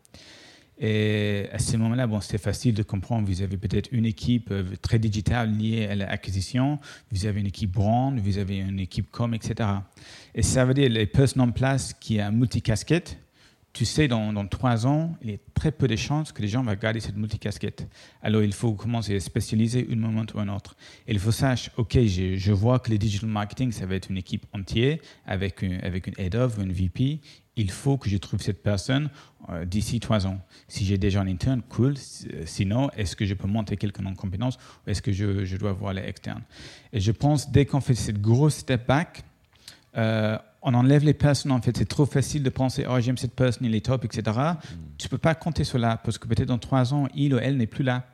Et 0.82 1.46
à 1.52 1.58
ce 1.58 1.76
moment-là, 1.76 2.06
bon, 2.06 2.22
c'était 2.22 2.38
facile 2.38 2.72
de 2.72 2.82
comprendre. 2.82 3.28
Vous 3.28 3.42
avez 3.42 3.58
peut-être 3.58 3.90
une 3.92 4.06
équipe 4.06 4.50
très 4.80 4.98
digitale 4.98 5.54
liée 5.54 5.86
à 5.86 5.94
l'acquisition, 5.94 6.78
vous 7.12 7.26
avez 7.26 7.40
une 7.40 7.48
équipe 7.48 7.72
brand, 7.72 8.18
vous 8.18 8.38
avez 8.38 8.56
une 8.56 8.80
équipe 8.80 9.10
com, 9.10 9.34
etc. 9.34 9.68
Et 10.34 10.40
ça 10.40 10.64
veut 10.64 10.72
dire 10.72 10.88
les 10.88 11.04
personnes 11.04 11.42
en 11.42 11.50
place 11.50 11.92
qui 11.92 12.18
ont 12.18 12.32
multicasquette, 12.32 13.18
tu 13.72 13.84
sais, 13.84 14.08
dans, 14.08 14.46
trois 14.48 14.86
ans, 14.86 15.16
il 15.22 15.30
y 15.30 15.34
a 15.34 15.38
très 15.54 15.70
peu 15.70 15.86
de 15.86 15.94
chances 15.94 16.32
que 16.32 16.42
les 16.42 16.48
gens 16.48 16.62
vont 16.62 16.74
garder 16.74 16.98
cette 16.98 17.16
multicasquette. 17.16 17.86
Alors, 18.20 18.42
il 18.42 18.52
faut 18.52 18.72
commencer 18.72 19.14
à 19.14 19.20
spécialiser 19.20 19.86
un 19.90 19.96
moment 19.96 20.24
ou 20.34 20.40
un 20.40 20.48
autre. 20.48 20.76
Et 21.06 21.12
il 21.12 21.20
faut 21.20 21.30
savoir, 21.30 21.56
OK, 21.76 21.96
je, 22.00 22.52
vois 22.52 22.80
que 22.80 22.90
le 22.90 22.98
digital 22.98 23.28
marketing, 23.28 23.70
ça 23.70 23.86
va 23.86 23.94
être 23.94 24.10
une 24.10 24.16
équipe 24.16 24.44
entière 24.52 24.98
avec 25.24 25.62
une, 25.62 25.74
avec 25.84 26.08
une 26.08 26.14
head 26.18 26.34
of, 26.34 26.58
une 26.58 26.72
VP. 26.72 27.20
Il 27.54 27.70
faut 27.70 27.96
que 27.96 28.08
je 28.08 28.16
trouve 28.16 28.40
cette 28.40 28.62
personne 28.62 29.08
euh, 29.50 29.64
d'ici 29.64 30.00
trois 30.00 30.26
ans. 30.26 30.40
Si 30.66 30.84
j'ai 30.84 30.98
déjà 30.98 31.20
un 31.20 31.28
interne, 31.28 31.62
cool. 31.68 31.94
Sinon, 32.46 32.90
est-ce 32.96 33.14
que 33.14 33.24
je 33.24 33.34
peux 33.34 33.48
monter 33.48 33.76
quelqu'un 33.76 34.06
en 34.06 34.14
compétence 34.14 34.56
ou 34.84 34.90
est-ce 34.90 35.02
que 35.02 35.12
je, 35.12 35.44
je 35.44 35.56
dois 35.56 35.72
voir 35.72 35.92
les 35.92 36.02
externes 36.02 36.42
Et 36.92 36.98
je 36.98 37.12
pense, 37.12 37.52
dès 37.52 37.66
qu'on 37.66 37.80
fait 37.80 37.94
cette 37.94 38.20
grosse 38.20 38.56
step 38.56 38.86
back, 38.86 39.22
euh, 39.96 40.38
on 40.62 40.74
enlève 40.74 41.04
les 41.04 41.14
personnes, 41.14 41.52
en 41.52 41.60
fait, 41.60 41.76
c'est 41.76 41.88
trop 41.88 42.06
facile 42.06 42.42
de 42.42 42.50
penser, 42.50 42.84
oh, 42.88 43.00
j'aime 43.00 43.16
cette 43.16 43.34
personne, 43.34 43.66
il 43.66 43.74
est 43.74 43.84
top, 43.84 44.04
etc. 44.04 44.22
Mm. 44.26 44.56
Tu 44.98 45.06
ne 45.06 45.10
peux 45.10 45.18
pas 45.18 45.34
compter 45.34 45.64
sur 45.64 45.78
là, 45.78 46.00
parce 46.02 46.18
que 46.18 46.28
peut-être 46.28 46.48
dans 46.48 46.58
trois 46.58 46.92
ans, 46.92 47.08
il 47.14 47.34
ou 47.34 47.38
elle 47.38 47.56
n'est 47.56 47.66
plus 47.66 47.84
là. 47.84 48.04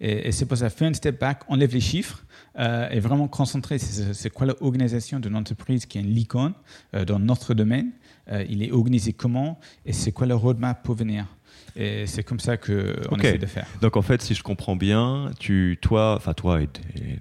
Et, 0.00 0.32
c'est 0.32 0.46
pour 0.46 0.56
ça, 0.56 0.70
faire 0.70 0.88
un 0.88 0.94
step 0.94 1.20
back, 1.20 1.42
enlève 1.48 1.74
les 1.74 1.80
chiffres 1.80 2.24
euh, 2.58 2.88
et 2.88 3.00
vraiment 3.00 3.28
concentrer, 3.28 3.78
c'est 3.78 4.30
quoi 4.30 4.46
l'organisation 4.46 5.20
d'une 5.20 5.36
entreprise 5.36 5.84
qui 5.84 5.98
est 5.98 6.00
une 6.00 6.16
icône 6.16 6.54
euh, 6.94 7.04
dans 7.04 7.18
notre 7.18 7.52
domaine, 7.52 7.90
euh, 8.32 8.44
il 8.48 8.62
est 8.62 8.72
organisé 8.72 9.12
comment? 9.12 9.58
Et 9.84 9.92
c'est 9.92 10.12
quoi 10.12 10.26
le 10.26 10.34
roadmap 10.34 10.82
pour 10.82 10.94
venir? 10.94 11.26
Et 11.76 12.06
c'est 12.06 12.22
comme 12.22 12.40
ça 12.40 12.56
qu'on 12.56 13.16
essaie 13.18 13.38
de 13.38 13.46
faire. 13.46 13.66
Donc 13.80 13.96
en 13.96 14.02
fait, 14.02 14.22
si 14.22 14.34
je 14.34 14.42
comprends 14.42 14.76
bien, 14.76 15.30
tu, 15.38 15.78
toi, 15.80 16.14
enfin 16.16 16.34
toi 16.34 16.60
et, 16.62 16.68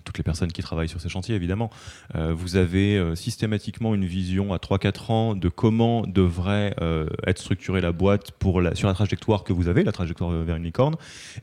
toutes 0.03 0.17
les 0.17 0.23
personnes 0.23 0.51
qui 0.51 0.61
travaillent 0.61 0.89
sur 0.89 1.01
ces 1.01 1.09
chantiers, 1.09 1.35
évidemment, 1.35 1.69
euh, 2.15 2.33
vous 2.33 2.55
avez 2.55 2.97
euh, 2.97 3.15
systématiquement 3.15 3.93
une 3.93 4.05
vision 4.05 4.53
à 4.53 4.57
3-4 4.57 5.11
ans 5.11 5.35
de 5.35 5.49
comment 5.49 6.05
devrait 6.05 6.75
euh, 6.81 7.07
être 7.25 7.39
structurée 7.39 7.81
la 7.81 7.91
boîte 7.91 8.31
pour 8.31 8.61
la, 8.61 8.75
sur 8.75 8.87
la 8.87 8.93
trajectoire 8.93 9.43
que 9.43 9.53
vous 9.53 9.67
avez, 9.67 9.83
la 9.83 9.91
trajectoire 9.91 10.31
vers 10.31 10.55
une 10.55 10.63
licorne. 10.63 10.95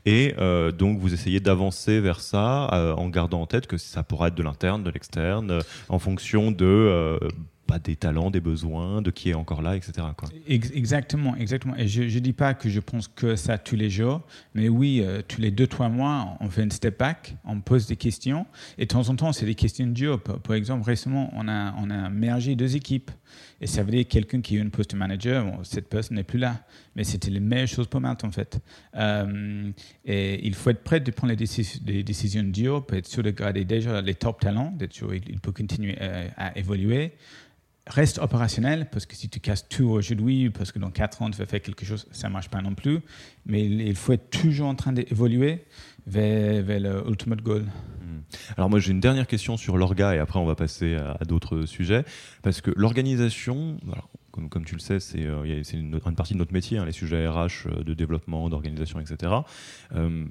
Et 0.05 0.35
donc 0.77 0.99
vous 0.99 1.13
essayez 1.13 1.39
d'avancer 1.39 1.99
vers 1.99 2.19
ça 2.19 2.95
en 2.97 3.09
gardant 3.09 3.41
en 3.41 3.45
tête 3.45 3.67
que 3.67 3.77
ça 3.77 4.03
pourra 4.03 4.27
être 4.27 4.35
de 4.35 4.43
l'interne, 4.43 4.83
de 4.83 4.89
l'externe, 4.89 5.59
en 5.89 5.99
fonction 5.99 6.51
de 6.51 7.19
pas 7.67 7.79
des 7.79 7.95
talents, 7.95 8.31
des 8.31 8.39
besoins, 8.39 9.01
de 9.01 9.11
qui 9.11 9.29
est 9.29 9.33
encore 9.33 9.61
là, 9.61 9.75
etc. 9.75 10.07
Exactement, 10.47 11.35
exactement. 11.35 11.75
Et 11.75 11.87
je 11.87 12.03
ne 12.03 12.19
dis 12.19 12.33
pas 12.33 12.53
que 12.53 12.69
je 12.69 12.79
pense 12.79 13.07
que 13.07 13.35
ça 13.35 13.57
tous 13.57 13.75
les 13.75 13.89
jours, 13.89 14.21
mais 14.55 14.69
oui, 14.69 15.01
euh, 15.03 15.21
tous 15.27 15.41
les 15.41 15.51
deux, 15.51 15.67
trois 15.67 15.89
mois, 15.89 16.37
on 16.39 16.49
fait 16.49 16.63
une 16.63 16.71
step 16.71 16.97
back, 16.97 17.35
on 17.43 17.59
pose 17.59 17.85
des 17.85 17.97
questions, 17.97 18.45
et 18.77 18.83
de 18.83 18.87
temps 18.87 19.09
en 19.09 19.15
temps, 19.15 19.33
c'est 19.33 19.45
des 19.45 19.55
questions 19.55 19.91
job. 19.93 20.21
Par 20.21 20.55
exemple, 20.55 20.85
récemment, 20.85 21.29
on 21.33 21.47
a, 21.47 21.75
on 21.77 21.89
a 21.89 22.09
mergé 22.09 22.55
deux 22.55 22.75
équipes, 22.75 23.11
et 23.59 23.67
ça 23.67 23.83
veut 23.83 23.91
dire 23.91 24.07
quelqu'un 24.07 24.41
qui 24.41 24.55
est 24.55 24.59
une 24.59 24.71
post 24.71 24.95
manager, 24.95 25.45
cette 25.63 25.89
personne 25.89 26.15
n'est 26.15 26.23
plus 26.23 26.39
là, 26.39 26.63
mais 26.95 27.03
c'était 27.03 27.29
les 27.29 27.41
meilleures 27.41 27.67
choses 27.67 27.87
pour 27.87 27.99
Malte, 27.99 28.23
en 28.23 28.31
fait. 28.31 28.59
Euh, 28.95 29.71
et 30.05 30.47
il 30.47 30.55
faut 30.55 30.69
être 30.69 30.83
prêt 30.83 31.01
de 31.01 31.11
prendre 31.11 31.33
les, 31.33 32.03
décisions 32.03 32.43
de 32.43 32.55
job, 32.55 32.85
être 32.93 33.07
sûr 33.07 33.23
de 33.23 33.31
garder 33.31 33.65
déjà 33.65 34.01
les 34.01 34.15
top 34.15 34.39
talents, 34.39 34.71
d'être 34.71 34.93
sûr 34.93 35.09
qu'il 35.19 35.39
peut 35.41 35.51
continuer 35.51 35.97
à 35.99 36.57
évoluer 36.57 37.11
reste 37.87 38.19
opérationnel, 38.19 38.87
parce 38.91 39.05
que 39.05 39.15
si 39.15 39.29
tu 39.29 39.39
casses 39.39 39.67
tout 39.67 39.85
aujourd'hui, 39.85 40.49
parce 40.49 40.71
que 40.71 40.79
dans 40.79 40.91
4 40.91 41.21
ans, 41.21 41.29
tu 41.29 41.37
vas 41.37 41.45
faire 41.45 41.61
quelque 41.61 41.85
chose, 41.85 42.07
ça 42.11 42.27
ne 42.27 42.33
marche 42.33 42.49
pas 42.49 42.61
non 42.61 42.73
plus. 42.73 42.99
Mais 43.45 43.65
il 43.65 43.95
faut 43.95 44.13
être 44.13 44.29
toujours 44.29 44.67
en 44.67 44.75
train 44.75 44.93
d'évoluer 44.93 45.65
vers, 46.05 46.63
vers 46.63 46.79
l'ultimate 46.79 47.41
goal. 47.41 47.63
Hmm. 47.63 48.19
Alors 48.57 48.69
moi 48.69 48.79
j'ai 48.79 48.91
une 48.91 48.99
dernière 48.99 49.27
question 49.27 49.57
sur 49.57 49.77
l'orga 49.77 50.15
et 50.15 50.19
après 50.19 50.39
on 50.39 50.45
va 50.45 50.55
passer 50.55 50.95
à, 50.95 51.23
d'autres 51.25 51.65
sujets 51.65 52.03
parce 52.41 52.61
que 52.61 52.71
l'organisation, 52.75 53.77
comme, 54.49 54.65
tu 54.65 54.75
le 54.75 54.79
sais, 54.79 54.99
c'est 54.99 55.23
euh, 55.23 55.63
une, 55.73 55.99
partie 56.15 56.33
de 56.33 56.39
notre 56.39 56.53
métier, 56.53 56.77
hein, 56.77 56.85
les 56.85 56.91
sujets 56.91 57.27
RH, 57.27 57.67
euh, 57.67 57.83
de 57.83 57.93
développement, 57.93 58.49
d'organisation, 58.49 58.99
etc. 58.99 59.33
Euh, 59.95 60.25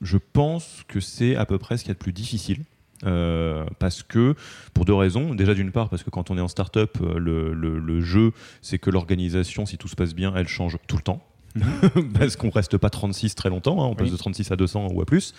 je 0.00 0.16
pense 0.16 0.84
que 0.88 1.00
c'est 1.00 1.36
à 1.36 1.46
peu 1.46 1.58
près 1.58 1.76
ce 1.76 1.84
qu'il 1.84 1.90
y 1.90 1.92
a 1.92 1.94
de 1.94 1.98
plus 1.98 2.12
difficile 2.12 2.64
euh, 3.04 3.64
parce 3.78 4.02
que, 4.02 4.34
pour 4.74 4.84
deux 4.84 4.94
raisons. 4.94 5.34
Déjà, 5.34 5.54
d'une 5.54 5.72
part, 5.72 5.88
parce 5.88 6.02
que 6.02 6.10
quand 6.10 6.30
on 6.30 6.38
est 6.38 6.40
en 6.40 6.48
start-up, 6.48 6.98
euh, 7.00 7.18
le, 7.18 7.52
le 7.52 8.00
jeu, 8.00 8.32
c'est 8.62 8.78
que 8.78 8.90
l'organisation, 8.90 9.66
si 9.66 9.78
tout 9.78 9.88
se 9.88 9.96
passe 9.96 10.14
bien, 10.14 10.32
elle 10.36 10.48
change 10.48 10.76
tout 10.86 10.96
le 10.96 11.02
temps. 11.02 11.22
Parce 12.18 12.36
qu'on 12.36 12.50
reste 12.50 12.78
pas 12.78 12.90
36 12.90 13.34
très 13.34 13.48
longtemps, 13.48 13.82
hein, 13.82 13.86
on 13.86 13.94
passe 13.94 14.10
de 14.10 14.16
36 14.16 14.52
à 14.52 14.56
200 14.56 14.88
ou 14.92 15.00
à 15.00 15.04
plus, 15.04 15.34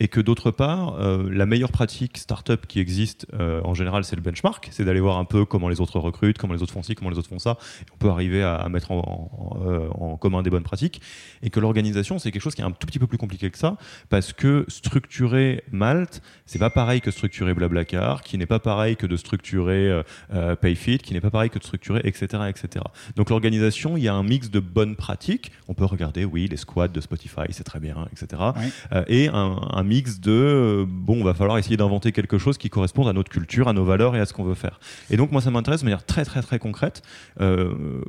et 0.00 0.08
que 0.08 0.20
d'autre 0.20 0.50
part, 0.50 0.94
euh, 0.94 1.28
la 1.30 1.46
meilleure 1.46 1.70
pratique 1.70 2.18
startup 2.18 2.66
qui 2.66 2.80
existe 2.80 3.26
euh, 3.34 3.60
en 3.64 3.74
général, 3.74 4.04
c'est 4.04 4.16
le 4.16 4.22
benchmark, 4.22 4.68
c'est 4.72 4.84
d'aller 4.84 5.00
voir 5.00 5.18
un 5.18 5.24
peu 5.24 5.44
comment 5.44 5.68
les 5.68 5.80
autres 5.80 6.00
recrutent, 6.00 6.38
comment 6.38 6.54
les 6.54 6.62
autres 6.62 6.72
font 6.72 6.82
ci, 6.82 6.94
comment 6.94 7.10
les 7.10 7.18
autres 7.18 7.28
font 7.28 7.38
ça, 7.38 7.58
et 7.80 7.90
on 7.94 7.96
peut 7.96 8.08
arriver 8.08 8.42
à, 8.42 8.68
mettre 8.68 8.90
en, 8.90 9.60
euh, 9.64 9.88
en, 9.90 10.16
commun 10.16 10.42
des 10.42 10.50
bonnes 10.50 10.64
pratiques, 10.64 11.00
et 11.42 11.50
que 11.50 11.60
l'organisation, 11.60 12.18
c'est 12.18 12.32
quelque 12.32 12.42
chose 12.42 12.54
qui 12.54 12.62
est 12.62 12.64
un 12.64 12.72
tout 12.72 12.86
petit 12.86 12.98
peu 12.98 13.06
plus 13.06 13.18
compliqué 13.18 13.50
que 13.50 13.58
ça, 13.58 13.76
parce 14.08 14.32
que 14.32 14.64
structurer 14.68 15.62
Malte, 15.70 16.22
c'est 16.44 16.58
pas 16.58 16.70
pareil 16.70 17.00
que 17.00 17.12
structurer 17.12 17.54
Blablacar, 17.54 18.22
qui 18.22 18.36
n'est 18.36 18.46
pas 18.46 18.58
pareil 18.58 18.96
que 18.96 19.06
de 19.06 19.16
structurer 19.16 20.02
Payfit, 20.60 20.98
qui 20.98 21.14
n'est 21.14 21.20
pas 21.20 21.30
pareil 21.30 21.50
que 21.50 21.58
de 21.58 21.64
structurer, 21.64 22.00
etc., 22.04 22.44
etc. 22.48 22.84
Donc 23.16 23.30
l'organisation, 23.30 23.96
il 23.96 24.02
y 24.02 24.08
a 24.08 24.14
un 24.14 24.22
mix 24.22 24.50
de 24.50 24.60
bonnes 24.60 24.96
pratiques 24.96 25.51
on 25.68 25.74
peut 25.74 25.84
regarder, 25.84 26.24
oui, 26.24 26.48
les 26.48 26.56
squads 26.56 26.88
de 26.88 27.00
Spotify, 27.00 27.42
c'est 27.50 27.64
très 27.64 27.80
bien, 27.80 28.06
etc. 28.12 28.42
et 29.08 29.28
euh, 29.28 29.32
un, 29.32 29.82
mix 29.84 30.20
de, 30.20 30.30
euh, 30.32 30.84
bon, 30.88 31.20
on 31.20 31.24
va 31.24 31.34
falloir 31.34 31.58
essayer 31.58 31.76
d'inventer 31.76 32.12
quelque 32.12 32.38
chose 32.38 32.58
qui 32.58 32.70
corresponde 32.70 33.08
à 33.08 33.12
notre 33.12 33.30
culture, 33.30 33.68
à 33.68 33.72
nos 33.72 33.84
valeurs 33.84 34.16
et 34.16 34.20
à 34.20 34.26
ce 34.26 34.32
qu'on 34.32 34.44
veut 34.44 34.54
faire. 34.54 34.80
Et 35.10 35.16
donc, 35.16 35.32
moi, 35.32 35.40
ça 35.40 35.50
m'intéresse 35.50 35.80
de 35.80 35.86
manière 35.86 36.04
très, 36.04 36.24
très, 36.24 36.42
très 36.42 36.58
concrète. 36.58 37.02
Euh, 37.40 38.02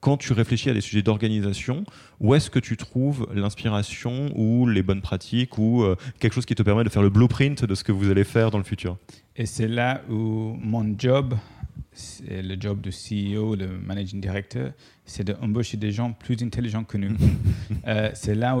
quand 0.00 0.18
tu 0.18 0.34
réfléchis 0.34 0.68
à 0.68 0.74
des 0.74 0.82
sujets 0.82 1.00
d'organisation, 1.00 1.84
où 2.20 2.34
est-ce 2.34 2.50
que 2.50 2.58
tu 2.58 2.76
trouves 2.76 3.26
l'inspiration 3.34 4.30
ou 4.34 4.66
les 4.66 4.82
bonnes 4.82 5.00
pratiques 5.00 5.56
ou 5.56 5.82
quelque 6.20 6.34
chose 6.34 6.44
qui 6.44 6.54
te 6.54 6.62
permet 6.62 6.84
de 6.84 6.90
faire 6.90 7.00
le 7.00 7.08
blueprint 7.08 7.64
de 7.64 7.74
ce 7.74 7.84
que 7.84 7.90
vous 7.90 8.10
allez 8.10 8.24
faire 8.24 8.50
dans 8.50 8.58
le 8.58 8.64
futur? 8.64 8.98
Et 9.34 9.46
c'est 9.46 9.66
là 9.66 10.02
où 10.10 10.58
mon 10.60 10.94
job 10.98 11.34
le 12.28 12.56
job 12.60 12.80
de 12.80 12.90
CEO, 12.90 13.56
de 13.56 13.66
managing 13.66 14.20
director, 14.20 14.70
c'est 15.04 15.24
d'embaucher 15.24 15.76
des 15.76 15.92
gens 15.92 16.12
plus 16.12 16.42
intelligents 16.42 16.84
que 16.84 16.98
nous. 16.98 17.16
Euh, 17.86 18.10
c'est 18.14 18.34
là 18.34 18.56
où 18.56 18.60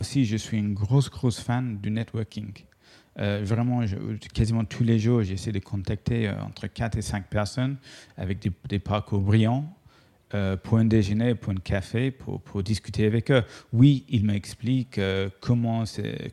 Aussi, 0.00 0.26
je 0.26 0.36
suis 0.36 0.58
une 0.58 0.74
grosse, 0.74 1.08
grosse 1.08 1.40
fan 1.40 1.78
du 1.78 1.90
networking. 1.90 2.52
Euh, 3.18 3.40
vraiment, 3.42 3.80
quasiment 4.34 4.64
tous 4.64 4.84
les 4.84 4.98
jours, 4.98 5.22
j'essaie 5.22 5.52
de 5.52 5.58
contacter 5.58 6.28
euh, 6.28 6.42
entre 6.42 6.66
4 6.66 6.98
et 6.98 7.02
5 7.02 7.26
personnes 7.28 7.76
avec 8.18 8.38
des, 8.40 8.52
des 8.68 8.78
parcours 8.78 9.20
brillants 9.20 9.64
euh, 10.34 10.58
pour 10.58 10.76
un 10.76 10.84
déjeuner, 10.84 11.34
pour 11.34 11.52
un 11.52 11.56
café, 11.56 12.10
pour, 12.10 12.62
discuter 12.62 13.06
avec 13.06 13.30
eux. 13.30 13.42
Oui, 13.72 14.04
ils 14.10 14.24
m'expliquent 14.24 15.00
comment, 15.40 15.84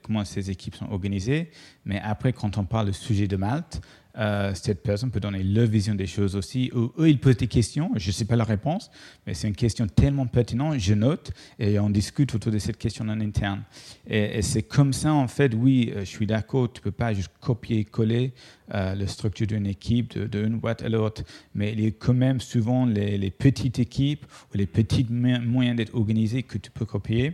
comment 0.01 0.25
ces 0.25 0.51
équipes 0.51 0.75
sont 0.75 0.91
organisées, 0.91 1.49
mais 1.85 2.01
après, 2.01 2.33
quand 2.33 2.57
on 2.57 2.65
parle 2.65 2.87
du 2.87 2.93
sujet 2.93 3.27
de 3.27 3.37
Malte, 3.37 3.81
euh, 4.17 4.53
cette 4.53 4.83
personne 4.83 5.09
peut 5.09 5.19
donner 5.19 5.41
leur 5.41 5.65
vision 5.65 5.95
des 5.95 6.05
choses 6.05 6.35
aussi. 6.35 6.71
Eux, 6.75 7.09
ils 7.09 7.19
posent 7.19 7.37
des 7.37 7.47
questions, 7.47 7.91
je 7.95 8.07
ne 8.07 8.11
sais 8.11 8.25
pas 8.25 8.35
la 8.35 8.43
réponse, 8.43 8.91
mais 9.25 9.33
c'est 9.33 9.47
une 9.47 9.55
question 9.55 9.87
tellement 9.87 10.27
pertinente, 10.27 10.77
je 10.77 10.93
note, 10.93 11.31
et 11.57 11.79
on 11.79 11.89
discute 11.89 12.35
autour 12.35 12.51
de 12.51 12.59
cette 12.59 12.77
question 12.77 13.05
en 13.05 13.19
interne. 13.19 13.63
Et, 14.07 14.41
c'est 14.43 14.63
comme 14.63 14.93
ça, 14.93 15.13
en 15.13 15.27
fait, 15.27 15.53
oui, 15.55 15.91
euh, 15.95 16.01
je 16.01 16.05
suis 16.05 16.27
d'accord, 16.27 16.71
tu 16.71 16.79
ne 16.79 16.83
peux 16.83 16.91
pas 16.91 17.13
juste 17.13 17.31
copier-coller 17.39 18.33
euh, 18.73 18.93
la 18.93 19.07
structure 19.07 19.47
d'une 19.47 19.65
équipe 19.65 20.17
d'une 20.17 20.59
boîte 20.59 20.83
à 20.83 20.89
l'autre, 20.89 21.23
mais 21.55 21.73
il 21.73 21.81
y 21.81 21.87
a 21.87 21.91
quand 21.91 22.13
même 22.13 22.39
souvent 22.39 22.85
les, 22.85 23.31
petites 23.31 23.79
équipes 23.79 24.25
ou 24.53 24.57
les 24.57 24.67
petits 24.67 25.05
moyens 25.09 25.75
d'être 25.75 25.95
organisés 25.95 26.43
que 26.43 26.57
tu 26.57 26.69
peux 26.69 26.85
copier. 26.85 27.33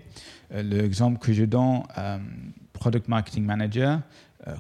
L'exemple 0.51 1.19
que 1.19 1.33
je 1.33 1.43
donne, 1.43 1.83
Product 2.79 3.07
Marketing 3.09 3.43
Manager, 3.43 3.99
euh, 3.99 4.01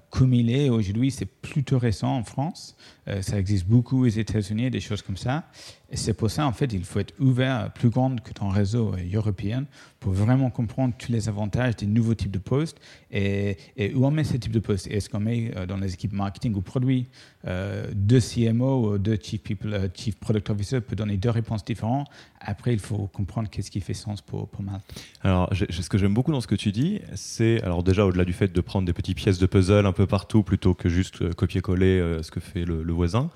comme 0.09 0.33
il 0.33 0.51
est 0.51 0.69
aujourd'hui, 0.69 1.11
c'est 1.11 1.25
plutôt 1.25 1.79
récent 1.79 2.15
en 2.17 2.23
France. 2.23 2.75
Euh, 3.07 3.21
ça 3.21 3.39
existe 3.39 3.65
beaucoup 3.65 4.05
aux 4.05 4.09
États-Unis, 4.09 4.69
des 4.69 4.81
choses 4.81 5.01
comme 5.01 5.17
ça. 5.17 5.45
Et 5.91 5.97
c'est 5.97 6.13
pour 6.13 6.29
ça, 6.29 6.45
en 6.45 6.53
fait, 6.53 6.71
il 6.71 6.83
faut 6.83 6.99
être 6.99 7.13
ouvert, 7.19 7.71
plus 7.73 7.89
grand 7.89 8.21
que 8.21 8.31
ton 8.31 8.49
réseau 8.49 8.93
euh, 8.93 9.15
européen, 9.17 9.65
pour 9.99 10.13
vraiment 10.13 10.49
comprendre 10.49 10.93
tous 10.97 11.11
les 11.11 11.27
avantages 11.27 11.75
des 11.77 11.87
nouveaux 11.87 12.13
types 12.13 12.31
de 12.31 12.39
postes 12.39 12.77
et, 13.11 13.57
où 13.95 14.05
on 14.05 14.11
met 14.11 14.23
ces 14.23 14.39
types 14.39 14.51
de 14.51 14.59
postes. 14.59 14.87
Est-ce 14.87 15.09
qu'on 15.09 15.19
met 15.19 15.51
dans 15.67 15.75
les 15.75 15.93
équipes 15.93 16.13
marketing 16.13 16.55
ou 16.55 16.61
produits 16.61 17.07
Deux 17.93 18.21
CMO 18.21 18.97
deux 18.97 19.17
Chief, 19.21 19.41
People, 19.41 19.89
Chief 19.93 20.15
Product 20.15 20.49
Officer 20.51 20.79
peut 20.79 20.95
donner 20.95 21.17
deux 21.17 21.29
réponses 21.29 21.65
différentes. 21.65 22.07
Après, 22.39 22.71
il 22.71 22.79
faut 22.79 23.07
comprendre 23.07 23.49
qu'est-ce 23.49 23.69
qui 23.69 23.81
fait 23.81 23.93
sens 23.93 24.21
pour, 24.21 24.47
pour 24.47 24.63
Malte. 24.63 24.85
Alors, 25.21 25.49
ce 25.53 25.89
que 25.89 25.97
j'aime 25.97 26.13
beaucoup 26.13 26.31
dans 26.31 26.39
ce 26.39 26.47
que 26.47 26.55
tu 26.55 26.71
dis, 26.71 27.01
c'est, 27.15 27.61
alors 27.63 27.83
déjà, 27.83 28.05
au-delà 28.05 28.23
du 28.23 28.33
fait 28.33 28.53
de 28.53 28.61
prendre 28.61 28.85
des 28.85 28.93
petites 28.93 29.17
pièces 29.17 29.37
de 29.37 29.47
puzzle 29.47 29.85
un 29.85 29.91
peu 29.91 30.07
partout 30.07 30.43
plutôt 30.43 30.73
que 30.73 30.87
juste 30.87 31.33
copier-coller 31.33 32.19
ce 32.21 32.31
que 32.31 32.39
fait 32.39 32.63
le 32.63 32.93
voisin. 32.93 33.29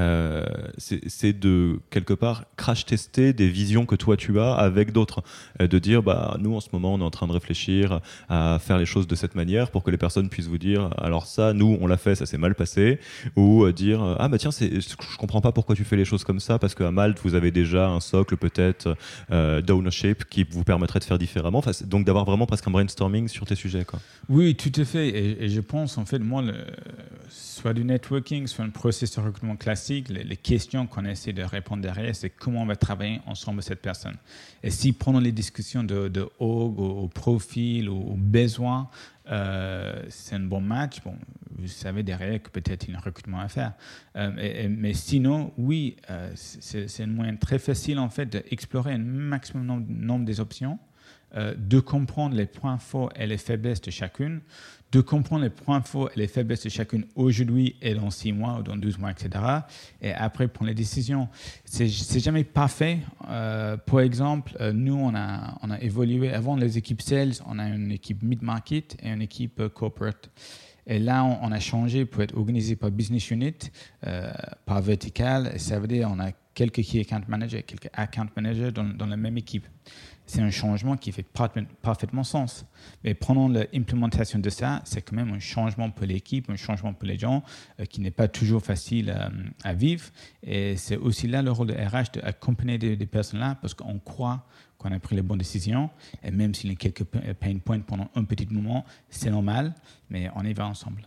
Euh, 0.00 0.44
c'est 0.78 1.38
de 1.38 1.78
quelque 1.90 2.14
part 2.14 2.44
crash 2.56 2.86
tester 2.86 3.32
des 3.32 3.48
visions 3.48 3.84
que 3.84 3.94
toi 3.96 4.16
tu 4.16 4.40
as 4.40 4.54
avec 4.54 4.92
d'autres, 4.92 5.22
euh, 5.60 5.66
de 5.66 5.78
dire 5.78 6.02
bah 6.02 6.36
nous 6.40 6.54
en 6.54 6.60
ce 6.60 6.68
moment 6.72 6.94
on 6.94 7.00
est 7.00 7.04
en 7.04 7.10
train 7.10 7.26
de 7.26 7.32
réfléchir 7.32 8.00
à 8.28 8.58
faire 8.60 8.78
les 8.78 8.86
choses 8.86 9.06
de 9.06 9.14
cette 9.14 9.34
manière 9.34 9.70
pour 9.70 9.82
que 9.82 9.90
les 9.90 9.98
personnes 9.98 10.28
puissent 10.28 10.46
vous 10.46 10.58
dire 10.58 10.90
alors 10.98 11.26
ça 11.26 11.52
nous 11.52 11.76
on 11.80 11.86
l'a 11.86 11.98
fait 11.98 12.14
ça 12.14 12.26
s'est 12.26 12.38
mal 12.38 12.54
passé. 12.54 12.98
Ou 13.36 13.64
euh, 13.64 13.72
dire 13.72 14.16
ah 14.18 14.28
bah 14.28 14.38
tiens 14.38 14.50
je 14.50 15.16
comprends 15.18 15.40
pas 15.40 15.52
pourquoi 15.52 15.74
tu 15.76 15.84
fais 15.84 15.96
les 15.96 16.04
choses 16.04 16.24
comme 16.24 16.40
ça 16.40 16.58
parce 16.58 16.74
qu'à 16.74 16.90
Malte 16.90 17.18
vous 17.22 17.34
avez 17.34 17.50
déjà 17.50 17.88
un 17.88 18.00
socle 18.00 18.36
peut-être 18.36 18.96
d'ownership 19.62 20.24
qui 20.24 20.44
vous 20.48 20.64
permettrait 20.64 21.00
de 21.00 21.04
faire 21.04 21.18
différemment. 21.18 21.62
Donc 21.84 22.06
d'avoir 22.06 22.24
vraiment 22.24 22.46
presque 22.46 22.66
un 22.66 22.70
brainstorming 22.70 23.28
sur 23.28 23.46
tes 23.46 23.54
sujets 23.54 23.84
quoi. 23.84 23.98
Oui 24.28 24.54
tout 24.54 24.72
à 24.80 24.84
fait. 24.84 25.08
Et, 25.08 25.48
je 25.48 25.60
pense 25.60 25.98
en 25.98 26.06
fait 26.06 26.20
moi 26.20 26.42
soit 27.28 27.74
du 27.74 27.84
networking 27.84 28.46
soit 28.46 28.64
un 28.64 28.70
processus 28.70 29.16
de 29.16 29.20
recrutement 29.20 29.56
classique 29.56 29.89
les, 29.90 30.36
questions 30.36 30.86
qu'on 30.86 31.04
essaie 31.04 31.32
de 31.32 31.42
répondre 31.42 31.82
derrière, 31.82 32.14
c'est 32.14 32.30
comment 32.30 32.62
on 32.62 32.66
va 32.66 32.76
travailler 32.76 33.20
ensemble 33.26 33.62
cette 33.62 33.82
personne. 33.82 34.16
Et 34.62 34.70
si 34.70 34.92
pendant 34.92 35.20
les 35.20 35.32
discussions 35.32 35.82
de, 35.82 36.08
de 36.08 36.28
au, 36.38 37.08
profil, 37.12 37.88
ou 37.88 38.14
besoin, 38.16 38.88
euh, 39.30 40.04
c'est 40.08 40.36
un 40.36 40.40
bon 40.40 40.60
match, 40.60 41.02
bon, 41.02 41.14
vous 41.58 41.66
savez 41.66 42.02
derrière 42.02 42.42
que 42.42 42.50
peut-être 42.50 42.86
il 42.86 42.92
y 42.92 42.94
a 42.94 42.98
un 42.98 43.00
recrutement 43.00 43.40
à 43.40 43.48
faire. 43.48 43.72
Euh, 44.16 44.68
mais 44.70 44.94
sinon, 44.94 45.52
oui, 45.58 45.96
euh, 46.10 46.30
c'est 46.34 47.02
un 47.02 47.06
moyen 47.06 47.36
très 47.36 47.58
facile 47.58 47.98
en 47.98 48.08
fait 48.08 48.26
d'explorer 48.26 48.94
un 48.94 48.98
maximum 48.98 49.66
nombre, 49.66 49.86
nombre 49.88 50.24
des 50.24 50.40
options, 50.40 50.78
de 51.36 51.78
comprendre 51.78 52.34
les 52.34 52.46
points 52.46 52.78
forts 52.78 53.12
et 53.14 53.24
les 53.24 53.38
faiblesses 53.38 53.80
de 53.82 53.92
chacune, 53.92 54.40
de 54.92 55.00
comprendre 55.00 55.44
les 55.44 55.50
points 55.50 55.80
forts 55.82 56.10
et 56.14 56.18
les 56.18 56.26
faiblesses 56.26 56.64
de 56.64 56.68
chacune 56.68 57.06
aujourd'hui 57.14 57.76
et 57.80 57.94
dans 57.94 58.10
6 58.10 58.32
mois 58.32 58.58
ou 58.58 58.62
dans 58.62 58.76
12 58.76 58.98
mois, 58.98 59.12
etc. 59.12 59.30
Et 60.02 60.12
après 60.12 60.48
prendre 60.48 60.68
les 60.68 60.74
décisions. 60.74 61.28
C'est 61.64 61.88
jamais 62.20 62.44
parfait. 62.44 62.98
Euh, 63.28 63.76
par 63.76 64.00
exemple, 64.00 64.56
euh, 64.60 64.72
nous, 64.72 64.96
on 64.96 65.14
a, 65.14 65.58
on 65.62 65.70
a 65.70 65.80
évolué. 65.80 66.32
Avant 66.32 66.56
les 66.56 66.76
équipes 66.76 67.02
sales, 67.02 67.34
on 67.46 67.58
a 67.58 67.68
une 67.68 67.92
équipe 67.92 68.22
mid-market 68.22 68.96
et 69.02 69.10
une 69.10 69.22
équipe 69.22 69.60
euh, 69.60 69.68
corporate. 69.68 70.30
Et 70.86 70.98
là, 70.98 71.24
on, 71.24 71.52
a 71.52 71.60
changé 71.60 72.04
pour 72.04 72.22
être 72.22 72.36
organisé 72.36 72.74
par 72.74 72.90
business 72.90 73.30
unit, 73.30 73.54
par 74.64 74.80
vertical. 74.80 75.52
ça 75.60 75.78
veut 75.78 75.86
dire 75.86 76.08
on 76.10 76.18
a 76.18 76.32
quelques 76.54 76.82
key 76.82 77.00
account 77.00 77.20
managers, 77.28 77.62
quelques 77.62 77.90
account 77.92 78.26
managers 78.34 78.72
dans, 78.72 78.82
dans 78.82 79.06
la 79.06 79.16
même 79.16 79.36
équipe 79.36 79.66
c'est 80.30 80.40
un 80.40 80.50
changement 80.50 80.96
qui 80.96 81.10
fait 81.10 81.26
parfaitement 81.82 82.22
sens. 82.22 82.64
Mais 83.02 83.14
prenons 83.14 83.48
l'implémentation 83.48 84.38
de 84.38 84.48
ça, 84.48 84.80
c'est 84.84 85.02
quand 85.02 85.16
même 85.16 85.32
un 85.32 85.40
changement 85.40 85.90
pour 85.90 86.06
l'équipe, 86.06 86.48
un 86.48 86.56
changement 86.56 86.92
pour 86.92 87.08
les 87.08 87.18
gens 87.18 87.42
euh, 87.80 87.84
qui 87.84 88.00
n'est 88.00 88.12
pas 88.12 88.28
toujours 88.28 88.62
facile 88.62 89.10
euh, 89.10 89.28
à 89.64 89.74
vivre. 89.74 90.04
Et 90.44 90.76
c'est 90.76 90.96
aussi 90.96 91.26
là 91.26 91.42
le 91.42 91.50
rôle 91.50 91.66
de 91.66 91.74
RH 91.74 92.20
d'accompagner 92.20 92.78
des, 92.78 92.96
des 92.96 93.06
personnes-là 93.06 93.56
parce 93.60 93.74
qu'on 93.74 93.98
croit 93.98 94.46
qu'on 94.78 94.92
a 94.92 95.00
pris 95.00 95.16
les 95.16 95.22
bonnes 95.22 95.38
décisions. 95.38 95.90
Et 96.22 96.30
même 96.30 96.54
s'il 96.54 96.70
y 96.70 96.72
a 96.74 96.76
quelques 96.76 97.04
pain 97.04 97.58
points 97.58 97.80
pendant 97.80 98.08
un 98.14 98.22
petit 98.22 98.46
moment, 98.46 98.84
c'est 99.08 99.30
normal, 99.30 99.74
mais 100.08 100.30
on 100.36 100.44
y 100.44 100.52
va 100.52 100.68
ensemble. 100.68 101.02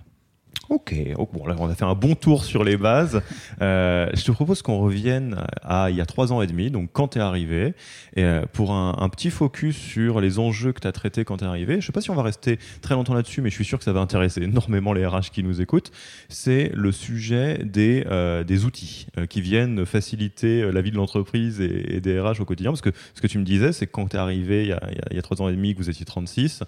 Ok, 0.70 0.96
bon, 1.18 1.44
on 1.46 1.70
a 1.70 1.76
fait 1.76 1.84
un 1.84 1.94
bon 1.94 2.16
tour 2.16 2.46
sur 2.46 2.64
les 2.64 2.78
bases. 2.78 3.22
Euh, 3.62 4.10
je 4.14 4.24
te 4.24 4.32
propose 4.32 4.62
qu'on 4.62 4.80
revienne 4.80 5.44
à 5.62 5.90
il 5.90 5.98
y 5.98 6.02
a 6.02 6.06
trois 6.06 6.32
ans 6.32 6.42
et 6.42 6.48
demi, 6.48 6.72
donc 6.72 6.90
quand 6.94 7.10
tu 7.10 7.18
es 7.18 7.22
arrivé, 7.22 7.74
euh, 8.18 8.46
pour 8.54 8.72
un, 8.72 9.10
petit 9.10 9.30
focus 9.30 9.76
sur 9.76 10.22
les 10.22 10.40
enjeux 10.40 10.72
que 10.72 10.80
tu 10.80 10.88
as 10.88 10.94
traités 10.94 11.26
quand 11.26 11.38
tu 11.38 11.44
es 11.44 11.48
arrivé. 11.48 11.74
Je 11.74 11.78
ne 11.78 11.82
sais 11.82 11.92
pas 11.92 12.00
si 12.00 12.12
on 12.12 12.16
va 12.16 12.24
rester 12.24 12.60
très 12.82 12.96
longtemps 12.96 13.14
là-dessus, 13.14 13.42
mais 13.42 13.50
je 13.50 13.56
suis 13.56 13.66
sûr 13.66 13.78
que 13.78 13.84
ça 13.84 13.92
va 13.92 14.00
intéresser 14.00 14.42
énormément 14.44 14.94
les 14.94 15.06
RH 15.06 15.32
qui 15.34 15.44
nous 15.44 15.60
écoutent. 15.60 15.92
C'est 16.30 16.72
le 16.74 16.94
sujet 16.94 17.60
des, 17.66 18.06
euh, 18.10 18.44
outils 18.64 19.08
qui 19.30 19.42
viennent 19.42 19.86
faciliter 19.86 20.72
la 20.72 20.82
vie 20.82 20.92
de 20.92 20.96
l'entreprise 20.96 21.60
et, 21.60 22.00
des 22.00 22.20
RH 22.22 22.40
au 22.40 22.46
quotidien. 22.46 22.72
Parce 22.72 22.82
que 22.82 22.92
ce 23.14 23.22
que 23.22 23.28
tu 23.28 23.38
me 23.38 23.44
disais, 23.44 23.74
c'est 23.74 23.86
que 23.86 23.92
quand 23.92 24.08
tu 24.08 24.16
es 24.16 24.20
arrivé 24.20 24.64
il 24.64 24.70
y, 24.70 24.72
a, 24.72 24.82
il 25.12 25.16
y, 25.18 25.20
a, 25.20 25.22
trois 25.22 25.42
ans 25.42 25.50
et 25.50 25.54
demi, 25.54 25.74
que 25.74 25.80
vous 25.80 25.90
étiez 25.90 26.06
36, 26.06 26.64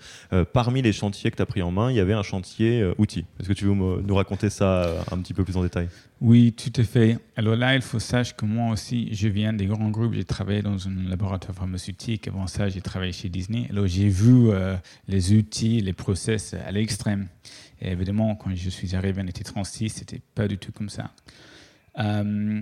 parmi 0.52 0.82
les 0.82 0.92
chantiers 0.92 1.32
que 1.32 1.38
tu 1.38 1.42
as 1.42 1.46
pris 1.46 1.62
en 1.62 1.72
main, 1.72 1.90
il 1.92 1.96
y 1.96 2.02
avait 2.02 2.14
un 2.14 2.24
chantier 2.24 2.86
outils. 2.98 3.26
Est-ce 3.40 3.48
que 3.48 3.54
tu 3.54 3.66
veux 3.66 3.72
nous 4.06 4.16
raconter 4.16 4.50
ça 4.50 4.84
euh, 4.84 5.02
un 5.12 5.18
petit 5.20 5.34
peu 5.34 5.44
plus 5.44 5.56
en 5.58 5.64
détail 5.64 5.88
Oui, 6.22 6.54
tout 6.54 6.72
à 6.80 6.84
fait. 6.84 7.18
Alors 7.36 7.56
là, 7.56 7.76
il 7.76 7.82
faut 7.82 8.00
savoir 8.00 8.36
que 8.36 8.46
moi 8.46 8.72
aussi, 8.74 9.14
je 9.14 9.28
viens 9.28 9.54
des 9.54 9.66
grands 9.66 9.90
groupes. 9.90 10.14
J'ai 10.14 10.24
travaillé 10.24 10.62
dans 10.62 10.88
un 10.88 11.10
laboratoire 11.10 11.56
pharmaceutique. 11.56 12.28
Avant 12.28 12.48
ça, 12.48 12.70
j'ai 12.70 12.82
travaillé 12.82 13.12
chez 13.12 13.30
Disney. 13.30 13.68
Alors 13.70 13.88
j'ai 13.88 14.10
vu 14.10 14.50
euh, 14.50 14.76
les 15.08 15.34
outils, 15.34 15.82
les 15.82 15.94
process 15.94 16.54
à 16.54 16.72
l'extrême. 16.72 17.28
Et 17.82 17.92
évidemment, 17.92 18.36
quand 18.36 18.54
je 18.56 18.70
suis 18.70 18.96
arrivé 18.96 19.22
en 19.22 19.28
été 19.28 19.44
36, 19.44 19.90
c'était 19.90 20.22
pas 20.34 20.48
du 20.48 20.58
tout 20.58 20.72
comme 20.72 20.90
ça. 20.90 21.12
Euh, 22.00 22.62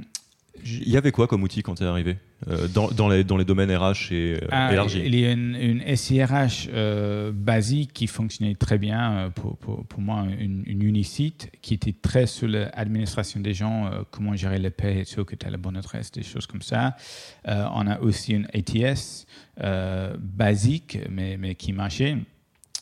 il 0.63 0.89
y 0.89 0.97
avait 0.97 1.11
quoi 1.11 1.27
comme 1.27 1.43
outil 1.43 1.63
quand 1.63 1.75
tu 1.75 1.83
es 1.83 1.87
arrivé 1.87 2.17
euh, 2.47 2.67
dans, 2.67 2.89
dans, 2.89 3.09
les, 3.09 3.23
dans, 3.23 3.37
les, 3.37 3.45
domaines 3.45 3.75
RH 3.75 4.11
et 4.11 4.33
euh, 4.35 4.47
ah, 4.51 4.71
élargis 4.71 5.01
Il 5.03 5.15
y 5.15 5.25
a 5.25 5.31
une, 5.31 5.83
SIRH 5.95 6.69
euh, 6.71 7.31
basique 7.33 7.93
qui 7.93 8.07
fonctionnait 8.07 8.55
très 8.55 8.77
bien 8.77 9.31
pour, 9.35 9.57
pour, 9.57 9.85
pour, 9.85 10.01
moi, 10.01 10.25
une, 10.39 10.63
une 10.65 10.83
unicite 10.83 11.49
qui 11.61 11.73
était 11.73 11.93
très 11.93 12.27
sur 12.27 12.47
l'administration 12.47 13.39
des 13.39 13.53
gens, 13.53 13.89
comment 14.11 14.35
gérer 14.35 14.59
les 14.59 14.69
paix, 14.69 14.99
être 14.99 15.07
sûr 15.07 15.25
que 15.25 15.35
tu 15.35 15.45
as 15.45 15.49
la 15.49 15.57
bonne 15.57 15.77
adresse, 15.77 16.11
des 16.11 16.23
choses 16.23 16.45
comme 16.45 16.61
ça. 16.61 16.95
on 17.45 17.87
a 17.87 17.99
aussi 17.99 18.33
une 18.33 18.47
ATS 18.53 19.25
basique, 20.19 20.99
mais, 21.09 21.37
mais 21.37 21.55
qui 21.55 21.73
marchait. 21.73 22.17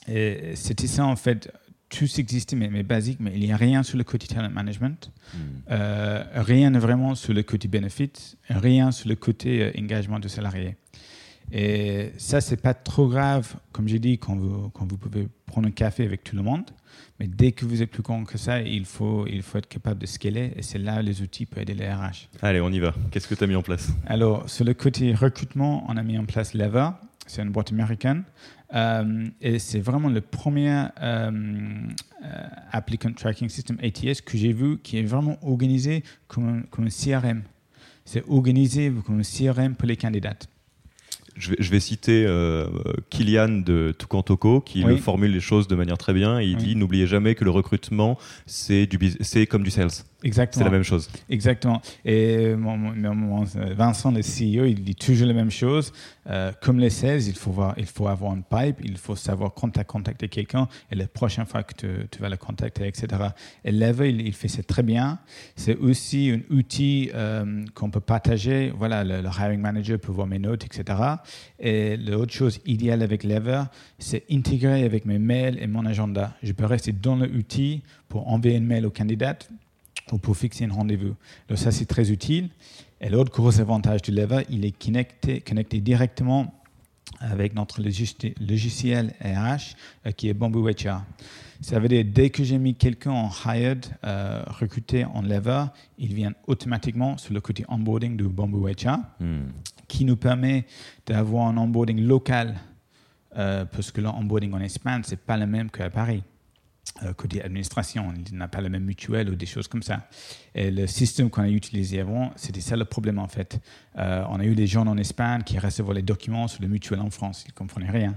C'était 0.08 0.88
ça, 0.88 1.06
en 1.06 1.16
fait, 1.16 1.52
tout 1.92 2.08
existait, 2.18 2.56
mais, 2.56 2.70
mais 2.70 2.84
basique, 2.84 3.20
mais 3.20 3.32
il 3.36 3.42
n'y 3.42 3.52
a 3.52 3.58
rien 3.58 3.84
sur 3.84 3.98
le 3.98 4.04
côté 4.04 4.26
talent 4.28 4.50
management, 4.50 5.12
hmm. 5.34 5.38
euh, 5.70 6.24
rien 6.36 6.72
vraiment 6.72 7.16
sur 7.16 7.34
le 7.34 7.44
côté 7.44 7.68
benefit, 7.68 8.38
rien 8.50 8.92
sur 8.92 9.10
le 9.10 9.16
côté 9.16 9.62
euh, 9.62 9.72
engagement 9.78 10.20
de 10.20 10.28
salariés. 10.28 10.78
Et 11.52 12.14
ça, 12.18 12.40
c'est 12.40 12.62
pas 12.62 12.74
trop 12.74 13.10
grave, 13.10 13.56
comme 13.74 13.88
j'ai 13.88 14.00
dit, 14.00 14.18
quand 14.18 14.36
vous, 14.36 14.70
quand 14.70 14.90
vous 14.90 14.98
pouvez 14.98 15.28
prendre 15.46 15.68
un 15.68 15.72
café 15.72 16.06
avec 16.06 16.24
tout 16.24 16.36
le 16.36 16.44
monde. 16.44 16.64
Mais 17.20 17.28
dès 17.28 17.52
que 17.52 17.66
vous 17.66 17.82
êtes 17.82 17.92
plus 17.92 18.02
grand 18.02 18.24
que 18.24 18.38
ça, 18.38 18.62
il 18.62 18.86
faut, 18.86 19.28
il 19.28 19.42
faut 19.42 19.58
être 19.58 19.68
capable 19.68 20.00
de 20.00 20.06
scaler. 20.06 20.54
Et 20.56 20.62
c'est 20.62 20.80
là 20.80 21.02
les 21.02 21.22
outils 21.22 21.46
peuvent 21.46 21.62
aider 21.62 21.74
les 21.74 21.92
RH. 21.92 22.30
Allez, 22.42 22.62
on 22.62 22.70
y 22.70 22.80
va. 22.80 22.96
Qu'est-ce 23.12 23.28
que 23.28 23.36
tu 23.36 23.44
as 23.44 23.48
mis 23.48 23.56
en 23.56 23.62
place? 23.62 23.90
Alors, 24.08 24.50
sur 24.50 24.64
le 24.64 24.74
côté 24.74 25.14
recrutement, 25.14 25.86
on 25.90 25.98
a 25.98 26.04
mis 26.04 26.18
en 26.18 26.26
place 26.26 26.54
Lever. 26.54 26.90
C'est 27.28 27.42
une 27.42 27.52
boîte 27.52 27.72
américaine. 27.72 28.24
Euh, 28.74 29.28
et 29.42 29.60
c'est 29.60 29.80
vraiment 29.80 30.10
le 30.10 30.22
premier 30.22 30.86
euh, 31.02 31.32
euh, 32.24 32.44
applicant 32.72 33.12
tracking 33.12 33.50
system 33.50 33.78
ATS 33.84 34.22
que 34.22 34.38
j'ai 34.38 34.54
vu 34.54 34.78
qui 34.80 34.98
est 34.98 35.04
vraiment 35.04 35.38
organisé 35.46 36.04
comme 36.28 36.48
un, 36.48 36.62
comme 36.70 36.86
un 36.86 36.90
CRM. 36.90 37.44
C'est 38.06 38.24
organisé 38.28 38.92
comme 39.06 39.20
un 39.20 39.24
CRM 39.24 39.76
pour 39.76 39.88
les 39.88 39.98
candidats. 39.98 40.38
Je 41.38 41.70
vais, 41.70 41.80
citer 41.80 42.26
euh, 42.28 42.67
Kylian 43.10 43.62
de 43.65 43.96
Tukantoko 43.98 44.62
qui 44.62 44.84
formule 44.98 45.32
les 45.32 45.39
choses 45.39 45.67
de 45.67 45.76
manière 45.76 45.98
très 45.98 46.13
bien. 46.13 46.41
il 46.41 46.58
dit 46.58 46.76
N'oubliez 46.76 47.08
jamais 47.08 47.36
que 47.36 47.44
le 47.44 47.52
recrutement, 47.52 48.17
c'est 48.46 48.88
comme 49.50 49.63
du 49.63 49.72
sales. 49.72 49.89
Exactement. 50.24 50.60
C'est 50.60 50.70
la 50.70 50.76
même 50.76 50.84
chose. 50.84 51.10
Exactement. 51.30 51.82
Et 52.06 52.54
Vincent, 52.56 54.12
le 54.12 54.22
CEO, 54.22 54.65
il 54.65 54.84
dit 54.84 54.96
toujours 54.96 55.28
la 55.28 55.34
même 55.34 55.52
chose. 55.52 55.91
Euh, 56.30 56.52
comme 56.62 56.80
les 56.80 56.91
sales, 56.91 57.24
il 57.24 57.36
faut, 57.36 57.52
voir, 57.52 57.74
il 57.78 57.88
faut 57.88 58.08
avoir 58.08 58.34
une 58.34 58.44
pipe, 58.44 58.78
il 58.84 58.98
faut 58.98 59.15
savoir 59.15 59.54
quand 59.54 59.70
tu 59.72 59.80
as 59.80 59.84
contacté 59.84 60.28
quelqu'un 60.28 60.67
et 60.91 60.96
la 60.96 61.08
prochaine 61.08 61.46
fois 61.46 61.63
que 61.63 61.74
tu, 61.74 62.20
vas 62.20 62.30
le 62.30 62.38
contacter, 62.38 62.88
etc. 62.88 63.08
Et 63.65 63.72
Level, 63.72 64.22
il, 64.22 64.34
fait 64.34 64.48
ça 64.48 64.62
très 64.62 64.84
bien. 64.84 65.20
C'est 65.56 65.76
aussi 65.78 66.32
un 66.32 66.56
outil 66.56 67.10
euh, 67.15 67.63
qu'on 67.74 67.89
peut 67.89 68.00
partager. 68.00 68.72
Voilà, 68.78 69.04
le, 69.04 69.24
hiring 69.24 69.60
manager 69.60 70.00
peut 70.00 70.12
voir 70.12 70.28
mes 70.28 70.39
notes, 70.39 70.63
etc. 70.65 71.00
Et 71.60 71.98
l'autre 71.98 72.34
chose 72.34 72.60
idéale 72.66 73.02
avec 73.02 73.24
Lever, 73.24 73.64
c'est 74.00 74.24
intégrer 74.32 74.84
avec 74.84 75.06
mes 75.06 75.20
mails 75.20 75.58
et 75.62 75.68
mon 75.68 75.86
agenda. 75.86 76.36
Je 76.44 76.52
peux 76.52 76.66
rester 76.66 76.92
dans 76.92 77.16
l'outil 77.16 77.82
pour 78.10 78.28
envoyer 78.28 78.58
un 78.58 78.62
mail 78.62 78.86
au 78.86 78.92
candidat 78.92 79.38
ou 80.12 80.18
pour 80.18 80.36
fixer 80.36 80.66
un 80.66 80.74
rendez-vous. 80.74 81.16
Donc 81.48 81.58
ça, 81.58 81.72
c'est 81.72 81.86
très 81.86 82.12
utile. 82.12 82.50
Et 83.00 83.10
l'autre 83.10 83.32
gros 83.32 83.60
avantage 83.60 84.02
du 84.02 84.12
Lever, 84.12 84.44
il 84.50 84.66
est 84.66 84.72
connecté, 84.72 85.82
directement 85.82 86.54
avec 87.20 87.54
notre 87.54 87.82
logiciel 87.82 89.14
RH 89.22 89.76
euh, 90.06 90.12
qui 90.12 90.30
est 90.30 90.34
Bamboo 90.34 90.68
HR. 90.68 91.04
Ça 91.62 91.80
veut 91.80 91.88
dire 91.88 92.04
dès 92.06 92.32
que 92.32 92.44
j'ai 92.44 92.58
mis 92.58 92.74
quelqu'un 92.74 93.12
en 93.12 93.30
hired, 93.46 93.86
euh, 94.04 94.44
recruté 94.48 95.06
en 95.06 95.22
lever, 95.22 95.66
il 96.00 96.14
vient 96.14 96.34
automatiquement 96.48 97.18
sur 97.18 97.34
le 97.34 97.42
côté 97.42 97.66
onboarding 97.68 98.18
de 98.18 98.26
Bamboo 98.26 98.68
HR. 98.68 98.98
Qui 99.92 100.06
nous 100.06 100.16
permet 100.16 100.66
d'avoir 101.06 101.48
un 101.48 101.58
onboarding 101.58 102.00
local, 102.00 102.56
euh, 103.38 103.66
parce 103.66 103.92
que 103.92 104.00
l'onboarding 104.00 104.54
en 104.54 104.62
Espagne, 104.62 105.02
c'est 105.04 105.20
pas 105.20 105.36
le 105.36 105.46
même 105.46 105.70
qu'à 105.70 105.90
Paris. 105.90 106.24
Euh, 107.04 107.14
côté 107.14 107.44
administration, 107.44 108.14
il 108.16 108.38
n'a 108.38 108.48
pas 108.48 108.62
la 108.62 108.70
même 108.70 108.86
mutuelle 108.86 109.30
ou 109.30 109.36
des 109.36 109.46
choses 109.46 109.68
comme 109.68 109.84
ça. 109.84 110.08
Et 110.56 110.72
le 110.72 110.88
système 110.88 111.30
qu'on 111.30 111.42
a 111.42 111.50
utilisé 111.50 112.00
avant, 112.00 112.32
c'était 112.38 112.62
ça 112.62 112.78
le 112.78 112.86
problème 112.86 113.20
en 113.20 113.28
fait. 113.28 113.60
Euh, 113.98 114.24
on 114.30 114.40
a 114.40 114.46
eu 114.46 114.56
des 114.56 114.66
gens 114.66 114.88
en 114.88 114.98
Espagne 114.98 115.44
qui 115.44 115.60
recevaient 115.60 115.94
les 115.94 116.02
documents 116.02 116.48
sur 116.48 116.62
le 116.62 116.70
mutuelle 116.70 117.02
en 117.02 117.10
France, 117.10 117.44
ils 117.46 117.52
ne 117.52 117.56
comprenaient 117.56 117.92
rien. 117.92 118.16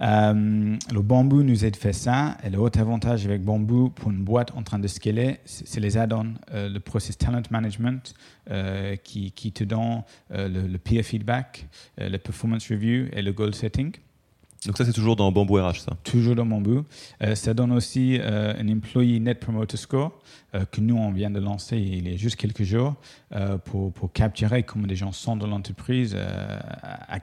Euh, 0.00 0.76
le 0.92 1.02
bambou 1.02 1.42
nous 1.42 1.64
aide 1.64 1.76
à 1.76 1.78
faire 1.78 1.94
ça. 1.94 2.36
Et 2.44 2.50
l'autre 2.50 2.80
avantage 2.80 3.26
avec 3.26 3.42
bambou 3.42 3.90
pour 3.90 4.10
une 4.10 4.24
boîte 4.24 4.52
en 4.56 4.62
train 4.62 4.78
de 4.78 4.88
scaler, 4.88 5.38
c'est 5.44 5.80
les 5.80 5.96
add-ons, 5.98 6.34
le 6.52 6.78
process 6.78 7.18
talent 7.18 7.42
management 7.50 8.14
qui, 9.04 9.32
qui, 9.32 9.52
te 9.52 9.64
donne 9.64 10.02
le, 10.30 10.66
le, 10.66 10.78
peer 10.78 11.02
feedback, 11.02 11.68
le 11.98 12.16
performance 12.16 12.68
review 12.68 13.08
et 13.12 13.22
le 13.22 13.32
goal 13.32 13.54
setting. 13.54 13.92
Donc 14.66 14.76
ça, 14.76 14.84
c'est 14.84 14.92
toujours 14.92 15.16
dans 15.16 15.32
Bamboo 15.32 15.54
RH, 15.54 15.80
ça 15.80 15.92
Toujours 16.04 16.34
dans 16.34 16.44
Bamboo. 16.44 16.84
Euh, 17.22 17.34
ça 17.34 17.54
donne 17.54 17.72
aussi 17.72 18.18
euh, 18.20 18.52
un 18.58 18.68
Employee 18.68 19.18
Net 19.18 19.40
Promoter 19.40 19.78
Score 19.78 20.18
euh, 20.49 20.49
que 20.70 20.80
nous, 20.80 20.96
on 20.96 21.12
vient 21.12 21.30
de 21.30 21.40
lancer 21.40 21.76
il 21.76 22.08
y 22.08 22.14
a 22.14 22.16
juste 22.16 22.36
quelques 22.36 22.62
jours 22.62 22.94
pour, 23.64 23.92
pour, 23.92 24.12
capturer 24.12 24.62
comment 24.62 24.86
les 24.86 24.96
gens 24.96 25.12
sont 25.12 25.36
dans 25.36 25.46
l'entreprise 25.46 26.16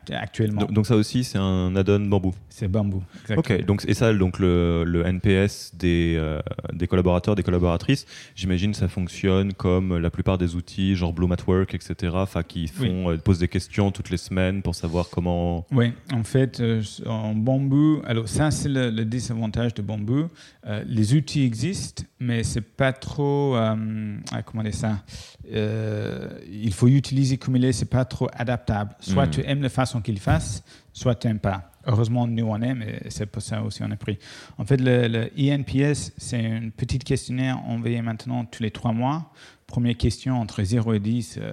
actuellement. 0.09 0.63
Donc, 0.65 0.87
ça 0.87 0.95
aussi, 0.95 1.23
c'est 1.23 1.37
un 1.37 1.75
add-on 1.75 1.99
Bamboo 1.99 2.33
C'est 2.49 2.67
Bamboo, 2.67 3.03
exactement. 3.21 3.57
Ok, 3.57 3.65
donc, 3.65 3.83
et 3.87 3.93
ça, 3.93 4.13
donc 4.13 4.39
le, 4.39 4.83
le 4.85 5.05
NPS 5.05 5.73
des, 5.75 6.39
des 6.73 6.87
collaborateurs, 6.87 7.35
des 7.35 7.43
collaboratrices, 7.43 8.05
j'imagine 8.35 8.73
ça 8.73 8.87
fonctionne 8.87 9.53
comme 9.53 9.97
la 9.97 10.09
plupart 10.09 10.37
des 10.37 10.55
outils, 10.55 10.95
genre 10.95 11.13
Bloom 11.13 11.31
at 11.33 11.37
Work, 11.47 11.73
etc., 11.73 12.15
qui 12.47 12.67
font, 12.67 13.17
posent 13.23 13.39
des 13.39 13.47
questions 13.47 13.91
toutes 13.91 14.09
les 14.09 14.17
semaines 14.17 14.61
pour 14.61 14.75
savoir 14.75 15.09
comment... 15.09 15.65
Oui, 15.71 15.91
en 16.13 16.23
fait, 16.23 16.61
en 17.05 17.33
bambou, 17.33 18.01
alors 18.05 18.27
ça 18.27 18.51
c'est 18.51 18.69
le, 18.69 19.05
désavantage 19.05 19.73
de 19.73 19.81
bambou. 19.81 20.27
Euh, 20.65 20.83
les 20.85 21.13
outils 21.13 21.43
existent, 21.43 22.03
mais 22.19 22.43
c'est 22.43 22.61
pas 22.61 22.93
trop, 22.93 23.16
euh, 23.23 24.17
ah, 24.31 24.43
comment 24.43 24.63
dire 24.63 24.73
ça, 24.73 25.03
euh, 25.51 26.39
il 26.49 26.73
faut 26.73 26.87
utiliser 26.87 27.37
comme 27.37 27.55
il 27.55 27.65
est, 27.65 27.73
c'est 27.73 27.85
pas 27.85 28.05
trop 28.05 28.27
adaptable. 28.33 28.95
Soit 28.99 29.27
hmm. 29.27 29.31
tu 29.31 29.41
aimes 29.45 29.61
la 29.61 29.69
façon 29.69 30.01
qu'il 30.01 30.19
fasse, 30.19 30.63
soit 30.93 31.15
tu 31.15 31.27
n'aimes 31.27 31.39
pas. 31.39 31.71
Heureusement, 31.85 32.27
nous 32.27 32.45
on 32.45 32.61
aime 32.61 32.81
et 32.81 33.09
c'est 33.09 33.25
pour 33.27 33.41
ça 33.41 33.63
aussi 33.63 33.81
on 33.81 33.91
a 33.91 33.95
pris. 33.95 34.17
En 34.57 34.65
fait, 34.65 34.77
le, 34.77 35.07
le 35.07 35.29
INPS, 35.37 36.11
c'est 36.17 36.43
une 36.43 36.71
petite 36.71 37.03
questionnaire 37.03 37.59
envoyé 37.65 38.01
maintenant 38.01 38.43
tous 38.43 38.61
les 38.61 38.71
trois 38.71 38.91
mois 38.91 39.31
Première 39.67 39.97
question, 39.97 40.39
entre 40.39 40.63
0 40.63 40.93
et 40.93 40.99
10, 40.99 41.39
euh, 41.41 41.51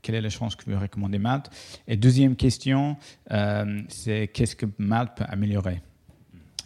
quelle 0.00 0.14
est 0.14 0.22
la 0.22 0.30
chance 0.30 0.56
que 0.56 0.68
vous 0.68 0.80
recommandez 0.80 1.18
Malte? 1.18 1.50
Et 1.86 1.94
deuxième 1.94 2.36
question, 2.36 2.96
euh, 3.30 3.82
c'est 3.88 4.28
qu'est-ce 4.28 4.56
que 4.56 4.64
Malte 4.78 5.18
peut 5.18 5.26
améliorer? 5.28 5.82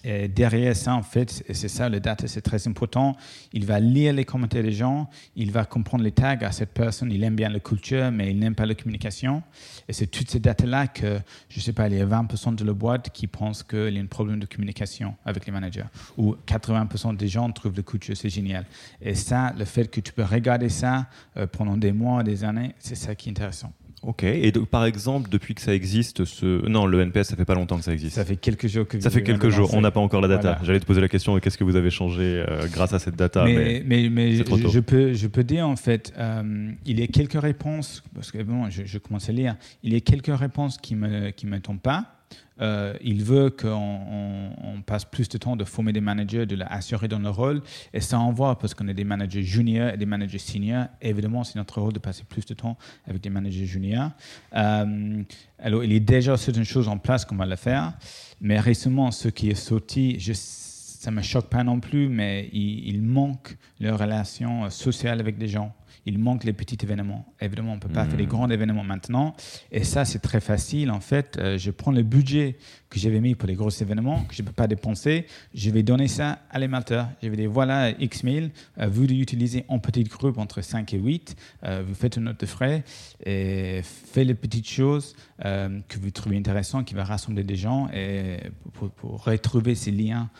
Et 0.04 0.28
derrière 0.28 0.76
ça, 0.76 0.94
en 0.94 1.02
fait, 1.02 1.44
c'est 1.52 1.68
ça, 1.68 1.88
le 1.88 2.00
data, 2.00 2.26
c'est 2.26 2.40
très 2.40 2.66
important. 2.68 3.16
Il 3.52 3.66
va 3.66 3.80
lire 3.80 4.12
les 4.12 4.24
commentaires 4.24 4.62
des 4.62 4.72
gens, 4.72 5.08
il 5.34 5.50
va 5.50 5.64
comprendre 5.64 6.04
les 6.04 6.12
tags 6.12 6.38
à 6.40 6.52
cette 6.52 6.72
personne. 6.72 7.10
Il 7.10 7.22
aime 7.24 7.34
bien 7.34 7.48
la 7.48 7.60
culture, 7.60 8.10
mais 8.12 8.30
il 8.30 8.38
n'aime 8.38 8.54
pas 8.54 8.66
la 8.66 8.74
communication. 8.74 9.42
Et 9.88 9.92
c'est 9.92 10.06
toutes 10.06 10.30
ces 10.30 10.40
datas-là 10.40 10.86
que, 10.86 11.18
je 11.48 11.58
ne 11.58 11.62
sais 11.62 11.72
pas, 11.72 11.88
il 11.88 11.96
y 11.96 12.00
a 12.00 12.06
20% 12.06 12.54
de 12.54 12.64
la 12.64 12.72
boîte 12.72 13.10
qui 13.10 13.26
pensent 13.26 13.62
qu'il 13.62 13.94
y 13.94 13.98
a 13.98 14.02
un 14.02 14.06
problème 14.06 14.38
de 14.38 14.46
communication 14.46 15.14
avec 15.24 15.46
les 15.46 15.52
managers. 15.52 15.84
Ou 16.16 16.36
80% 16.46 17.16
des 17.16 17.28
gens 17.28 17.50
trouvent 17.50 17.76
le 17.76 17.82
culture, 17.82 18.16
c'est 18.16 18.30
génial. 18.30 18.64
Et 19.00 19.14
ça, 19.14 19.52
le 19.58 19.64
fait 19.64 19.90
que 19.90 20.00
tu 20.00 20.12
peux 20.12 20.24
regarder 20.24 20.68
ça 20.68 21.06
euh, 21.36 21.46
pendant 21.46 21.76
des 21.76 21.92
mois, 21.92 22.22
des 22.22 22.44
années, 22.44 22.74
c'est 22.78 22.94
ça 22.94 23.14
qui 23.14 23.28
est 23.28 23.32
intéressant. 23.32 23.72
Ok. 24.02 24.22
Et 24.22 24.52
par 24.70 24.84
exemple, 24.84 25.28
depuis 25.28 25.54
que 25.54 25.60
ça 25.60 25.74
existe, 25.74 26.24
ce 26.24 26.66
non, 26.68 26.86
le 26.86 27.00
NPS, 27.00 27.28
ça 27.28 27.36
fait 27.36 27.44
pas 27.44 27.54
longtemps 27.54 27.76
que 27.76 27.84
ça 27.84 27.92
existe. 27.92 28.14
Ça 28.14 28.24
fait 28.24 28.36
quelques 28.36 28.68
jours 28.68 28.86
que. 28.86 29.00
Ça 29.00 29.10
fait 29.10 29.22
quelques 29.22 29.48
jours. 29.48 29.74
On 29.74 29.80
n'a 29.80 29.90
pas 29.90 30.00
encore 30.00 30.20
la 30.20 30.28
data. 30.28 30.58
J'allais 30.62 30.80
te 30.80 30.86
poser 30.86 31.00
la 31.00 31.08
question. 31.08 31.38
Qu'est-ce 31.38 31.58
que 31.58 31.64
vous 31.64 31.76
avez 31.76 31.90
changé 31.90 32.44
euh, 32.48 32.66
grâce 32.72 32.92
à 32.92 32.98
cette 32.98 33.16
data 33.16 33.44
Mais, 33.44 33.82
mais, 33.84 34.34
je, 34.34 34.80
peux, 34.80 35.12
je 35.14 35.26
peux 35.26 35.44
dire 35.44 35.68
en 35.68 35.76
fait, 35.76 36.12
euh, 36.18 36.70
il 36.86 37.00
y 37.00 37.02
a 37.02 37.06
quelques 37.06 37.40
réponses 37.40 38.02
parce 38.14 38.30
que 38.30 38.42
bon, 38.42 38.70
je, 38.70 38.84
je, 38.84 38.98
commence 38.98 39.28
à 39.28 39.32
lire. 39.32 39.56
Il 39.82 39.92
y 39.92 39.96
a 39.96 40.00
quelques 40.00 40.36
réponses 40.36 40.78
qui 40.78 40.94
me 40.94 41.30
qui 41.30 41.46
me 41.46 41.60
tombent 41.60 41.80
pas. 41.80 42.17
Euh, 42.60 42.94
il 43.02 43.22
veut 43.22 43.50
qu'on 43.50 44.82
passe 44.86 45.04
plus 45.04 45.28
de 45.28 45.38
temps 45.38 45.56
de 45.56 45.64
former 45.64 45.92
des 45.92 46.00
managers, 46.00 46.46
de 46.46 46.56
l'assurer 46.56 47.08
dans 47.08 47.18
le 47.18 47.30
rôle. 47.30 47.62
Et 47.92 48.00
ça 48.00 48.18
envoie 48.18 48.58
parce 48.58 48.74
qu'on 48.74 48.88
a 48.88 48.92
des 48.92 49.04
managers 49.04 49.42
juniors 49.42 49.90
et 49.90 49.96
des 49.96 50.06
managers 50.06 50.38
seniors. 50.38 50.86
évidemment, 51.00 51.44
c'est 51.44 51.56
notre 51.56 51.80
rôle 51.80 51.92
de 51.92 51.98
passer 51.98 52.24
plus 52.24 52.44
de 52.46 52.54
temps 52.54 52.76
avec 53.06 53.22
des 53.22 53.30
managers 53.30 53.66
juniors. 53.66 54.10
Euh, 54.54 55.22
alors, 55.58 55.84
il 55.84 55.92
y 55.92 55.96
a 55.96 56.00
déjà 56.00 56.36
certaines 56.36 56.64
choses 56.64 56.88
en 56.88 56.98
place 56.98 57.24
qu'on 57.24 57.36
va 57.36 57.46
le 57.46 57.56
faire. 57.56 57.92
Mais 58.40 58.60
récemment, 58.60 59.10
ce 59.10 59.28
qui 59.28 59.50
est 59.50 59.54
sorti, 59.54 60.18
je, 60.20 60.32
ça 60.32 61.10
me 61.10 61.22
choque 61.22 61.48
pas 61.48 61.64
non 61.64 61.80
plus, 61.80 62.08
mais 62.08 62.48
il, 62.52 62.88
il 62.88 63.02
manque 63.02 63.56
leur 63.80 63.98
relation 63.98 64.70
sociale 64.70 65.20
avec 65.20 65.38
des 65.38 65.48
gens 65.48 65.74
il 66.08 66.18
manque 66.18 66.44
les 66.44 66.54
petits 66.54 66.78
événements. 66.82 67.26
Évidemment, 67.38 67.72
on 67.72 67.74
ne 67.74 67.80
peut 67.80 67.88
pas 67.90 68.06
faire 68.06 68.16
des 68.16 68.24
hmm. 68.24 68.28
grands 68.28 68.50
événements 68.50 68.82
maintenant. 68.82 69.36
Et 69.70 69.84
ça, 69.84 70.06
c'est 70.06 70.20
très 70.20 70.40
facile. 70.40 70.90
En 70.90 71.00
fait, 71.00 71.36
euh, 71.38 71.58
je 71.58 71.70
prends 71.70 71.92
le 71.92 72.02
budget 72.02 72.56
que 72.88 72.98
j'avais 72.98 73.20
mis 73.20 73.34
pour 73.34 73.46
les 73.46 73.54
gros 73.54 73.68
événements, 73.68 74.24
que 74.24 74.34
je 74.34 74.40
ne 74.40 74.46
peux 74.46 74.54
pas 74.54 74.66
dépenser. 74.66 75.26
Je 75.54 75.70
vais 75.70 75.82
donner 75.82 76.08
ça 76.08 76.38
à 76.50 76.58
l'émetteur. 76.58 77.08
Je 77.22 77.28
vais 77.28 77.36
dire, 77.36 77.50
voilà, 77.50 77.90
X 77.90 78.24
1000, 78.24 78.50
euh, 78.78 78.86
vous 78.86 79.02
l'utilisez 79.02 79.66
en 79.68 79.78
petite 79.80 80.08
groupe 80.08 80.38
entre 80.38 80.62
5 80.62 80.94
et 80.94 80.98
8. 80.98 81.36
Euh, 81.64 81.84
vous 81.86 81.94
faites 81.94 82.16
une 82.16 82.24
note 82.24 82.40
de 82.40 82.46
frais 82.46 82.84
et 83.26 83.82
faites 83.82 84.26
les 84.26 84.34
petites 84.34 84.68
choses 84.68 85.14
que 85.40 85.98
vous 86.00 86.10
trouvez 86.10 86.36
intéressantes, 86.36 86.86
qui 86.86 86.94
va 86.94 87.04
rassembler 87.04 87.44
des 87.44 87.54
gens 87.54 87.88
et 87.92 88.38
pour, 88.72 89.22
retrouver 89.24 89.74
ces 89.74 89.92
liens 89.92 90.30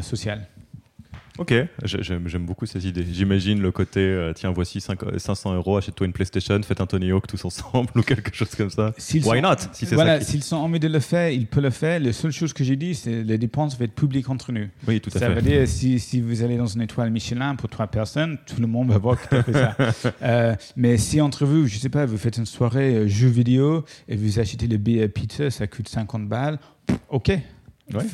sociaux. 0.00 0.32
Ok, 1.38 1.54
j'aime 1.84 2.44
beaucoup 2.44 2.66
ces 2.66 2.86
idées. 2.86 3.06
J'imagine 3.10 3.60
le 3.60 3.72
côté, 3.72 4.00
euh, 4.00 4.32
tiens, 4.34 4.50
voici 4.50 4.80
500 4.80 5.54
euros, 5.54 5.78
achète-toi 5.78 6.06
une 6.06 6.12
PlayStation, 6.12 6.60
faites 6.62 6.80
un 6.80 6.86
Tony 6.86 7.10
Hawk 7.10 7.26
tous 7.26 7.42
ensemble 7.44 7.88
ou 7.96 8.02
quelque 8.02 8.34
chose 8.34 8.54
comme 8.54 8.68
ça. 8.68 8.92
Why 9.24 9.40
not 9.40 9.56
si 9.72 9.86
Voilà, 9.86 10.20
s'ils 10.20 10.42
sont 10.42 10.56
envie 10.56 10.78
de 10.78 10.88
le 10.88 11.00
faire, 11.00 11.30
ils 11.30 11.46
peuvent 11.46 11.62
le 11.62 11.70
faire. 11.70 12.00
La 12.00 12.12
seule 12.12 12.32
chose 12.32 12.52
que 12.52 12.64
j'ai 12.64 12.76
dit, 12.76 12.94
c'est 12.94 13.22
les 13.22 13.38
dépenses 13.38 13.78
vont 13.78 13.84
être 13.84 13.94
publiques 13.94 14.28
entre 14.28 14.52
nous. 14.52 14.68
Oui, 14.86 15.00
tout 15.00 15.10
à 15.10 15.12
ça 15.12 15.18
fait. 15.20 15.26
Ça 15.26 15.32
veut 15.32 15.42
dire, 15.42 15.66
si, 15.66 15.98
si, 15.98 16.20
vous 16.20 16.42
allez 16.42 16.56
dans 16.56 16.66
une 16.66 16.82
étoile 16.82 17.10
Michelin 17.10 17.56
pour 17.56 17.70
trois 17.70 17.86
personnes, 17.86 18.36
tout 18.46 18.60
le 18.60 18.66
monde 18.66 18.90
va 18.90 18.98
voir 18.98 19.20
que 19.20 19.28
tu 19.28 19.34
as 19.34 19.42
fait 19.42 19.52
ça. 19.52 20.12
euh, 20.22 20.54
mais 20.76 20.98
si 20.98 21.20
entre 21.20 21.46
vous, 21.46 21.66
je 21.66 21.78
sais 21.78 21.88
pas, 21.88 22.04
vous 22.04 22.18
faites 22.18 22.36
une 22.36 22.46
soirée 22.46 22.94
euh, 22.94 23.08
jeux 23.08 23.28
vidéo 23.28 23.84
et 24.08 24.16
vous 24.16 24.38
achetez 24.38 24.66
le 24.66 24.76
billet 24.76 25.08
pizza, 25.08 25.50
ça 25.50 25.66
coûte 25.66 25.88
50 25.88 26.28
balles, 26.28 26.58
ok. 27.08 27.32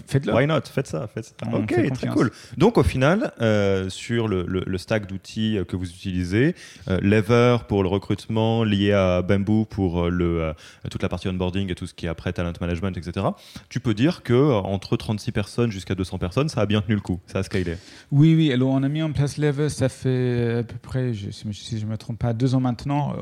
Faites-le. 0.06 0.34
Why 0.34 0.46
not? 0.46 0.62
Faites 0.72 0.86
ça, 0.86 1.06
faites 1.06 1.26
ça. 1.26 1.34
ok, 1.52 1.92
très 1.92 2.08
cool. 2.08 2.30
Donc 2.56 2.78
au 2.78 2.82
final, 2.82 3.32
euh, 3.40 3.88
sur 3.88 4.28
le, 4.28 4.44
le, 4.44 4.78
stack 4.78 5.06
d'outils 5.06 5.58
que 5.66 5.76
vous 5.76 5.88
utilisez, 5.88 6.54
euh, 6.88 6.98
Lever 7.00 7.58
pour 7.68 7.82
le 7.82 7.88
recrutement, 7.88 8.64
lié 8.64 8.92
à 8.92 9.22
Bamboo 9.22 9.64
pour 9.64 10.04
euh, 10.04 10.10
le, 10.10 10.52
toute 10.90 11.02
la 11.02 11.08
partie 11.08 11.28
onboarding 11.28 11.70
et 11.70 11.74
tout 11.74 11.86
ce 11.86 11.94
qui 11.94 12.06
est 12.06 12.08
après 12.08 12.32
talent 12.32 12.52
management, 12.60 12.96
etc. 12.96 13.26
Tu 13.68 13.80
peux 13.80 13.94
dire 13.94 14.22
que 14.22 14.52
entre 14.52 14.96
36 14.96 15.32
personnes 15.32 15.70
jusqu'à 15.70 15.94
200 15.94 16.18
personnes, 16.18 16.48
ça 16.48 16.60
a 16.60 16.66
bien 16.66 16.80
tenu 16.80 16.94
le 16.94 17.00
coup, 17.00 17.20
ça 17.26 17.40
a 17.40 17.42
scalé. 17.42 17.76
Oui, 18.10 18.34
oui. 18.34 18.52
Alors 18.52 18.70
on 18.70 18.82
a 18.82 18.88
mis 18.88 19.02
en 19.02 19.12
place 19.12 19.38
Lever, 19.38 19.68
ça 19.68 19.88
fait 19.88 20.58
à 20.58 20.62
peu 20.62 20.78
près, 20.80 21.14
je, 21.14 21.30
si 21.30 21.78
je 21.78 21.84
ne 21.84 21.90
me 21.90 21.96
trompe 21.96 22.18
pas, 22.18 22.32
deux 22.32 22.54
ans 22.54 22.60
maintenant. 22.60 23.14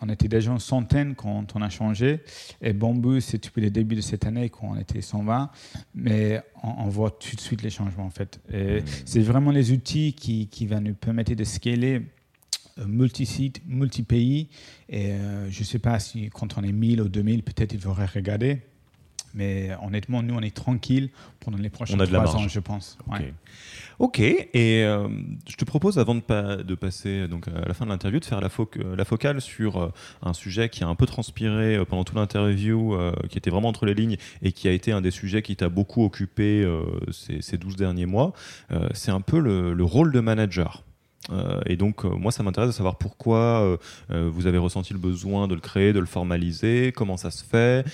On 0.00 0.08
était 0.08 0.28
déjà 0.28 0.50
une 0.50 0.58
centaine 0.58 1.14
quand 1.14 1.54
on 1.54 1.62
a 1.62 1.68
changé. 1.68 2.20
Et 2.62 2.72
Bamboo, 2.72 3.20
c'est 3.20 3.42
depuis 3.42 3.60
le 3.60 3.70
début 3.70 3.96
de 3.96 4.00
cette 4.00 4.26
année 4.26 4.48
quand 4.48 4.70
on 4.72 4.76
était 4.76 5.00
120 5.00 5.50
mais 6.00 6.42
on, 6.62 6.88
voit 6.88 7.10
tout 7.10 7.36
de 7.36 7.40
suite 7.40 7.62
les 7.62 7.70
changements 7.70 8.06
en 8.06 8.10
fait. 8.10 8.40
Hmm. 8.50 8.84
c'est 9.04 9.20
vraiment 9.20 9.50
les 9.50 9.72
outils 9.72 10.14
qui, 10.14 10.48
qui 10.48 10.66
vont 10.66 10.80
nous 10.80 10.94
permettre 10.94 11.34
de 11.34 11.44
scaler 11.44 12.02
euh, 12.80 12.86
multi-sites, 12.86 13.60
multi-pays. 13.66 14.48
Et 14.88 15.12
euh, 15.12 15.50
je 15.50 15.60
ne 15.60 15.64
sais 15.64 15.78
pas 15.78 15.98
si 15.98 16.30
quand 16.30 16.56
on 16.56 16.62
est 16.62 16.72
1000 16.72 17.00
ou 17.00 17.08
2000, 17.08 17.42
peut-être 17.42 17.72
il 17.74 17.80
faudrait 17.80 18.06
regarder. 18.06 18.60
Mais 19.34 19.70
honnêtement, 19.82 20.22
nous, 20.22 20.34
on 20.34 20.40
est 20.40 20.54
tranquille 20.54 21.10
pendant 21.40 21.58
les 21.58 21.70
prochains 21.70 21.96
trois 21.96 22.36
ans, 22.36 22.48
je 22.48 22.60
pense. 22.60 22.98
Ok, 23.98 24.18
et 24.18 24.48
euh, 24.54 25.08
je 25.46 25.56
te 25.56 25.64
propose, 25.66 25.98
avant 25.98 26.14
de, 26.14 26.62
de, 26.62 26.74
passer 26.74 27.28
donc, 27.28 27.48
à 27.48 27.68
la 27.68 27.74
fin 27.74 27.84
de 27.84 27.90
l'interview, 27.90 28.18
de 28.18 28.24
faire 28.24 28.40
la, 28.40 28.48
la 28.96 29.04
focale 29.04 29.42
sur 29.42 29.76
euh, 29.76 29.92
un 30.22 30.32
sujet 30.32 30.70
qui 30.70 30.82
a 30.82 30.88
un 30.88 30.94
peu 30.94 31.04
transpiré 31.04 31.76
euh, 31.76 31.84
pendant 31.84 32.04
toute 32.04 32.16
l'interview, 32.16 32.96
qui 33.28 33.36
était 33.36 33.50
vraiment 33.50 33.68
entre 33.68 33.84
les 33.84 33.94
lignes 33.94 34.16
et 34.42 34.52
qui 34.52 34.68
a 34.68 34.72
été 34.72 34.92
un 34.92 35.02
des 35.02 35.10
sujets 35.10 35.42
qui 35.42 35.54
t'a 35.54 35.68
beaucoup 35.68 36.02
occupé 36.02 36.66
ces, 37.10 37.42
ces 37.42 37.58
12 37.58 37.76
derniers 37.76 38.06
mois. 38.06 38.32
C'est 38.94 39.10
un 39.10 39.20
peu 39.20 39.38
le, 39.38 39.74
le 39.74 39.84
rôle 39.84 40.12
de 40.12 40.20
manager. 40.20 40.84
Euh, 41.28 41.60
et 41.66 41.76
donc, 41.76 42.04
euh, 42.04 42.08
moi, 42.08 42.32
ça 42.32 42.42
m'intéresse 42.42 42.68
de 42.70 42.74
savoir 42.74 42.96
pourquoi 42.96 43.78
euh, 44.10 44.30
vous 44.30 44.46
avez 44.46 44.58
ressenti 44.58 44.92
le 44.92 44.98
besoin 44.98 45.48
de 45.48 45.54
le 45.54 45.60
créer, 45.60 45.92
de 45.92 46.00
le 46.00 46.06
formaliser, 46.06 46.92
comment 46.94 47.16
ça 47.16 47.30
se 47.30 47.44
fait, 47.44 47.84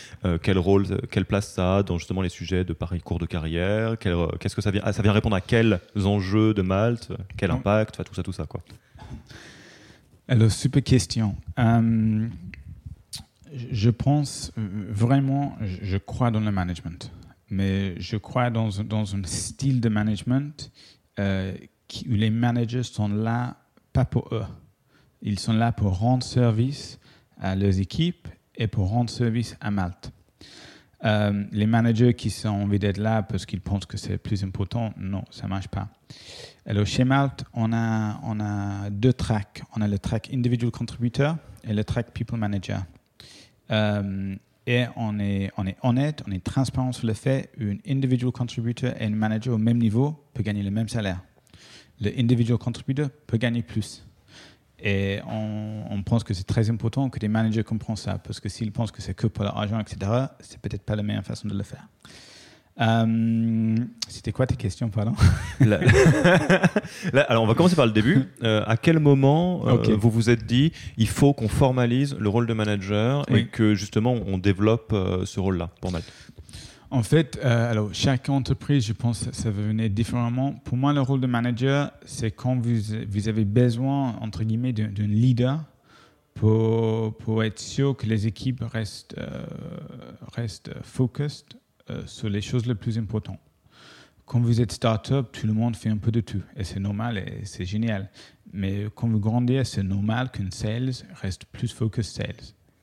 quel 0.42 0.58
rôle, 0.58 0.86
quelle 1.10 1.24
place 1.24 1.52
ça 1.52 1.78
a 1.78 1.82
dans 1.82 1.98
justement 1.98 2.22
les 2.22 2.28
sujets 2.28 2.64
de 2.64 2.72
parcours 2.72 3.18
de 3.18 3.26
carrière, 3.26 3.98
qu'est-ce 3.98 4.54
que 4.54 4.62
ça 4.62 4.70
vient, 4.70 4.82
ah, 4.84 4.92
ça 4.92 5.02
vient 5.02 5.12
répondre 5.12 5.36
à 5.36 5.40
quels 5.40 5.80
enjeux 5.96 6.54
de 6.54 6.62
Malte, 6.62 7.12
quel 7.36 7.50
impact, 7.50 8.02
tout 8.04 8.14
ça, 8.14 8.22
tout 8.22 8.32
ça, 8.32 8.46
quoi. 8.46 8.62
Alors, 10.28 10.50
super 10.50 10.82
question. 10.82 11.36
je 13.70 13.90
pense 13.90 14.52
vraiment, 14.56 15.56
je 15.60 15.98
crois 15.98 16.30
dans 16.30 16.40
le 16.40 16.50
management, 16.50 17.12
mais 17.50 18.00
je 18.00 18.16
crois 18.16 18.50
dans, 18.50 18.68
dans 18.84 19.14
un 19.14 19.22
style 19.24 19.80
de 19.80 19.88
management 19.88 20.70
où 22.08 22.12
les 22.12 22.30
managers 22.30 22.82
sont 22.82 23.08
là 23.08 23.56
pas 23.92 24.04
pour 24.04 24.28
eux. 24.32 24.44
Ils 25.22 25.38
sont 25.38 25.52
là 25.52 25.72
pour 25.72 25.98
rendre 25.98 26.22
service 26.22 26.98
à 27.38 27.56
leurs 27.56 27.78
équipes 27.78 28.28
et 28.54 28.66
pour 28.66 28.88
rendre 28.88 29.10
service 29.10 29.56
à 29.60 29.70
Malte. 29.70 30.12
Euh, 31.04 31.44
les 31.52 31.66
managers 31.66 32.14
qui 32.14 32.30
sont 32.30 32.48
envie 32.48 32.78
d'être 32.78 32.98
là 32.98 33.22
parce 33.22 33.44
qu'ils 33.44 33.60
pensent 33.60 33.86
que 33.86 33.96
c'est 33.96 34.18
plus 34.18 34.42
important, 34.44 34.92
non, 34.96 35.24
ça 35.30 35.44
ne 35.44 35.50
marche 35.50 35.68
pas. 35.68 35.88
Alors 36.64 36.86
chez 36.86 37.04
Malte, 37.04 37.44
on 37.52 37.72
a, 37.72 38.18
on 38.22 38.40
a 38.40 38.90
deux 38.90 39.12
tracks. 39.12 39.62
On 39.76 39.82
a 39.82 39.88
le 39.88 39.98
track 39.98 40.30
Individual 40.32 40.72
Contributor 40.72 41.36
et 41.64 41.74
le 41.74 41.84
track 41.84 42.12
People 42.12 42.38
Manager. 42.38 42.82
Euh, 43.70 44.34
et 44.66 44.86
on 44.96 45.18
est, 45.20 45.52
on 45.56 45.66
est 45.66 45.76
honnête, 45.82 46.22
on 46.26 46.32
est 46.32 46.42
transparent 46.42 46.92
sur 46.92 47.06
le 47.06 47.14
fait 47.14 47.50
qu'un 47.56 47.76
individual 47.88 48.32
contributor 48.32 48.90
et 48.98 49.04
un 49.04 49.10
manager 49.10 49.54
au 49.54 49.58
même 49.58 49.78
niveau 49.78 50.24
peut 50.34 50.42
gagner 50.42 50.62
le 50.62 50.72
même 50.72 50.88
salaire 50.88 51.20
le 52.00 52.10
individual 52.18 52.58
contributor 52.58 53.08
peut 53.26 53.38
gagner 53.38 53.62
plus. 53.62 54.06
Et 54.78 55.20
on, 55.28 56.02
pense 56.02 56.22
que 56.22 56.34
c'est 56.34 56.44
très 56.44 56.68
important 56.70 57.08
que 57.08 57.18
les 57.18 57.28
managers 57.28 57.64
comprennent 57.64 57.96
ça, 57.96 58.18
parce 58.18 58.40
que 58.40 58.48
s'ils 58.48 58.72
pensent 58.72 58.92
que 58.92 59.00
c'est 59.00 59.14
que 59.14 59.26
pour 59.26 59.44
l'argent, 59.44 59.80
etc., 59.80 60.26
c'est 60.40 60.60
peut-être 60.60 60.82
pas 60.82 60.94
la 60.94 61.02
meilleure 61.02 61.24
façon 61.24 61.48
de 61.48 61.54
le 61.54 61.62
faire. 61.62 61.88
Euh, 62.78 63.74
c'était 64.06 64.32
quoi 64.32 64.46
tes 64.46 64.54
questions, 64.54 64.90
pardon? 64.90 65.14
Alors, 67.28 67.42
on 67.42 67.46
va 67.46 67.54
commencer 67.54 67.74
par 67.74 67.86
le 67.86 67.92
début. 67.92 68.28
Euh, 68.42 68.62
à 68.66 68.76
quel 68.76 68.98
moment 68.98 69.66
euh, 69.66 69.96
vous 69.96 70.10
vous 70.10 70.28
êtes 70.28 70.44
dit 70.44 70.72
il 70.98 71.08
faut 71.08 71.32
qu'on 71.32 71.48
formalise 71.48 72.14
le 72.18 72.28
rôle 72.28 72.46
de 72.46 72.52
manager 72.52 73.24
et 73.30 73.46
que 73.46 73.74
justement 73.74 74.12
on 74.12 74.36
développe 74.36 74.94
ce 75.24 75.40
rôle-là 75.40 75.70
pour 75.80 75.90
Malte? 75.90 76.12
En 76.90 77.02
fait, 77.02 77.38
euh, 77.42 77.70
alors 77.70 77.92
chaque 77.92 78.28
entreprise, 78.28 78.86
je 78.86 78.92
pense, 78.92 79.30
ça 79.30 79.50
va 79.50 79.62
venir 79.62 79.90
différemment. 79.90 80.52
Pour 80.52 80.76
moi, 80.76 80.92
le 80.92 81.00
rôle 81.00 81.20
de 81.20 81.26
manager, 81.26 81.90
c'est 82.04 82.30
quand 82.30 82.56
vous, 82.56 83.28
avez 83.28 83.44
besoin, 83.44 84.16
entre 84.20 84.44
guillemets, 84.44 84.72
d'un 84.72 84.88
leader 85.06 85.64
pour, 86.34 87.16
pour, 87.16 87.42
être 87.42 87.58
sûr 87.58 87.96
que 87.96 88.06
les 88.06 88.26
équipes 88.26 88.62
restent, 88.62 89.16
euh, 89.18 89.46
restent 90.34 90.70
focused 90.82 91.54
euh, 91.90 92.02
sur 92.06 92.28
les 92.28 92.40
choses 92.40 92.66
les 92.66 92.74
plus 92.74 92.98
importantes. 92.98 93.40
Quand 94.24 94.40
vous 94.40 94.60
êtes 94.60 94.72
start-up, 94.72 95.30
tout 95.32 95.46
le 95.46 95.52
monde 95.52 95.76
fait 95.76 95.88
un 95.88 95.98
peu 95.98 96.10
de 96.10 96.20
tout. 96.20 96.42
Et 96.56 96.64
c'est 96.64 96.80
normal 96.80 97.18
et 97.18 97.44
c'est 97.44 97.64
génial. 97.64 98.10
Mais 98.52 98.86
quand 98.94 99.08
vous 99.08 99.20
grandissez, 99.20 99.64
c'est 99.64 99.82
normal 99.82 100.30
qu'une 100.30 100.50
sales 100.50 100.92
reste 101.20 101.44
plus 101.46 101.72
focus 101.72 102.08
sales, 102.08 102.34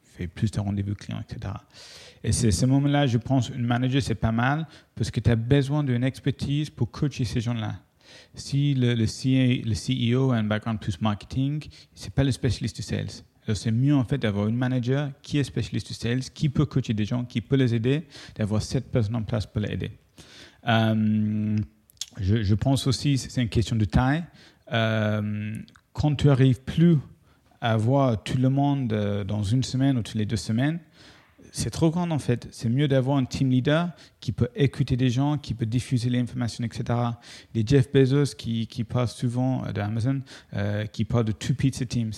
fait 0.04 0.28
plus 0.28 0.52
de 0.52 0.60
rendez-vous 0.60 0.96
clients, 0.96 1.22
etc. 1.22 1.54
Et 2.24 2.32
c'est 2.32 2.52
ce 2.52 2.66
moment-là, 2.66 3.06
je 3.06 3.18
pense, 3.18 3.50
une 3.50 3.66
manager, 3.66 4.02
c'est 4.02 4.16
pas 4.16 4.32
mal 4.32 4.66
parce 4.96 5.12
que 5.12 5.20
tu 5.20 5.30
as 5.30 5.36
besoin 5.36 5.84
d'une 5.84 6.04
expertise 6.04 6.70
pour 6.70 6.90
coacher 6.90 7.26
ces 7.26 7.42
gens-là. 7.42 7.76
Si 8.36 8.74
le, 8.76 9.06
CEO, 9.06 10.32
a 10.32 10.38
un 10.38 10.44
background 10.44 10.80
plus 10.80 11.00
marketing, 11.02 11.68
c'est 11.94 12.14
pas 12.14 12.24
le 12.24 12.32
spécialiste 12.32 12.78
de 12.78 12.82
sales. 12.82 13.24
Alors 13.46 13.58
c'est 13.58 13.72
mieux 13.72 13.96
en 13.96 14.06
fait 14.06 14.18
d'avoir 14.18 14.48
une 14.48 14.56
manager 14.56 15.12
qui 15.22 15.38
est 15.38 15.44
spécialiste 15.44 15.90
de 15.90 15.94
sales, 15.94 16.24
qui 16.34 16.48
peut 16.48 16.66
coacher 16.66 16.94
des 16.94 17.06
gens, 17.06 17.26
qui 17.26 17.42
peut 17.42 17.58
les 17.58 17.76
aider, 17.76 18.08
d'avoir 18.36 18.62
cette 18.62 18.90
personne 18.90 19.16
en 19.16 19.24
place 19.24 19.46
pour 19.46 19.62
les 19.62 19.74
aider. 19.74 19.92
Euh, 20.68 21.58
je, 22.22 22.56
pense 22.56 22.88
aussi, 22.88 23.18
c'est 23.18 23.42
une 23.42 23.50
question 23.50 23.76
de 23.76 23.86
taille. 23.86 24.24
Euh, 24.72 25.56
quand 25.92 26.16
tu 26.16 26.30
arrives 26.30 26.62
plus 26.62 26.98
à 27.60 27.76
voir 27.76 28.24
tout 28.24 28.38
le 28.38 28.50
monde 28.50 28.94
euh, 28.94 29.24
dans 29.24 29.44
une 29.44 29.64
semaine 29.64 29.98
ou 29.98 30.04
toutes 30.04 30.16
les 30.16 30.26
deux 30.26 30.38
semaines, 30.38 30.80
c'est 31.56 31.70
trop 31.70 31.92
grand 31.92 32.10
en 32.10 32.18
fait. 32.18 32.48
C'est 32.52 32.68
mieux 32.68 32.88
d'avoir 32.88 33.18
un 33.18 33.26
team 33.26 33.52
leader 33.52 33.90
qui 34.20 34.32
peut 34.32 34.50
écouter 34.56 34.98
des 34.98 35.10
gens, 35.10 35.38
qui 35.38 35.54
peut 35.54 35.68
diffuser 35.68 36.10
l'information, 36.10 36.66
etc. 36.66 37.00
Les 37.54 37.64
Jeff 37.66 37.92
Bezos 37.94 38.36
qui, 38.36 38.66
qui 38.66 38.84
parlent 38.84 39.08
souvent 39.08 39.62
d'Amazon, 39.72 40.22
euh, 40.56 40.88
qui 40.88 41.06
parlent 41.06 41.26
de 41.26 41.32
two 41.32 41.54
pizza 41.54 41.86
teams. 41.86 42.12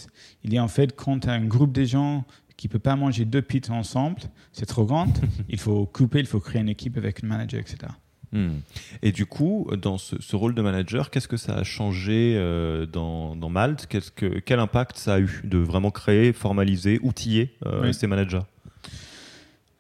Il 0.44 0.54
y 0.54 0.58
a 0.58 0.64
en 0.64 0.70
fait 0.70 0.96
quand 0.96 1.20
tu 1.20 1.30
as 1.30 1.34
un 1.34 1.46
groupe 1.46 1.74
de 1.74 1.84
gens 1.84 2.24
qui 2.56 2.68
ne 2.68 2.72
peut 2.72 2.80
pas 2.80 2.96
manger 2.96 3.26
deux 3.26 3.42
pizzas 3.42 3.74
ensemble, 3.74 4.22
c'est 4.54 4.66
trop 4.66 4.86
grand. 4.86 5.14
il 5.50 5.60
faut 5.60 5.86
couper, 5.86 6.20
il 6.20 6.28
faut 6.28 6.40
créer 6.40 6.62
une 6.62 6.70
équipe 6.70 6.96
avec 6.96 7.22
un 7.22 7.28
manager, 7.28 7.60
etc. 7.60 7.92
Hmm. 8.32 8.60
Et 9.02 9.12
du 9.12 9.26
coup, 9.26 9.70
dans 9.82 9.98
ce, 9.98 10.36
rôle 10.36 10.56
de 10.56 10.62
manager, 10.62 11.10
qu'est-ce 11.10 11.28
que 11.28 11.38
ça 11.38 11.56
a 11.56 11.64
changé 11.64 12.36
euh, 12.38 12.86
dans, 12.86 13.36
Malte 13.50 13.88
que, 13.88 14.40
Quel 14.40 14.60
impact 14.60 14.98
ça 14.98 15.16
a 15.16 15.20
eu 15.20 15.42
de 15.44 15.58
vraiment 15.58 15.92
créer, 15.92 16.32
formaliser, 16.32 17.00
outiller 17.04 17.58
euh, 17.66 17.92
ces 17.92 18.08
managers? 18.08 18.42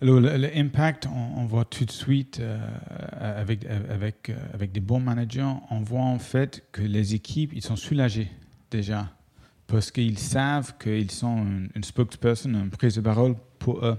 L'impact, 0.02 1.08
on, 1.08 1.46
voit 1.46 1.66
tout 1.66 1.86
de 1.86 1.92
suite 1.92 2.40
euh, 2.40 2.58
avec, 3.20 3.66
avec, 3.66 4.30
euh, 4.30 4.36
avec 4.54 4.72
des 4.72 4.80
bons 4.80 5.00
managers, 5.00 5.54
on 5.70 5.80
voit 5.80 6.02
en 6.02 6.20
fait 6.20 6.64
que 6.72 6.82
les 6.82 7.16
équipes, 7.16 7.52
ils 7.54 7.62
sont 7.62 7.76
soulagés 7.76 8.30
déjà 8.72 9.10
parce 9.68 9.92
qu'ils 9.92 10.20
savent 10.20 10.78
qu'ils 10.78 11.12
sont 11.12 11.46
une, 11.74 11.84
spokesperson, 11.84 12.50
une 12.50 12.70
prise 12.70 12.96
de 12.96 13.02
parole 13.02 13.36
pour 13.58 13.84
eux. 13.86 13.98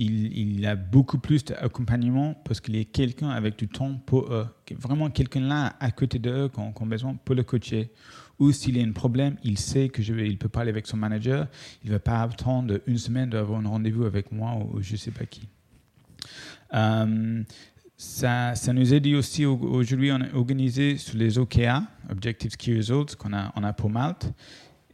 Il, 0.00 0.38
il 0.38 0.64
a 0.64 0.76
beaucoup 0.76 1.18
plus 1.18 1.44
d'accompagnement 1.44 2.34
parce 2.44 2.60
qu'il 2.60 2.76
y 2.76 2.80
a 2.80 2.84
quelqu'un 2.84 3.30
avec 3.30 3.58
du 3.58 3.66
temps 3.66 3.94
pour 4.06 4.32
eux. 4.32 4.46
Vraiment 4.76 5.10
quelqu'un 5.10 5.40
là 5.40 5.74
à 5.80 5.90
côté 5.90 6.20
d'eux 6.20 6.48
qu'on 6.48 6.70
a 6.70 6.86
besoin 6.86 7.16
pour 7.24 7.34
le 7.34 7.42
coacher 7.42 7.90
ou 8.38 8.52
s'il 8.52 8.76
y 8.76 8.80
a 8.80 8.86
un 8.86 8.92
problème, 8.92 9.36
il 9.42 9.58
sait 9.58 9.88
que 9.88 10.02
je 10.02 10.12
vais, 10.12 10.28
il 10.28 10.38
peut 10.38 10.48
parler 10.48 10.70
avec 10.70 10.86
son 10.86 10.96
manager. 10.96 11.48
Il 11.84 11.88
ne 11.88 11.94
va 11.94 11.98
pas 11.98 12.22
attendre 12.22 12.80
une 12.86 12.98
semaine 12.98 13.30
d'avoir 13.30 13.60
un 13.60 13.68
rendez-vous 13.68 14.04
avec 14.04 14.32
moi 14.32 14.54
ou, 14.56 14.80
je 14.80 14.92
ne 14.92 14.96
sais 14.96 15.10
pas 15.10 15.26
qui. 15.26 15.48
Euh, 16.74 17.42
ça, 17.96 18.54
ça, 18.54 18.72
nous 18.72 18.94
aide 18.94 19.06
aussi 19.08 19.44
aujourd'hui, 19.44 20.12
on 20.12 20.20
est 20.20 20.32
organisé 20.32 20.98
sur 20.98 21.18
les 21.18 21.36
OKR, 21.36 21.80
Objectives 22.10 22.56
Key 22.56 22.76
Results, 22.76 23.16
qu'on 23.18 23.32
a, 23.32 23.52
a 23.54 23.72
pour 23.72 23.90
Malte. 23.90 24.32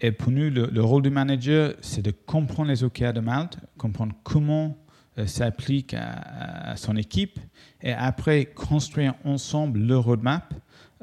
Et 0.00 0.10
pour 0.10 0.32
nous, 0.32 0.50
le, 0.50 0.82
rôle 0.82 1.02
du 1.02 1.10
manager, 1.10 1.74
c'est 1.80 2.02
de 2.02 2.10
comprendre 2.10 2.70
les 2.70 2.82
OKR 2.82 3.12
de 3.12 3.20
Malte, 3.20 3.58
comprendre 3.76 4.14
comment 4.22 4.76
euh, 5.18 5.26
ça 5.26 5.46
applique 5.46 5.94
à, 5.94 6.76
son 6.76 6.96
équipe, 6.96 7.38
et 7.82 7.92
après 7.92 8.46
construire 8.46 9.14
ensemble 9.24 9.80
le 9.80 9.96
roadmap 9.98 10.54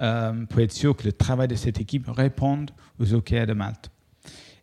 euh, 0.02 0.46
pour 0.46 0.60
être 0.62 0.72
sûr 0.72 0.96
que 0.96 1.04
le 1.04 1.14
travail 1.14 1.48
de 1.48 1.56
cette 1.56 1.80
équipe 1.80 2.08
réponde 2.08 2.72
aux 3.00 3.14
OKR 3.14 3.46
de 3.46 3.54
Malte. 3.54 3.92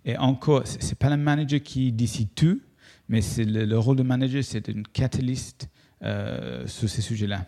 Et 0.04 0.16
encore, 0.16 0.66
ce 0.66 0.76
n'est 0.78 0.94
pas 0.94 1.10
le 1.10 1.16
manager 1.16 1.60
qui 1.62 1.92
décide 1.92 2.34
tout, 2.34 2.60
mais 3.08 3.20
c'est 3.20 3.44
le, 3.44 3.78
rôle 3.78 3.96
du 3.96 4.02
manager, 4.02 4.42
c'est 4.42 4.68
une 4.68 4.86
catalyste 4.86 5.68
euh, 6.02 6.66
sur 6.66 6.88
ces 6.88 7.02
sujets-là. 7.02 7.46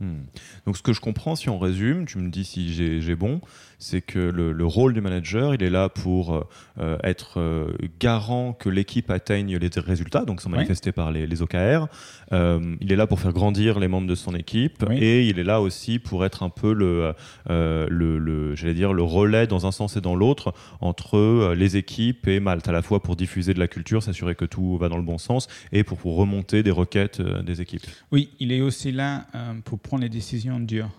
Hmm. 0.00 0.24
Donc 0.66 0.76
ce 0.76 0.82
que 0.82 0.92
je 0.92 1.00
comprends, 1.00 1.36
si 1.36 1.48
on 1.48 1.58
résume, 1.58 2.04
tu 2.04 2.18
me 2.18 2.28
dis 2.28 2.44
si 2.44 2.72
j'ai 3.00 3.16
bon, 3.16 3.40
c'est 3.78 4.00
que 4.00 4.18
le, 4.18 4.66
rôle 4.66 4.94
du 4.94 5.00
manager, 5.00 5.54
il 5.54 5.62
est 5.62 5.70
là 5.70 5.88
pour 5.88 6.34
euh, 6.34 6.48
euh, 6.80 6.98
être 7.04 7.40
euh, 7.40 7.72
garant 8.00 8.52
que 8.52 8.68
l'équipe 8.68 9.10
atteigne 9.10 9.56
les 9.56 9.70
résultats, 9.76 10.24
donc 10.24 10.40
sont 10.40 10.48
manifestés 10.48 10.92
par 10.92 11.12
les, 11.12 11.42
OKR. 11.42 11.86
il 12.32 12.92
est 12.92 12.96
là 12.96 13.06
pour 13.06 13.20
faire 13.20 13.32
grandir 13.32 13.78
les 13.78 13.88
membres 13.88 14.06
de 14.06 14.14
son 14.14 14.34
équipe 14.34 14.84
et 14.90 15.26
il 15.26 15.38
est 15.38 15.44
là 15.44 15.60
aussi 15.60 15.98
pour 15.98 16.24
être 16.24 16.42
un 16.42 16.48
peu 16.48 16.72
le, 16.72 17.14
le, 17.48 18.54
j'allais 18.54 18.74
dire, 18.74 18.92
le 18.92 19.02
relais 19.02 19.46
dans 19.46 19.66
un 19.66 19.72
sens 19.72 19.96
et 19.96 20.00
dans 20.00 20.14
l'autre 20.14 20.54
entre 20.80 21.52
les 21.54 21.76
équipes 21.76 22.26
et 22.28 22.40
Malte, 22.40 22.68
à 22.68 22.72
la 22.72 22.82
fois 22.82 23.02
pour 23.02 23.16
diffuser 23.16 23.54
de 23.54 23.58
la 23.58 23.68
culture, 23.68 24.02
s'assurer 24.02 24.34
que 24.34 24.44
tout 24.44 24.78
va 24.78 24.88
dans 24.88 24.96
le 24.96 25.02
bon 25.02 25.18
sens 25.18 25.48
et 25.72 25.84
pour, 25.84 25.98
pour 25.98 26.16
remonter 26.16 26.62
des 26.62 26.70
requêtes 26.70 27.20
des 27.20 27.60
équipes. 27.60 27.82
Oui, 28.12 28.30
il 28.40 28.52
est 28.52 28.60
aussi 28.60 28.92
là 28.92 29.26
pour 29.64 29.78
prendre 29.78 30.02
les 30.02 30.08
décisions 30.08 30.58
dures. 30.58 30.90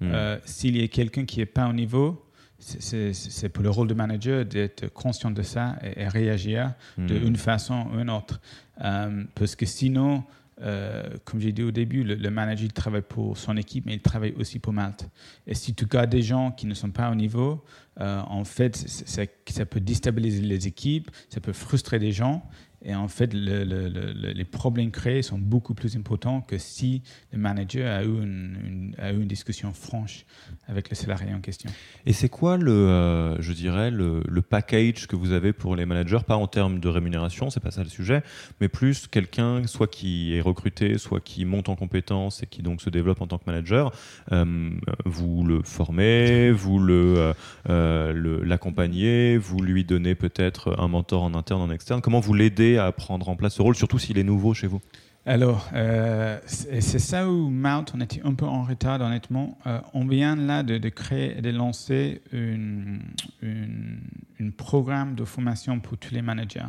Hmm. 0.00 0.10
Euh, 0.12 0.38
s'il 0.44 0.76
y 0.76 0.84
a 0.84 0.88
quelqu'un 0.88 1.24
qui 1.24 1.40
n'est 1.40 1.46
pas 1.46 1.68
au 1.68 1.72
niveau, 1.72 2.24
c'est 2.58 3.48
pour 3.50 3.62
le 3.62 3.70
rôle 3.70 3.86
de 3.86 3.94
manager 3.94 4.44
d'être 4.44 4.88
conscient 4.88 5.30
de 5.30 5.42
ça 5.42 5.76
et, 5.82 6.08
réagir 6.08 6.74
d'une 6.96 7.32
hmm. 7.32 7.36
façon 7.36 7.86
ou 7.92 7.98
d'une 7.98 8.10
autre. 8.10 8.40
Euh, 8.82 9.24
parce 9.34 9.54
que 9.54 9.64
sinon, 9.64 10.24
euh, 10.60 11.04
comme 11.24 11.40
j'ai 11.40 11.52
dit 11.52 11.62
au 11.62 11.70
début, 11.70 12.02
le, 12.02 12.30
manager 12.30 12.72
travaille 12.72 13.02
pour 13.02 13.38
son 13.38 13.56
équipe, 13.56 13.86
mais 13.86 13.94
il 13.94 14.00
travaille 14.00 14.34
aussi 14.38 14.58
pour 14.58 14.72
Malte. 14.72 15.08
Et 15.46 15.54
si 15.54 15.72
tu 15.72 15.86
gardes 15.86 16.10
des 16.10 16.22
gens 16.22 16.50
qui 16.50 16.66
ne 16.66 16.74
sont 16.74 16.90
pas 16.90 17.10
au 17.10 17.14
niveau, 17.14 17.64
en 18.00 18.44
fait, 18.44 18.76
ça 18.76 19.66
peut 19.66 19.80
déstabiliser 19.80 20.42
les 20.42 20.68
équipes, 20.68 21.10
ça 21.28 21.40
peut 21.40 21.52
frustrer 21.52 21.98
des 21.98 22.12
gens. 22.12 22.48
Et 22.84 22.94
en 22.94 23.08
fait, 23.08 23.34
les 23.34 24.44
problèmes 24.44 24.90
créés 24.90 25.22
sont 25.22 25.38
beaucoup 25.38 25.74
plus 25.74 25.96
importants 25.96 26.40
que 26.40 26.58
si 26.58 27.02
le 27.32 27.38
manager 27.38 27.92
a 27.92 28.04
eu 28.04 28.06
une, 28.06 28.94
discussion 29.28 29.72
franche 29.72 30.24
avec 30.68 30.88
le 30.88 30.94
salarié 30.96 31.34
en 31.34 31.40
question. 31.40 31.70
Et 32.06 32.12
c'est 32.12 32.28
quoi 32.28 32.56
le, 32.56 32.70
euh, 32.70 33.40
je 33.42 33.52
dirais, 33.52 33.90
le, 33.90 34.22
package 34.48 35.08
que 35.08 35.16
vous 35.16 35.32
avez 35.32 35.52
pour 35.52 35.76
les 35.76 35.84
managers, 35.84 36.20
pas 36.26 36.36
en 36.36 36.46
termes 36.46 36.78
de 36.78 36.88
rémunération, 36.88 37.50
c'est 37.50 37.60
pas 37.60 37.72
ça 37.72 37.82
le 37.82 37.88
sujet, 37.88 38.22
mais 38.60 38.68
plus 38.68 39.06
quelqu'un 39.06 39.66
soit 39.66 39.88
qui 39.88 40.34
est 40.34 40.40
recruté, 40.40 40.96
soit 40.96 41.20
qui 41.20 41.44
monte 41.44 41.68
en 41.68 41.76
compétences 41.76 42.42
et 42.42 42.46
qui 42.46 42.62
donc 42.62 42.80
se 42.80 42.88
développe 42.88 43.20
en 43.20 43.26
tant 43.26 43.36
que 43.38 43.44
manager. 43.46 43.92
Euh, 44.32 44.70
vous 45.04 45.44
le 45.44 45.60
formez, 45.62 46.50
vous 46.52 46.78
le 46.78 47.34
euh, 47.68 48.42
l'accompagnez, 48.44 49.36
vous 49.36 49.60
lui 49.60 49.84
donnez 49.84 50.14
peut-être 50.14 50.78
un 50.78 50.88
mentor 50.88 51.24
en 51.24 51.34
interne, 51.34 51.60
en 51.60 51.70
externe. 51.70 52.00
Comment 52.00 52.20
vous 52.20 52.34
l'aidez 52.34 52.67
à 52.76 52.92
prendre 52.92 53.28
en 53.28 53.36
place 53.36 53.54
ce 53.54 53.62
rôle, 53.62 53.74
surtout 53.74 53.98
s'il 53.98 54.18
est 54.18 54.24
nouveau 54.24 54.52
chez 54.52 54.66
vous 54.66 54.80
alors, 55.28 55.68
euh, 55.74 56.38
c'est 56.46 56.80
ça 56.80 57.28
où 57.28 57.50
Mount, 57.50 57.84
on 57.92 58.00
était 58.00 58.22
un 58.24 58.32
peu 58.32 58.46
en 58.46 58.62
retard, 58.62 58.98
honnêtement. 59.02 59.58
Euh, 59.66 59.78
on 59.92 60.06
vient 60.06 60.36
là 60.36 60.62
de, 60.62 60.88
créer 60.88 61.36
et 61.36 61.42
de 61.42 61.50
lancer 61.50 62.22
un 62.32 63.00
une, 63.42 64.52
programme 64.56 65.16
de 65.16 65.26
formation 65.26 65.80
pour 65.80 65.98
tous 65.98 66.14
les 66.14 66.22
managers. 66.22 66.62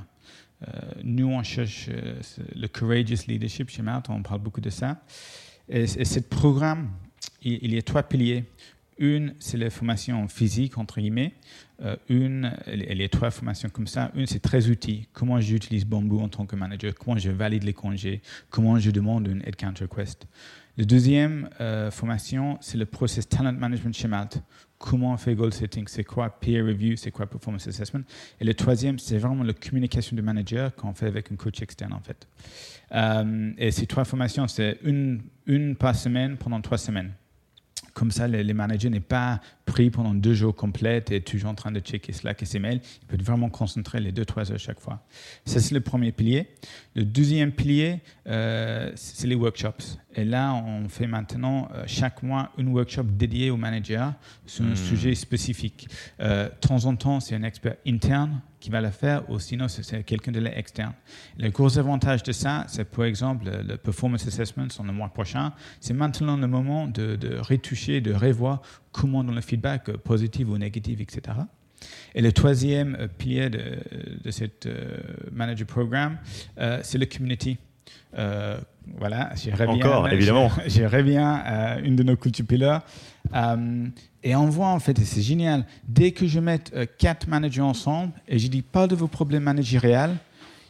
Euh, 0.67 0.71
nous, 1.05 1.27
on 1.27 1.41
cherche 1.41 1.89
le 2.53 2.67
courageous 2.67 3.27
leadership 3.29 3.69
chez 3.69 3.81
Mount, 3.81 4.03
on 4.09 4.21
parle 4.23 4.41
beaucoup 4.41 4.59
de 4.59 4.69
ça. 4.69 4.97
Et, 5.69 5.87
ce 5.87 6.19
programme, 6.19 6.89
il, 7.41 7.73
y 7.73 7.77
a 7.77 7.81
trois 7.81 8.03
piliers. 8.03 8.43
Une, 8.99 9.33
c'est 9.39 9.57
la 9.57 9.69
formation 9.69 10.27
physique, 10.27 10.77
entre 10.77 10.99
guillemets. 10.99 11.33
Euh, 11.81 11.95
une, 12.09 12.45
a 12.67 13.07
trois 13.07 13.31
formations 13.31 13.69
comme 13.69 13.87
ça. 13.87 14.11
Une, 14.13 14.25
c'est 14.25 14.41
très 14.41 14.69
utile. 14.69 15.05
Comment 15.13 15.39
j'utilise 15.39 15.85
Bamboo 15.85 16.19
en 16.19 16.27
tant 16.27 16.45
que 16.45 16.57
manager? 16.57 16.93
Comment 16.93 17.17
je 17.17 17.31
valide 17.31 17.63
les 17.63 17.73
congés? 17.73 18.21
Comment 18.49 18.77
je 18.77 18.91
demande 18.91 19.27
une 19.27 19.41
headcount 19.45 19.73
request? 19.79 20.27
La 20.77 20.85
deuxième 20.85 21.49
euh, 21.59 21.91
formation, 21.91 22.57
c'est 22.61 22.77
le 22.77 22.85
process 22.85 23.27
talent 23.27 23.53
management 23.53 23.93
chez 23.93 24.07
Malte. 24.07 24.41
Comment 24.77 25.13
on 25.13 25.17
fait 25.17 25.35
goal 25.35 25.53
setting? 25.53 25.85
C'est 25.87 26.05
quoi 26.05 26.29
peer 26.29 26.61
review? 26.65 26.95
C'est 26.95 27.11
quoi 27.11 27.25
performance 27.25 27.67
assessment? 27.67 28.03
Et 28.39 28.45
le 28.45 28.53
troisième, 28.53 28.99
c'est 28.99 29.17
vraiment 29.17 29.43
la 29.43 29.53
communication 29.53 30.15
du 30.15 30.21
manager 30.21 30.75
qu'on 30.75 30.93
fait 30.93 31.07
avec 31.07 31.31
un 31.31 31.35
coach 31.35 31.61
externe, 31.61 31.93
en 31.93 31.99
fait. 31.99 32.27
Euh, 32.93 33.51
et 33.57 33.71
ces 33.71 33.87
trois 33.87 34.05
formations, 34.05 34.47
c'est 34.47 34.77
une, 34.83 35.21
une 35.47 35.75
par 35.75 35.95
semaine 35.95 36.37
pendant 36.37 36.61
trois 36.61 36.77
semaines. 36.77 37.11
Comme 37.93 38.11
ça, 38.11 38.27
les, 38.27 38.53
managers 38.53 38.89
n'est 38.89 38.99
pas 38.99 39.39
pris 39.69 39.91
pendant 39.91 40.15
deux 40.15 40.33
jours 40.33 40.55
complets 40.55 41.05
et 41.11 41.21
toujours 41.21 41.51
en 41.51 41.55
train 41.55 41.71
de 41.71 41.79
checker 41.79 42.11
Slack 42.11 42.41
et 42.41 42.45
ses 42.45 42.57
mails. 42.57 42.81
Il 43.03 43.07
peut 43.07 43.23
vraiment 43.23 43.49
concentrer 43.49 43.99
les 43.99 44.11
deux, 44.11 44.25
trois 44.25 44.51
heures 44.51 44.57
chaque 44.57 44.79
fois. 44.79 45.05
Ça, 45.45 45.59
c'est 45.59 45.75
le 45.75 45.81
premier 45.81 46.11
pilier. 46.11 46.47
Le 46.95 47.05
deuxième 47.05 47.51
pilier, 47.51 47.99
euh, 48.27 48.91
c'est 48.95 49.27
les 49.27 49.35
workshops. 49.35 49.99
Et 50.15 50.25
là, 50.25 50.53
on 50.55 50.89
fait 50.89 51.05
maintenant 51.05 51.69
euh, 51.73 51.83
chaque 51.85 52.23
mois 52.23 52.51
une 52.57 52.69
workshop 52.69 53.03
dédiée 53.03 53.51
au 53.51 53.57
manager 53.57 54.13
sur 54.47 54.65
un 54.65 54.71
hmm. 54.71 54.75
sujet 54.75 55.15
spécifique. 55.15 55.87
Euh, 56.19 56.49
de 56.49 56.67
temps 56.67 56.85
en 56.85 56.95
temps, 56.95 57.19
c'est 57.19 57.35
un 57.35 57.43
expert 57.43 57.75
interne 57.85 58.41
qui 58.59 58.69
va 58.69 58.81
le 58.81 58.89
faire, 58.89 59.29
ou 59.29 59.39
sinon 59.39 59.67
c'est 59.69 60.03
quelqu'un 60.03 60.31
de 60.31 60.39
l'externe. 60.39 60.93
Le 61.37 61.49
gros 61.49 61.77
avantage 61.77 62.23
de 62.23 62.31
ça, 62.31 62.65
c'est 62.67 62.83
par 62.83 63.05
exemple 63.05 63.49
le 63.49 63.77
performance 63.77 64.27
assessment 64.27 64.69
sur 64.69 64.83
le 64.83 64.91
mois 64.91 65.07
prochain. 65.09 65.53
C'est 65.79 65.93
maintenant 65.93 66.35
le 66.35 66.47
moment 66.47 66.87
de, 66.87 67.15
de, 67.15 67.37
retoucher, 67.37 68.01
de 68.01 68.13
revoir 68.13 68.61
comment 68.91 69.23
dans 69.23 69.33
le 69.33 69.41
feedback 69.41 69.89
euh, 69.89 69.97
positif 69.97 70.47
ou 70.49 70.57
négatif, 70.57 70.99
etc. 71.01 71.37
Et 72.13 72.21
le 72.21 72.31
troisième 72.31 72.95
euh, 72.99 73.07
pilier 73.07 73.49
de, 73.49 73.77
de 74.23 74.31
cette 74.31 74.65
euh, 74.65 74.97
manager 75.31 75.67
programme, 75.67 76.17
c'est 76.83 76.97
le 76.97 77.05
community. 77.05 77.57
voilà, 78.13 79.31
j'y 79.35 79.51
reviens. 79.51 79.67
Encore, 79.67 80.09
évidemment. 80.09 80.47
Reviens 80.47 81.41
à 81.45 81.79
une 81.79 81.95
de 81.95 82.03
nos 82.03 82.17
culture 82.17 82.45
pillars. 82.45 82.83
Et 84.23 84.35
on 84.35 84.49
voit 84.49 84.67
en 84.67 84.79
fait, 84.79 84.99
et 84.99 85.05
c'est 85.05 85.21
génial, 85.21 85.65
dès 85.87 86.11
que 86.11 86.27
je 86.27 86.39
mets 86.39 86.59
euh, 86.73 86.85
quatre 86.97 87.27
managers 87.27 87.61
ensemble 87.61 88.11
et 88.27 88.37
je 88.37 88.47
dis 88.47 88.61
pas 88.61 88.87
de 88.87 88.95
vos 88.95 89.07
problèmes 89.07 89.43
managériels, 89.43 90.15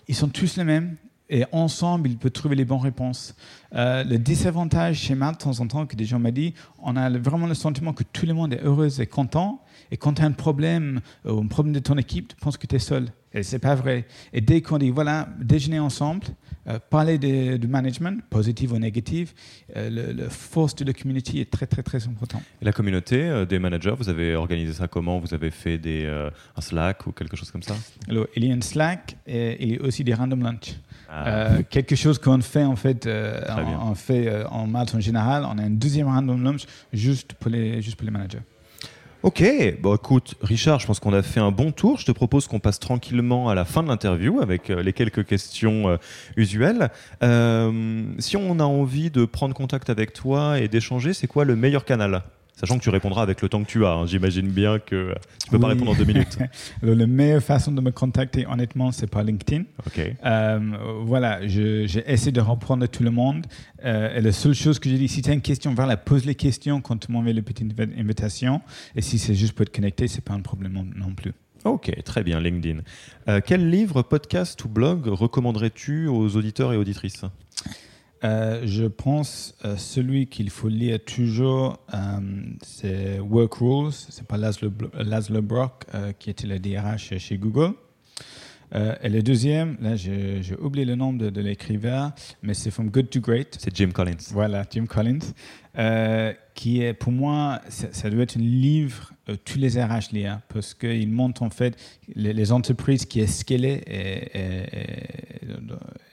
ils 0.08 0.16
sont 0.16 0.30
tous 0.30 0.58
les 0.58 0.64
mêmes 0.64 0.96
et 1.30 1.46
ensemble, 1.52 2.10
ils 2.10 2.18
peuvent 2.18 2.32
trouver 2.32 2.56
les 2.56 2.66
bonnes 2.66 2.82
réponses. 2.82 3.36
Euh, 3.76 4.04
le 4.04 4.18
désavantage 4.18 4.98
chez 4.98 5.16
Malte, 5.16 5.40
de 5.40 5.44
temps 5.44 5.60
en 5.60 5.68
temps, 5.68 5.86
que 5.86 5.96
des 5.96 6.06
gens 6.06 6.20
m'ont 6.20 6.32
dit, 6.32 6.54
on 6.80 6.96
a 6.96 7.10
vraiment 7.18 7.48
le 7.48 7.54
sentiment 7.54 7.94
que 7.94 8.04
tout 8.04 8.26
le 8.26 8.34
monde 8.34 8.54
est 8.54 8.64
heureux 8.64 9.00
et 9.00 9.06
content. 9.06 9.62
Et 9.92 9.98
quand 9.98 10.14
tu 10.16 10.22
as 10.22 10.26
un 10.26 10.32
problème, 10.32 11.02
euh, 11.26 11.42
un 11.42 11.48
problème 11.48 11.74
de 11.74 11.80
ton 11.80 11.98
équipe, 11.98 12.30
tu 12.30 12.36
penses 12.36 12.58
que 12.58 12.68
tu 12.68 12.76
es 12.76 12.80
seul. 12.80 13.08
Et 13.34 13.44
c'est 13.44 13.60
pas 13.60 13.76
vrai. 13.76 14.08
Et 14.34 14.42
dès 14.42 14.62
qu'on 14.62 14.80
dit, 14.80 14.90
voilà, 14.90 15.30
déjeuner 15.40 15.80
ensemble, 15.80 16.26
euh, 16.68 16.80
parler 16.90 17.20
de, 17.20 17.68
management, 17.68 18.24
positif 18.30 18.72
ou 18.72 18.80
négatif, 18.80 19.36
euh, 19.76 20.14
le, 20.14 20.30
force 20.30 20.76
de 20.76 20.86
la 20.86 20.94
community 20.94 21.40
est 21.40 21.52
très, 21.52 21.68
très, 21.68 21.84
très 21.84 22.08
important. 22.08 22.42
Et 22.62 22.66
la 22.66 22.72
communauté 22.72 23.46
des 23.48 23.60
managers, 23.60 23.94
vous 23.98 24.10
avez 24.10 24.36
organisé 24.36 24.74
ça 24.74 24.88
comment? 24.88 25.20
Vous 25.20 25.34
avez 25.34 25.52
fait 25.52 25.78
des, 25.78 26.08
un 26.56 26.62
Slack 26.62 27.06
ou 27.06 27.12
quelque 27.12 27.38
chose 27.38 27.52
comme 27.52 27.64
ça? 27.64 27.76
Alors, 28.08 28.26
il 28.36 28.46
y 28.46 28.52
a 28.52 28.56
un 28.56 28.62
Slack 28.62 29.18
et 29.28 29.64
il 29.64 29.76
y 29.76 29.78
a 29.78 29.82
aussi 29.84 30.04
des 30.04 30.16
random 30.16 30.42
lunch. 30.42 30.76
Ah. 31.12 31.64
quelque 31.70 31.96
chose 31.96 32.20
qu'on 32.20 32.40
fait 32.42 32.64
en 32.64 32.76
fait, 32.76 33.10
on, 33.82 33.96
fait 33.96 34.46
en 34.46 34.68
Malte 34.68 34.94
en 34.96 35.00
général. 35.00 35.44
On 35.46 35.58
a 35.58 35.64
un 35.64 35.70
deuxième 35.70 36.08
random 36.08 36.44
lunch 36.44 36.66
juste 36.94 37.34
pour 37.34 37.50
les, 37.50 37.82
juste 37.82 37.96
pour 37.96 38.06
les 38.06 38.12
managers. 38.12 38.42
Ok, 39.22 39.44
bon 39.82 39.96
écoute, 39.96 40.36
Richard, 40.42 40.80
je 40.80 40.88
pense 40.88 41.02
qu'on 41.02 41.12
a 41.12 41.22
fait 41.22 41.42
un 41.42 41.52
bon 41.52 41.74
tour. 41.74 41.98
Je 41.98 42.06
te 42.06 42.12
propose 42.14 42.48
qu'on 42.48 42.62
passe 42.62 42.80
tranquillement 42.80 43.50
à 43.50 43.56
la 43.56 43.66
fin 43.66 43.84
de 43.84 43.90
l'interview 43.90 44.40
avec 44.40 44.70
euh, 44.70 44.82
les 44.82 44.94
quelques 44.94 45.26
questions 45.26 45.90
euh, 45.90 45.98
usuelles. 46.38 46.90
Euh, 47.22 48.06
si 48.18 48.38
on 48.38 48.60
a 48.62 48.64
envie 48.64 49.12
de 49.12 49.26
prendre 49.26 49.54
contact 49.54 49.90
avec 49.90 50.14
toi 50.14 50.58
et 50.58 50.70
d'échanger, 50.70 51.14
c'est 51.14 51.28
quoi 51.28 51.44
le 51.44 51.58
meilleur 51.58 51.84
canal? 51.84 52.24
Sachant 52.60 52.78
que 52.78 52.84
tu 52.84 52.90
répondras 52.90 53.22
avec 53.22 53.42
le 53.42 53.48
temps 53.48 53.64
que 53.64 53.70
tu 53.70 53.86
as. 53.86 53.94
Hein. 53.94 54.06
J'imagine 54.06 54.50
bien 54.50 54.80
que 54.80 55.14
tu 55.40 55.48
ne 55.48 55.52
peux 55.52 55.60
pas 55.60 55.70
répondre 55.70 55.92
en 55.92 55.96
deux 55.96 56.04
minutes. 56.04 56.38
la 56.82 57.08
meilleure 57.08 57.42
façon 57.42 57.72
de 57.72 57.80
me 57.80 57.92
contacter, 57.92 58.46
honnêtement, 58.48 58.92
c'est 58.92 59.08
par 59.08 59.24
LinkedIn. 59.24 59.64
Euh, 60.26 60.60
voilà, 61.06 61.48
j'ai 61.48 61.86
essayé 62.06 62.34
de 62.34 62.42
reprendre 62.42 62.86
tout 62.88 63.02
le 63.02 63.12
monde. 63.12 63.46
Euh, 63.86 64.18
et 64.18 64.20
la 64.20 64.34
seule 64.34 64.54
chose 64.54 64.78
que 64.78 64.90
j'ai 64.90 64.98
dit, 64.98 65.08
si 65.08 65.22
tu 65.22 65.30
as 65.30 65.34
une 65.34 65.42
question, 65.42 65.74
voilà, 65.74 65.96
pose 65.96 66.26
les 66.26 66.36
questions 66.36 66.82
quand 66.82 66.98
tu 66.98 67.14
m'envoies 67.14 67.32
les 67.32 67.42
petites 67.42 67.74
invitations. 67.80 68.60
Et 68.94 69.02
si 69.02 69.20
c'est 69.20 69.36
juste 69.36 69.54
pour 69.54 69.66
te 69.66 69.72
connecter, 69.72 70.10
ce 70.10 70.16
n'est 70.16 70.22
pas 70.22 70.34
un 70.34 70.42
problème 70.42 70.74
non, 70.74 71.14
plus. 71.14 71.32
Ok, 71.64 71.94
très 72.04 72.24
bien, 72.24 72.42
LinkedIn. 72.42 72.82
Euh, 73.30 73.40
quel 73.46 73.70
livre, 73.70 74.02
podcast 74.02 74.62
ou 74.66 74.68
blog 74.68 75.08
recommanderais-tu 75.08 76.08
aux 76.08 76.36
auditeurs 76.36 76.74
et 76.74 76.78
auditrices? 76.78 77.24
Euh, 78.24 78.62
je 78.66 78.86
pense 78.86 79.56
euh, 79.64 79.78
celui 79.78 80.28
qu'il 80.28 80.50
faut 80.50 80.68
lire 80.68 81.00
toujours, 81.04 81.80
euh, 81.94 81.98
c'est 82.62 83.20
Work 83.20 83.54
Rules. 83.56 83.94
C'est 83.94 84.28
pas 84.28 84.38
Laszlo, 84.38 85.42
Brock 85.42 85.86
qui 86.20 86.30
était 86.30 86.48
le 86.48 86.60
DRH 86.60 87.18
chez 87.18 87.38
Google. 87.38 87.74
et 88.74 89.10
le 89.10 89.24
deuxième, 89.24 89.78
là 89.82 89.96
j'ai 89.96 90.42
oublié 90.60 90.86
le 90.86 90.96
nom 90.96 91.14
de, 91.14 91.42
l'écrivain, 91.42 92.14
mais 92.44 92.54
c'est 92.54 92.72
From 92.72 92.90
Good 92.90 93.10
to 93.10 93.20
Great. 93.20 93.58
C'est 93.60 93.76
Jim 93.76 93.90
Collins. 93.92 94.32
Voilà, 94.32 94.64
Jim 94.70 94.86
Collins, 94.86 95.34
qui 96.54 96.82
est 96.82 96.94
pour 96.94 97.12
moi, 97.12 97.62
ça, 97.70 98.10
doit 98.10 98.24
être 98.24 98.38
un 98.38 98.42
livre 98.42 99.14
tous 99.46 99.58
les 99.58 99.82
RH 99.82 100.12
lire 100.12 100.42
parce 100.50 100.74
qu'il 100.74 101.10
montre 101.10 101.42
en 101.42 101.50
fait 101.50 101.76
les, 102.16 102.52
entreprises 102.52 103.06
qui 103.06 103.22
escalaient 103.22 103.84
et, 103.88 104.38
et, 104.38 104.66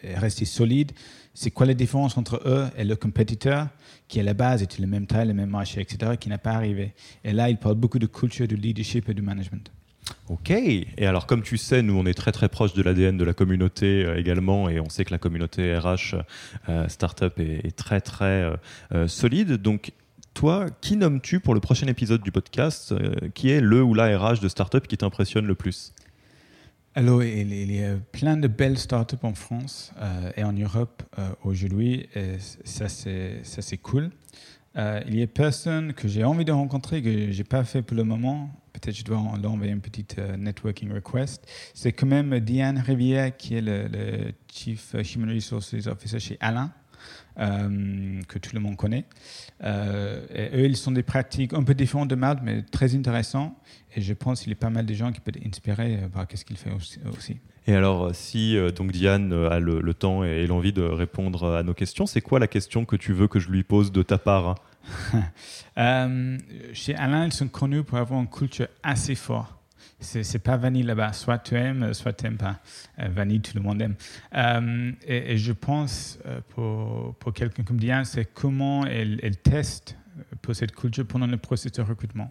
et, 0.05 0.43
et 0.43 0.45
solides 0.45 0.93
c'est 1.37 1.51
quoi 1.51 1.66
la 1.66 1.74
différence 1.74 2.16
entre 2.16 2.41
eux 2.47 2.66
et 2.78 2.84
le 2.84 2.97
compétiteur 2.97 3.68
qui 4.09 4.18
à 4.18 4.22
la 4.22 4.32
base 4.32 4.62
était 4.62 4.80
le 4.80 4.89
même 4.89 5.07
taille, 5.07 5.28
le 5.28 5.34
même 5.34 5.51
marché, 5.51 5.80
etc., 5.82 6.12
qui 6.18 6.30
n'a 6.30 6.39
pas 6.39 6.53
arrivé? 6.53 6.95
Et 7.24 7.32
là, 7.32 7.51
il 7.51 7.59
parle 7.59 7.74
beaucoup 7.74 7.99
de 7.99 8.07
culture, 8.07 8.49
de 8.49 8.57
leadership 8.57 9.09
et 9.11 9.14
de 9.14 9.20
management. 9.20 9.70
Ok. 10.28 10.51
Et 10.51 10.87
alors, 11.01 11.26
comme 11.26 11.43
tu 11.43 11.59
sais, 11.59 11.82
nous, 11.82 11.95
on 11.95 12.07
est 12.07 12.14
très 12.14 12.32
très 12.32 12.49
proche 12.49 12.72
de 12.72 12.82
l'ADN 12.82 13.18
de 13.18 13.24
la 13.24 13.34
communauté 13.34 14.05
euh, 14.05 14.18
également, 14.18 14.70
et 14.70 14.80
on 14.80 14.89
sait 14.89 15.05
que 15.05 15.11
la 15.11 15.18
communauté 15.18 15.76
RH 15.76 16.16
euh, 16.68 16.89
startup 16.89 17.39
est, 17.39 17.76
très 17.76 18.01
très 18.01 18.51
euh, 18.93 19.07
solide. 19.07 19.55
Donc, 19.55 19.93
toi, 20.32 20.66
qui 20.80 20.97
nommes-tu 20.97 21.41
pour 21.41 21.53
le 21.55 21.61
prochain 21.61 21.87
épisode 21.87 22.22
du 22.22 22.32
podcast 22.32 22.95
Qui 23.34 23.51
est 23.51 23.61
le 23.61 23.82
ou 23.82 23.95
la 23.95 24.18
RH 24.18 24.41
de 24.41 24.49
startup 24.49 24.87
qui 24.87 24.97
t'impressionne 24.97 25.47
le 25.47 25.55
plus? 25.55 25.93
Alors, 26.99 27.22
il, 27.22 27.72
y 27.72 27.84
a 27.84 27.97
plein 28.11 28.38
de 28.38 28.49
belles 28.49 28.78
startups 28.78 29.16
en 29.22 29.34
France 29.34 29.92
euh, 30.01 30.32
et 30.34 30.44
en 30.44 30.55
Europe 30.55 31.03
euh, 31.18 31.28
aujourd'hui, 31.44 32.09
et 32.14 32.38
ça 32.64 32.88
c'est 32.88 33.76
cool. 33.82 34.09
Euh, 34.78 35.03
il 35.07 35.18
y 35.18 35.22
a 35.22 35.26
personne 35.26 35.92
que 35.92 36.09
j'ai 36.09 36.24
envie 36.24 36.47
de 36.47 36.53
rencontrer 36.53 37.03
que 37.03 37.30
j'ai 37.30 37.44
pas 37.44 37.64
fait 37.64 37.82
pour 37.82 37.99
le 37.99 38.05
moment. 38.05 38.49
Peut-être 38.72 38.97
je 38.97 39.05
dois 39.05 39.22
leur 39.42 39.53
envoyer 39.53 39.72
une 39.72 39.82
petite 39.82 40.18
networking 40.38 40.90
request. 40.90 41.47
C'est 41.74 41.92
quand 41.92 42.07
même 42.07 42.40
Diane 42.40 42.78
Rivière 42.78 43.36
qui 43.36 43.57
est 43.57 43.62
le, 43.62 43.88
le 43.88 44.32
Chief 44.51 44.94
Human 45.14 45.34
Resources 45.34 45.86
Officer 45.86 46.18
chez 46.18 46.38
Alain. 46.40 46.72
Euh, 47.39 48.22
que 48.28 48.39
tout 48.39 48.55
le 48.55 48.61
monde 48.61 48.76
connaît. 48.76 49.05
Euh, 49.62 50.24
et 50.34 50.57
eux, 50.57 50.64
ils 50.64 50.76
sont 50.76 50.91
des 50.91 51.03
pratiques 51.03 51.53
un 51.53 51.62
peu 51.62 51.74
différentes 51.74 52.09
de 52.09 52.14
Mad, 52.14 52.41
mais 52.43 52.62
très 52.62 52.95
intéressants. 52.95 53.55
Et 53.95 54.01
je 54.01 54.14
pense 54.14 54.41
qu'il 54.41 54.49
y 54.51 54.53
a 54.55 54.57
pas 54.57 54.70
mal 54.70 54.87
de 54.87 54.95
gens 54.95 55.12
qui 55.12 55.20
peuvent 55.20 55.37
être 55.37 55.47
inspirés 55.47 55.99
euh, 56.03 56.09
par 56.09 56.26
ce 56.32 56.45
qu'il 56.47 56.57
fait 56.57 56.70
aussi. 56.72 57.37
Et 57.66 57.74
alors, 57.74 58.14
si 58.14 58.57
donc 58.76 58.93
Diane 58.93 59.32
a 59.32 59.59
le, 59.59 59.93
temps 59.93 60.22
et 60.22 60.47
l'envie 60.47 60.72
de 60.72 60.82
répondre 60.82 61.57
à 61.57 61.62
nos 61.64 61.74
questions, 61.74 62.07
c'est 62.07 62.20
quoi 62.20 62.39
la 62.39 62.47
question 62.47 62.84
que 62.84 62.95
tu 62.95 63.12
veux 63.12 63.26
que 63.26 63.41
je 63.41 63.51
lui 63.51 63.64
pose 63.64 63.91
de 63.91 64.03
ta 64.03 64.18
part? 64.18 64.55
Chez 66.72 66.95
Alain, 66.95 67.26
ils 67.26 67.32
sont 67.32 67.49
connus 67.49 67.82
pour 67.82 67.99
avoir 67.99 68.20
une 68.20 68.28
culture 68.28 68.68
assez 68.84 69.16
forte 69.16 69.53
c'est 70.01 70.39
pas 70.39 70.57
vanille 70.57 70.82
là-bas. 70.82 71.12
Soit 71.12 71.39
tu 71.39 71.55
aimes, 71.55 71.95
soit 71.95 72.12
tu 72.12 72.24
n'aimes 72.24 72.37
pas. 72.37 72.61
Euh, 72.99 73.09
vanille, 73.09 73.41
tout 73.41 73.53
le 73.55 73.62
monde 73.62 73.80
aime. 73.80 73.95
Euh, 74.34 74.93
et, 75.07 75.37
je 75.37 75.53
pense, 75.53 76.18
euh, 76.26 76.41
pour, 76.51 77.14
pour 77.16 77.32
quelqu'un 77.32 77.62
comme 77.62 77.78
Diane, 77.78 78.05
c'est 78.05 78.26
comment 78.32 78.87
elle, 78.87 79.20
elle, 79.22 79.37
teste 79.37 79.97
pour 80.43 80.55
cette 80.55 80.74
culture 80.74 81.07
pendant 81.07 81.26
le 81.26 81.37
processus 81.37 81.72
de 81.72 81.82
recrutement. 81.82 82.30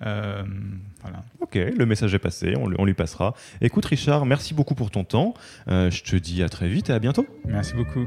voilà. 0.00 1.20
Ok, 1.40 1.54
le 1.54 1.86
message 1.86 2.14
est 2.14 2.18
passé, 2.18 2.54
on, 2.56 2.70
on, 2.78 2.84
lui 2.84 2.94
passera. 2.94 3.34
Écoute 3.60 3.86
Richard, 3.86 4.26
merci 4.26 4.52
beaucoup 4.52 4.74
pour 4.74 4.90
ton 4.90 5.04
temps. 5.04 5.34
je 5.66 6.02
te 6.02 6.16
dis 6.16 6.42
à 6.42 6.48
très 6.48 6.68
vite 6.68 6.90
et 6.90 6.92
à 6.92 6.98
bientôt. 6.98 7.26
Merci 7.46 7.74
beaucoup. 7.74 8.06